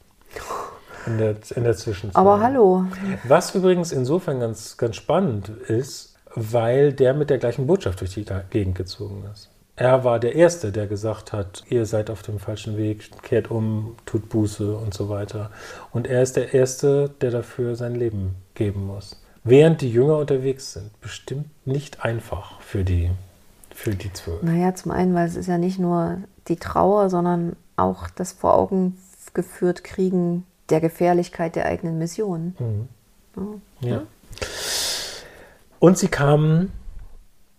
In 1.05 1.19
der, 1.19 1.35
in 1.55 1.63
der 1.63 1.75
Zwischenzeit. 1.75 2.15
Aber 2.15 2.39
hallo, 2.39 2.85
Was 3.23 3.53
übrigens 3.53 3.91
insofern 3.91 4.39
ganz, 4.39 4.77
ganz 4.77 4.95
spannend 4.95 5.49
ist, 5.49 6.15
weil 6.33 6.91
der 6.91 7.13
mit 7.13 7.29
der 7.29 7.37
gleichen 7.37 7.67
Botschaft 7.67 8.01
durch 8.01 8.15
die 8.15 8.25
Gegend 8.49 8.75
gezogen 8.75 9.25
ist. 9.31 9.49
Er 9.75 10.03
war 10.03 10.19
der 10.19 10.35
Erste, 10.35 10.71
der 10.71 10.87
gesagt 10.87 11.33
hat, 11.33 11.63
ihr 11.69 11.85
seid 11.85 12.09
auf 12.09 12.23
dem 12.23 12.39
falschen 12.39 12.77
Weg, 12.77 13.09
kehrt 13.21 13.51
um, 13.51 13.95
tut 14.05 14.29
Buße 14.29 14.75
und 14.75 14.93
so 14.93 15.09
weiter. 15.09 15.51
Und 15.91 16.07
er 16.07 16.23
ist 16.23 16.35
der 16.35 16.53
Erste, 16.53 17.09
der 17.21 17.31
dafür 17.31 17.75
sein 17.75 17.95
Leben 17.95 18.35
geben 18.55 18.87
muss. 18.87 19.21
Während 19.43 19.81
die 19.81 19.91
Jünger 19.91 20.17
unterwegs 20.17 20.73
sind, 20.73 20.99
bestimmt 20.99 21.47
nicht 21.65 22.03
einfach 22.03 22.59
für 22.61 22.83
die, 22.83 23.11
für 23.73 23.95
die 23.95 24.11
zwölf? 24.13 24.41
Naja, 24.43 24.73
zum 24.75 24.91
einen, 24.91 25.15
weil 25.15 25.27
es 25.27 25.35
ist 25.35 25.47
ja 25.47 25.57
nicht 25.57 25.79
nur 25.79 26.17
die 26.47 26.55
Trauer, 26.57 27.09
sondern 27.09 27.55
auch 27.75 28.09
das 28.09 28.31
vor 28.31 28.55
Augen 28.55 28.97
geführt 29.33 29.83
kriegen 29.83 30.45
der 30.69 30.81
Gefährlichkeit 30.81 31.55
der 31.55 31.65
eigenen 31.65 31.97
Mission. 31.97 32.55
Ja. 33.81 34.03
Und 35.79 35.97
sie 35.97 36.07
kamen 36.07 36.71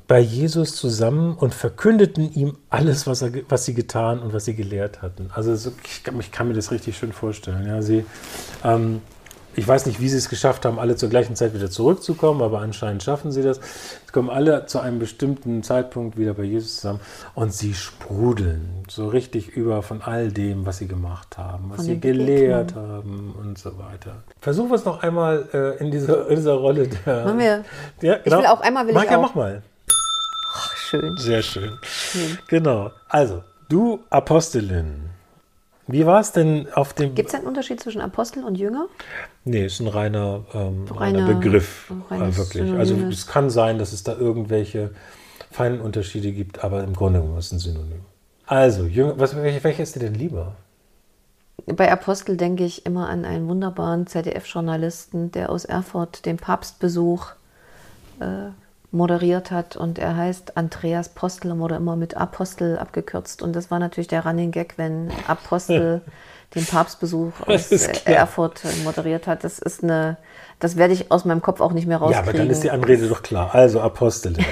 bei 0.07 0.21
Jesus 0.21 0.77
zusammen 0.77 1.35
und 1.35 1.55
verkündeten 1.55 2.33
ihm 2.35 2.59
alles, 2.69 3.07
was, 3.07 3.23
er, 3.23 3.33
was 3.49 3.65
sie 3.65 3.75
getan 3.75 4.19
und 4.19 4.33
was 4.33 4.45
sie 4.45 4.55
gelehrt 4.55 5.01
hatten. 5.01 5.31
Also 5.33 5.55
so, 5.57 5.73
ich, 5.85 6.05
kann, 6.05 6.21
ich 6.21 6.31
kann 6.31 6.49
mir 6.49 6.55
das 6.55 6.71
richtig 6.71 6.97
schön 6.97 7.13
vorstellen. 7.13 7.67
Ja, 7.67 7.81
sie, 7.83 8.05
ähm, 8.63 9.01
ich 9.55 9.67
weiß 9.67 9.87
nicht, 9.87 10.01
wie 10.01 10.09
sie 10.09 10.17
es 10.17 10.29
geschafft 10.29 10.65
haben, 10.65 10.79
alle 10.79 10.97
zur 10.97 11.09
gleichen 11.09 11.37
Zeit 11.37 11.55
wieder 11.55 11.71
zurückzukommen, 11.71 12.43
aber 12.43 12.61
anscheinend 12.61 13.03
schaffen 13.03 13.33
sie 13.33 13.43
das. 13.43 13.59
Sie 14.07 14.13
kommen 14.13 14.31
alle 14.31 14.67
zu 14.67 14.81
einem 14.81 14.99
bestimmten 14.99 15.63
Zeitpunkt 15.63 16.17
wieder 16.17 16.35
bei 16.35 16.45
Jesus 16.45 16.77
zusammen 16.77 17.01
und 17.35 17.53
sie 17.53 17.75
sprudeln 17.75 18.85
so 18.89 19.09
richtig 19.09 19.49
über 19.49 19.83
von 19.83 20.03
all 20.03 20.31
dem, 20.31 20.65
was 20.67 20.79
sie 20.79 20.87
gemacht 20.87 21.37
haben, 21.39 21.71
was 21.71 21.77
Von 21.77 21.85
sie 21.85 22.01
gelehrt 22.01 22.75
haben 22.75 23.35
und 23.39 23.59
so 23.59 23.79
weiter. 23.79 24.23
Versuchen 24.41 24.71
wir 24.71 24.77
es 24.77 24.85
noch 24.85 25.03
einmal 25.03 25.49
äh, 25.53 25.79
in, 25.79 25.91
dieser, 25.91 26.29
in 26.29 26.37
dieser 26.37 26.55
Rolle 26.55 26.89
der. 26.89 27.25
Machen 27.25 27.39
wir. 27.39 27.65
Ja, 28.01 28.19
genau. 28.19 28.39
will 28.39 28.47
auch 28.47 28.61
einmal, 28.61 28.87
will 28.87 28.95
mach, 28.95 29.05
ich 29.05 29.11
ja, 29.11 29.19
auch. 29.19 29.23
mach 29.23 29.35
mal. 29.35 29.63
Ach, 30.55 30.77
schön. 30.77 31.17
Sehr 31.19 31.43
schön. 31.43 31.79
Genau. 32.49 32.91
Also, 33.09 33.43
du 33.69 34.01
Apostelin. 34.11 35.12
Wie 35.93 36.07
war 36.07 36.21
es 36.21 36.33
denn 36.33 36.67
auf 36.75 36.95
dem. 36.95 37.15
Gibt 37.15 37.29
es 37.29 37.35
einen 37.35 37.47
Unterschied 37.47 37.79
zwischen 37.81 38.01
Apostel 38.01 38.45
und 38.45 38.57
Jünger? 38.57 38.87
Nee, 39.45 39.67
ist 39.67 39.79
ein 39.81 39.89
reiner, 39.89 40.45
ähm, 40.55 40.87
reiner, 40.91 41.27
Reiner- 41.27 41.35
Begriff. 41.35 41.93
Äh, 42.11 42.37
wirklich. 42.37 42.73
Also, 42.73 42.97
es 43.11 43.27
kann 43.27 43.51
sein, 43.51 43.79
dass 43.79 43.93
es 43.93 44.03
da 44.03 44.17
irgendwelche 44.17 44.91
feinen 45.51 45.83
Unterschiede 45.83 46.33
gibt, 46.33 46.65
aber 46.65 46.83
im 46.83 46.95
Grunde 46.95 47.21
genommen 47.21 47.39
ist 47.39 47.47
es 47.47 47.53
ein 47.53 47.59
Synonym. 47.59 48.01
Also, 48.47 48.85
Jünger, 48.85 49.19
was, 49.19 49.37
welche, 49.37 49.63
welche 49.63 49.83
ist 49.83 49.95
dir 49.95 50.01
denn 50.01 50.15
lieber? 50.15 50.55
Bei 51.67 51.93
Apostel 51.93 52.39
denke 52.39 52.65
ich 52.65 52.87
immer 52.87 53.09
an 53.11 53.27
einen 53.27 53.47
wunderbaren 53.47 54.07
ZDF-Journalisten, 54.07 55.31
der 55.31 55.51
aus 55.51 55.67
Erfurt 55.67 56.25
den 56.25 56.39
Papstbesuch 56.39 57.27
äh, 58.21 58.49
moderiert 58.93 59.51
hat. 59.51 59.77
Und 59.77 59.99
er 59.99 60.17
heißt 60.17 60.57
Andreas 60.57 61.09
Postel 61.09 61.51
und 61.53 61.59
wurde 61.59 61.77
immer 61.77 61.97
mit 61.97 62.17
Apostel 62.17 62.79
abgekürzt. 62.79 63.43
Und 63.43 63.57
das 63.57 63.71
war 63.71 63.79
natürlich 63.79 64.09
der 64.09 64.25
Running 64.25 64.53
Gag, 64.53 64.75
wenn 64.77 65.11
Apostel 65.27 66.03
den 66.55 66.67
Papstbesuch 66.67 67.33
aus. 67.47 67.71
Erfurt 68.05 68.65
äh, 68.65 68.85
moderiert 68.85 69.27
hat. 69.27 69.43
Das 69.43 69.59
ist 69.59 69.83
eine, 69.83 70.19
das 70.61 70.77
werde 70.77 70.93
ich 70.95 71.11
aus 71.11 71.25
meinem 71.25 71.43
Kopf 71.43 71.61
auch 71.61 71.73
nicht 71.73 71.87
mehr 71.87 71.97
Ja, 71.99 72.05
rauskriegen. 72.05 72.29
aber 72.29 72.39
dann 72.39 72.51
ist 72.51 72.63
die 72.63 72.71
Anrede 72.71 73.09
doch 73.09 73.23
klar. 73.23 73.55
Also, 73.55 73.81
Apostelin. 73.81 74.45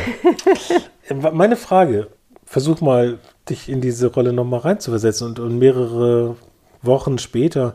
Meine 1.33 1.57
Frage, 1.57 2.09
versuch 2.47 2.81
mal, 2.81 3.19
dich 3.49 3.69
in 3.69 3.81
diese 3.81 4.07
Rolle 4.09 4.33
nochmal 4.33 4.61
reinzuversetzen 4.61 5.27
und, 5.29 5.41
und 5.41 5.59
mehrere 5.59 6.37
Wochen 6.83 7.19
später, 7.19 7.75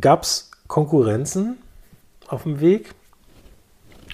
gab 0.00 0.22
es 0.22 0.50
Konkurrenzen 0.68 1.58
auf 2.28 2.44
dem 2.44 2.60
Weg? 2.60 2.94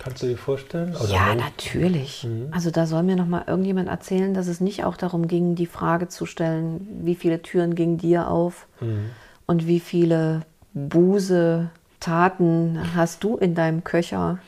Kannst 0.07 0.23
du 0.23 0.29
dir 0.29 0.39
vorstellen? 0.39 0.95
Oder 0.95 1.09
Ja, 1.11 1.35
nicht? 1.35 1.45
natürlich. 1.45 2.23
Mhm. 2.23 2.47
Also 2.53 2.71
da 2.71 2.87
soll 2.87 3.03
mir 3.03 3.17
noch 3.17 3.27
mal 3.27 3.43
irgendjemand 3.49 3.89
erzählen, 3.89 4.35
dass 4.35 4.47
es 4.47 4.61
nicht 4.61 4.85
auch 4.85 4.97
darum 4.97 5.27
ging, 5.27 5.57
die 5.57 5.67
Frage 5.67 6.07
zu 6.07 6.27
stellen, 6.27 6.87
wie 7.03 7.17
viele 7.17 7.43
Türen 7.43 7.75
gingen 7.75 7.99
dir 7.99 8.31
auf 8.31 8.69
Mhm. 8.81 9.11
und 9.47 9.67
wie 9.67 9.81
viele 9.81 10.43
Buße-Taten 10.75 12.79
hast 12.95 13.25
du 13.25 13.37
in 13.37 13.57
deinem 13.57 13.83
Köcher. 13.83 14.39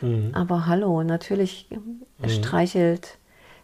Mhm. 0.00 0.30
Aber 0.34 0.66
hallo, 0.66 1.04
natürlich 1.04 1.68
streichelt 2.26 3.16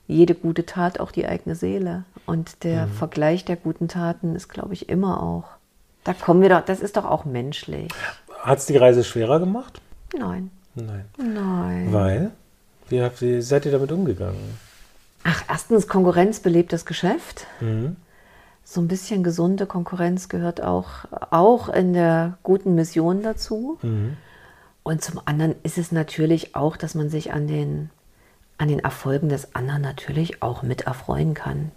jede 0.06 0.36
gute 0.36 0.66
Tat 0.66 1.00
auch 1.00 1.10
die 1.10 1.26
eigene 1.26 1.56
Seele. 1.56 2.04
Und 2.26 2.62
der 2.62 2.86
Mhm. 2.86 2.92
Vergleich 2.92 3.44
der 3.44 3.56
guten 3.56 3.88
Taten 3.88 4.36
ist, 4.36 4.48
glaube 4.48 4.74
ich, 4.74 4.88
immer 4.88 5.20
auch. 5.20 5.46
Da 6.04 6.12
kommen 6.14 6.42
wir 6.42 6.48
doch, 6.48 6.64
das 6.64 6.78
ist 6.80 6.96
doch 6.96 7.06
auch 7.06 7.24
menschlich. 7.24 7.90
Hat 8.38 8.58
es 8.58 8.66
die 8.66 8.76
Reise 8.76 9.02
schwerer 9.02 9.40
gemacht? 9.40 9.80
Nein, 10.16 10.52
Nein. 10.74 11.04
nein. 11.18 11.92
Weil? 11.92 12.30
Wie, 12.88 13.02
habt 13.02 13.22
ihr, 13.22 13.42
seid 13.42 13.66
ihr 13.66 13.72
damit 13.72 13.92
umgegangen? 13.92 14.58
Ach, 15.24 15.44
erstens, 15.48 15.86
Konkurrenz 15.86 16.40
belebt 16.40 16.72
das 16.72 16.86
Geschäft. 16.86 17.46
Mhm. 17.60 17.96
So 18.64 18.80
ein 18.80 18.88
bisschen 18.88 19.22
gesunde 19.22 19.66
Konkurrenz 19.66 20.28
gehört 20.28 20.62
auch, 20.62 20.88
auch 21.30 21.68
in 21.68 21.92
der 21.92 22.38
guten 22.42 22.74
Mission 22.74 23.22
dazu. 23.22 23.78
Mhm. 23.82 24.16
Und 24.82 25.02
zum 25.02 25.20
anderen 25.24 25.54
ist 25.62 25.78
es 25.78 25.92
natürlich 25.92 26.54
auch, 26.54 26.76
dass 26.76 26.94
man 26.94 27.10
sich 27.10 27.32
an 27.32 27.46
den, 27.46 27.90
an 28.58 28.68
den 28.68 28.78
Erfolgen 28.78 29.28
des 29.28 29.54
anderen 29.54 29.82
natürlich 29.82 30.42
auch 30.42 30.62
mit 30.62 30.82
erfreuen 30.82 31.34
kann. 31.34 31.72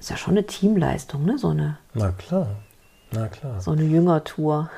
Ist 0.00 0.10
ja 0.10 0.16
schon 0.16 0.34
eine 0.34 0.46
Teamleistung, 0.46 1.24
ne? 1.24 1.38
so, 1.38 1.48
eine, 1.48 1.78
Na 1.94 2.12
klar. 2.12 2.56
Na 3.10 3.28
klar. 3.28 3.60
so 3.60 3.70
eine 3.70 3.84
Jüngertour. 3.84 4.70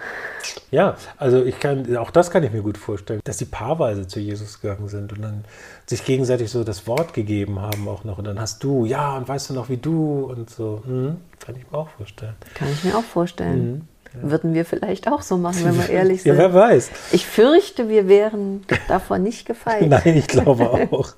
Ja, 0.70 0.96
also 1.18 1.44
ich 1.44 1.58
kann, 1.58 1.96
auch 1.96 2.10
das 2.10 2.30
kann 2.30 2.42
ich 2.44 2.52
mir 2.52 2.62
gut 2.62 2.78
vorstellen, 2.78 3.20
dass 3.24 3.38
die 3.38 3.44
paarweise 3.44 4.06
zu 4.06 4.20
Jesus 4.20 4.60
gegangen 4.60 4.88
sind 4.88 5.12
und 5.12 5.20
dann 5.22 5.44
sich 5.86 6.04
gegenseitig 6.04 6.50
so 6.50 6.62
das 6.64 6.86
Wort 6.86 7.12
gegeben 7.12 7.60
haben 7.60 7.88
auch 7.88 8.04
noch. 8.04 8.18
Und 8.18 8.24
dann 8.26 8.40
hast 8.40 8.62
du, 8.62 8.84
ja, 8.84 9.16
und 9.16 9.28
weißt 9.28 9.50
du 9.50 9.54
noch 9.54 9.68
wie 9.68 9.76
du 9.78 10.24
und 10.30 10.48
so. 10.48 10.82
Hm, 10.86 11.16
kann 11.44 11.56
ich 11.56 11.70
mir 11.70 11.76
auch 11.78 11.88
vorstellen. 11.88 12.34
Kann 12.54 12.68
ich 12.72 12.84
mir 12.84 12.96
auch 12.96 13.02
vorstellen. 13.04 13.88
Würden 14.12 14.54
wir 14.54 14.64
vielleicht 14.64 15.06
auch 15.06 15.22
so 15.22 15.36
machen, 15.36 15.64
wenn 15.64 15.76
wir 15.78 15.88
ehrlich 15.90 16.24
Mhm. 16.24 16.28
Ja, 16.30 16.34
sind. 16.34 16.38
wer 16.38 16.54
weiß. 16.54 16.90
ich 17.12 17.26
fürchte, 17.26 17.88
wir 17.88 18.08
wären 18.08 18.64
davon 18.88 19.22
nicht 19.22 19.46
gefeit. 19.46 19.82
Nein, 19.88 20.16
ich 20.16 20.26
glaube 20.26 20.68
auch. 20.92 21.14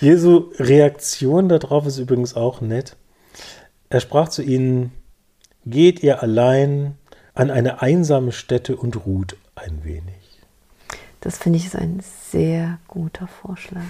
Jesu 0.00 0.50
Reaktion 0.58 1.48
darauf 1.48 1.86
ist 1.86 1.98
übrigens 1.98 2.34
auch 2.36 2.60
nett. 2.60 2.96
Er 3.90 4.00
sprach 4.00 4.28
zu 4.28 4.42
ihnen, 4.42 4.92
geht 5.70 6.02
ihr 6.02 6.22
allein 6.22 6.96
an 7.34 7.50
eine 7.50 7.82
einsame 7.82 8.32
Stätte 8.32 8.76
und 8.76 9.06
ruht 9.06 9.36
ein 9.54 9.84
wenig. 9.84 10.14
Das 11.20 11.38
finde 11.38 11.58
ich 11.58 11.66
ist 11.66 11.76
ein 11.76 12.00
sehr 12.30 12.78
guter 12.88 13.26
Vorschlag. 13.26 13.82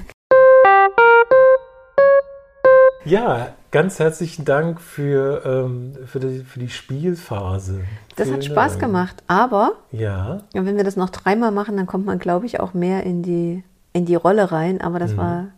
Ja, 3.05 3.55
ganz 3.71 3.99
herzlichen 3.99 4.45
Dank 4.45 4.81
für, 4.81 5.43
ähm, 5.45 5.95
für, 6.07 6.21
die, 6.21 6.41
für 6.41 6.59
die 6.59 6.69
Spielphase. 6.69 7.83
Das 8.17 8.27
Vielen 8.27 8.37
hat 8.39 8.45
Spaß 8.45 8.73
Dank. 8.73 8.83
gemacht, 8.83 9.23
aber 9.29 9.75
Ja, 9.93 10.43
wenn 10.53 10.77
wir 10.77 10.85
das 10.85 10.97
noch 10.97 11.11
dreimal 11.11 11.53
machen, 11.53 11.77
dann 11.77 11.87
kommt 11.87 12.07
man, 12.07 12.19
glaube 12.19 12.47
ich, 12.47 12.61
auch 12.61 12.75
mehr 12.75 13.05
in 13.05 13.23
die, 13.23 13.63
in 13.93 14.05
die 14.05 14.17
Rolle 14.17 14.51
rein. 14.53 14.81
Aber 14.81 14.99
das 14.99 15.17
war, 15.17 15.49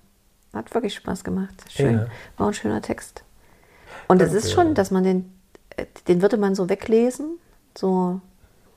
hat 0.53 0.73
wirklich 0.75 0.95
Spaß 0.95 1.25
gemacht. 1.25 1.55
Schön. 1.71 1.93
Mhm. 1.93 1.99
Ja. 2.01 2.07
War 2.37 2.47
ein 2.49 2.55
schöner 2.55 2.83
Text. 2.83 3.25
Und 4.07 4.21
es 4.21 4.33
ist 4.33 4.53
schon, 4.53 4.75
dass 4.75 4.91
man 4.91 5.03
den, 5.03 5.33
den 6.09 6.23
würde 6.23 6.37
man 6.37 6.55
so 6.55 6.69
weglesen, 6.69 7.39
so 7.77 8.21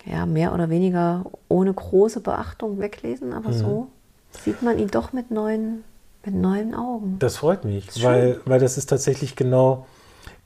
ja, 0.06 0.26
mehr 0.26 0.54
oder 0.54 0.70
weniger 0.70 1.26
ohne 1.48 1.74
große 1.74 2.20
Beachtung 2.20 2.80
weglesen, 2.80 3.34
aber 3.34 3.50
Mhm. 3.50 3.54
so 3.54 3.88
sieht 4.32 4.62
man 4.62 4.78
ihn 4.78 4.90
doch 4.90 5.14
mit 5.14 5.32
neuen, 5.32 5.84
mit 6.26 6.36
neuen 6.36 6.76
Augen. 6.76 7.18
das 7.20 7.38
freut 7.38 7.64
mich, 7.66 7.92
Schön. 7.94 8.04
weil, 8.04 8.40
weil 8.46 8.60
das 8.60 8.78
ist 8.78 8.88
tatsächlich 8.88 9.36
genau, 9.36 9.86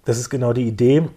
das 0.05 0.18
ist 0.20 0.30
genau 0.30 0.53
die 0.53 0.68
Idee 0.68 1.08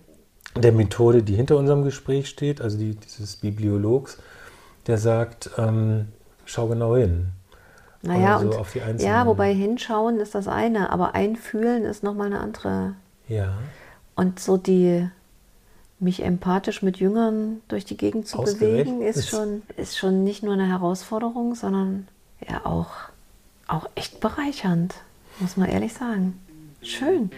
der 0.56 0.72
Methode, 0.72 1.22
die 1.22 1.34
hinter 1.34 1.56
unserem 1.56 1.84
Gespräch 1.84 2.28
steht, 2.28 2.60
also 2.60 2.78
die, 2.78 2.94
dieses 2.96 3.36
Bibliologs, 3.36 4.18
der 4.86 4.98
sagt, 4.98 5.50
ähm, 5.58 6.08
schau 6.44 6.66
genau 6.68 6.96
hin. 6.96 7.28
Naja, 8.02 8.38
so 8.38 8.58
und 8.58 9.00
ja, 9.02 9.26
wobei 9.26 9.52
hinschauen 9.52 10.18
ist 10.20 10.34
das 10.34 10.48
eine, 10.48 10.90
aber 10.90 11.14
einfühlen 11.14 11.84
ist 11.84 12.02
nochmal 12.02 12.28
eine 12.28 12.40
andere. 12.40 12.94
Ja, 13.28 13.52
Und 14.16 14.40
so 14.40 14.56
die 14.56 15.06
mich 16.00 16.22
empathisch 16.24 16.82
mit 16.82 16.98
Jüngern 16.98 17.60
durch 17.68 17.84
die 17.84 17.96
Gegend 17.96 18.26
zu 18.26 18.38
bewegen, 18.42 19.02
ist 19.02 19.16
ist- 19.16 19.28
schon, 19.28 19.62
ist 19.76 19.98
schon 19.98 20.24
nicht 20.24 20.42
nur 20.42 20.54
eine 20.54 20.66
Herausforderung, 20.68 21.54
sondern 21.54 22.08
ja 22.48 22.64
auch, 22.64 22.90
auch 23.68 23.88
echt 23.94 24.20
bereichernd, 24.20 24.94
muss 25.40 25.56
man 25.56 25.68
ehrlich 25.68 25.92
sagen. 25.92 26.38
Schön. 26.82 27.30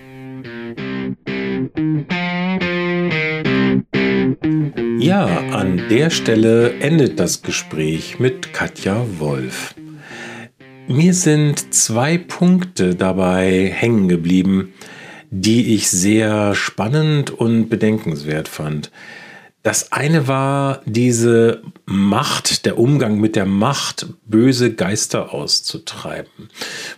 Ja, 4.98 5.26
an 5.50 5.82
der 5.90 6.10
Stelle 6.10 6.74
endet 6.80 7.18
das 7.18 7.42
Gespräch 7.42 8.18
mit 8.18 8.52
Katja 8.52 9.04
Wolf. 9.18 9.74
Mir 10.88 11.14
sind 11.14 11.74
zwei 11.74 12.18
Punkte 12.18 12.94
dabei 12.94 13.70
hängen 13.74 14.08
geblieben, 14.08 14.72
die 15.32 15.74
ich 15.74 15.88
sehr 15.88 16.54
spannend 16.54 17.30
und 17.30 17.70
bedenkenswert 17.70 18.48
fand. 18.48 18.90
Das 19.62 19.92
eine 19.92 20.28
war 20.28 20.82
diese 20.84 21.62
Macht, 21.86 22.66
der 22.66 22.78
Umgang 22.78 23.18
mit 23.18 23.34
der 23.34 23.46
Macht, 23.46 24.06
böse 24.26 24.74
Geister 24.74 25.32
auszutreiben. 25.32 26.50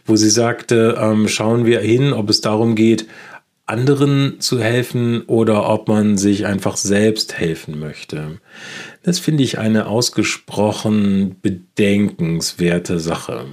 Wo 0.05 0.17
sie 0.17 0.31
sagte, 0.31 0.99
ähm, 1.01 1.29
schauen 1.29 1.65
wir 1.65 1.81
hin, 1.81 2.13
ob 2.13 2.29
es 2.29 2.41
darum 2.41 2.75
geht, 2.75 3.07
anderen 3.67 4.41
zu 4.41 4.61
helfen 4.61 5.23
oder 5.23 5.69
ob 5.69 5.87
man 5.89 6.19
sich 6.19 6.45
einfach 6.45 6.77
selbst 6.77 7.39
helfen 7.39 7.79
möchte. 7.79 8.41
Das 9.05 9.21
finde 9.21 9.45
ich 9.45 9.59
eine 9.59 9.87
ausgesprochen 9.87 11.37
bedenkenswerte 11.41 12.99
Sache. 12.99 13.47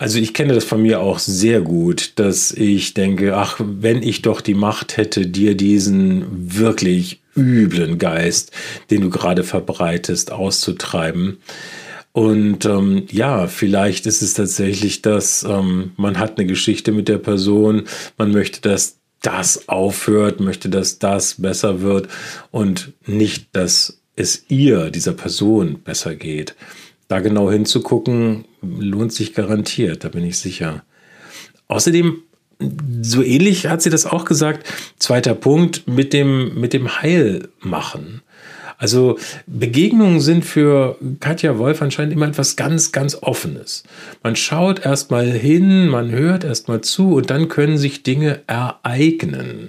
Also 0.00 0.18
ich 0.18 0.32
kenne 0.32 0.54
das 0.54 0.64
von 0.64 0.80
mir 0.80 1.00
auch 1.00 1.18
sehr 1.18 1.60
gut, 1.60 2.12
dass 2.16 2.52
ich 2.52 2.94
denke, 2.94 3.36
ach, 3.36 3.60
wenn 3.60 4.02
ich 4.02 4.22
doch 4.22 4.40
die 4.40 4.54
Macht 4.54 4.96
hätte, 4.96 5.26
dir 5.26 5.54
diesen 5.54 6.56
wirklich 6.56 7.20
üblen 7.36 7.98
Geist, 7.98 8.50
den 8.90 9.02
du 9.02 9.10
gerade 9.10 9.44
verbreitest, 9.44 10.32
auszutreiben. 10.32 11.36
Und 12.12 12.64
ähm, 12.64 13.08
ja, 13.10 13.46
vielleicht 13.46 14.06
ist 14.06 14.22
es 14.22 14.32
tatsächlich, 14.32 15.02
dass 15.02 15.44
ähm, 15.44 15.92
man 15.98 16.18
hat 16.18 16.38
eine 16.38 16.46
Geschichte 16.46 16.92
mit 16.92 17.06
der 17.06 17.18
Person, 17.18 17.82
man 18.16 18.32
möchte, 18.32 18.62
dass 18.62 18.96
das 19.20 19.68
aufhört, 19.68 20.40
möchte, 20.40 20.70
dass 20.70 20.98
das 20.98 21.42
besser 21.42 21.82
wird 21.82 22.08
und 22.50 22.94
nicht, 23.04 23.54
dass 23.54 24.00
es 24.16 24.46
ihr, 24.48 24.90
dieser 24.90 25.12
Person, 25.12 25.80
besser 25.84 26.14
geht. 26.14 26.56
Da 27.08 27.20
genau 27.20 27.50
hinzugucken, 27.50 28.46
lohnt 28.62 29.12
sich 29.12 29.34
garantiert, 29.34 30.04
da 30.04 30.08
bin 30.08 30.24
ich 30.24 30.38
sicher. 30.38 30.84
Außerdem, 31.68 32.22
so 33.00 33.22
ähnlich 33.22 33.66
hat 33.66 33.82
sie 33.82 33.90
das 33.90 34.06
auch 34.06 34.24
gesagt, 34.24 34.66
zweiter 34.98 35.34
Punkt 35.34 35.86
mit 35.88 36.12
dem, 36.12 36.60
mit 36.60 36.72
dem 36.72 37.00
Heilmachen. 37.00 38.22
Also 38.80 39.18
Begegnungen 39.46 40.20
sind 40.20 40.42
für 40.42 40.96
Katja 41.20 41.58
Wolf 41.58 41.82
anscheinend 41.82 42.14
immer 42.14 42.26
etwas 42.26 42.56
ganz, 42.56 42.92
ganz 42.92 43.14
Offenes. 43.20 43.84
Man 44.22 44.36
schaut 44.36 44.86
erstmal 44.86 45.30
hin, 45.30 45.88
man 45.88 46.10
hört 46.10 46.44
erstmal 46.44 46.80
zu 46.80 47.12
und 47.12 47.28
dann 47.28 47.48
können 47.48 47.76
sich 47.76 48.02
Dinge 48.02 48.40
ereignen. 48.46 49.68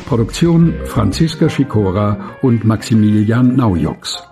Produktion 0.07 0.75
Franziska 0.85 1.49
Schikora 1.49 2.37
und 2.43 2.67
Maximilian 2.67 3.57
Naujoks. 3.57 4.30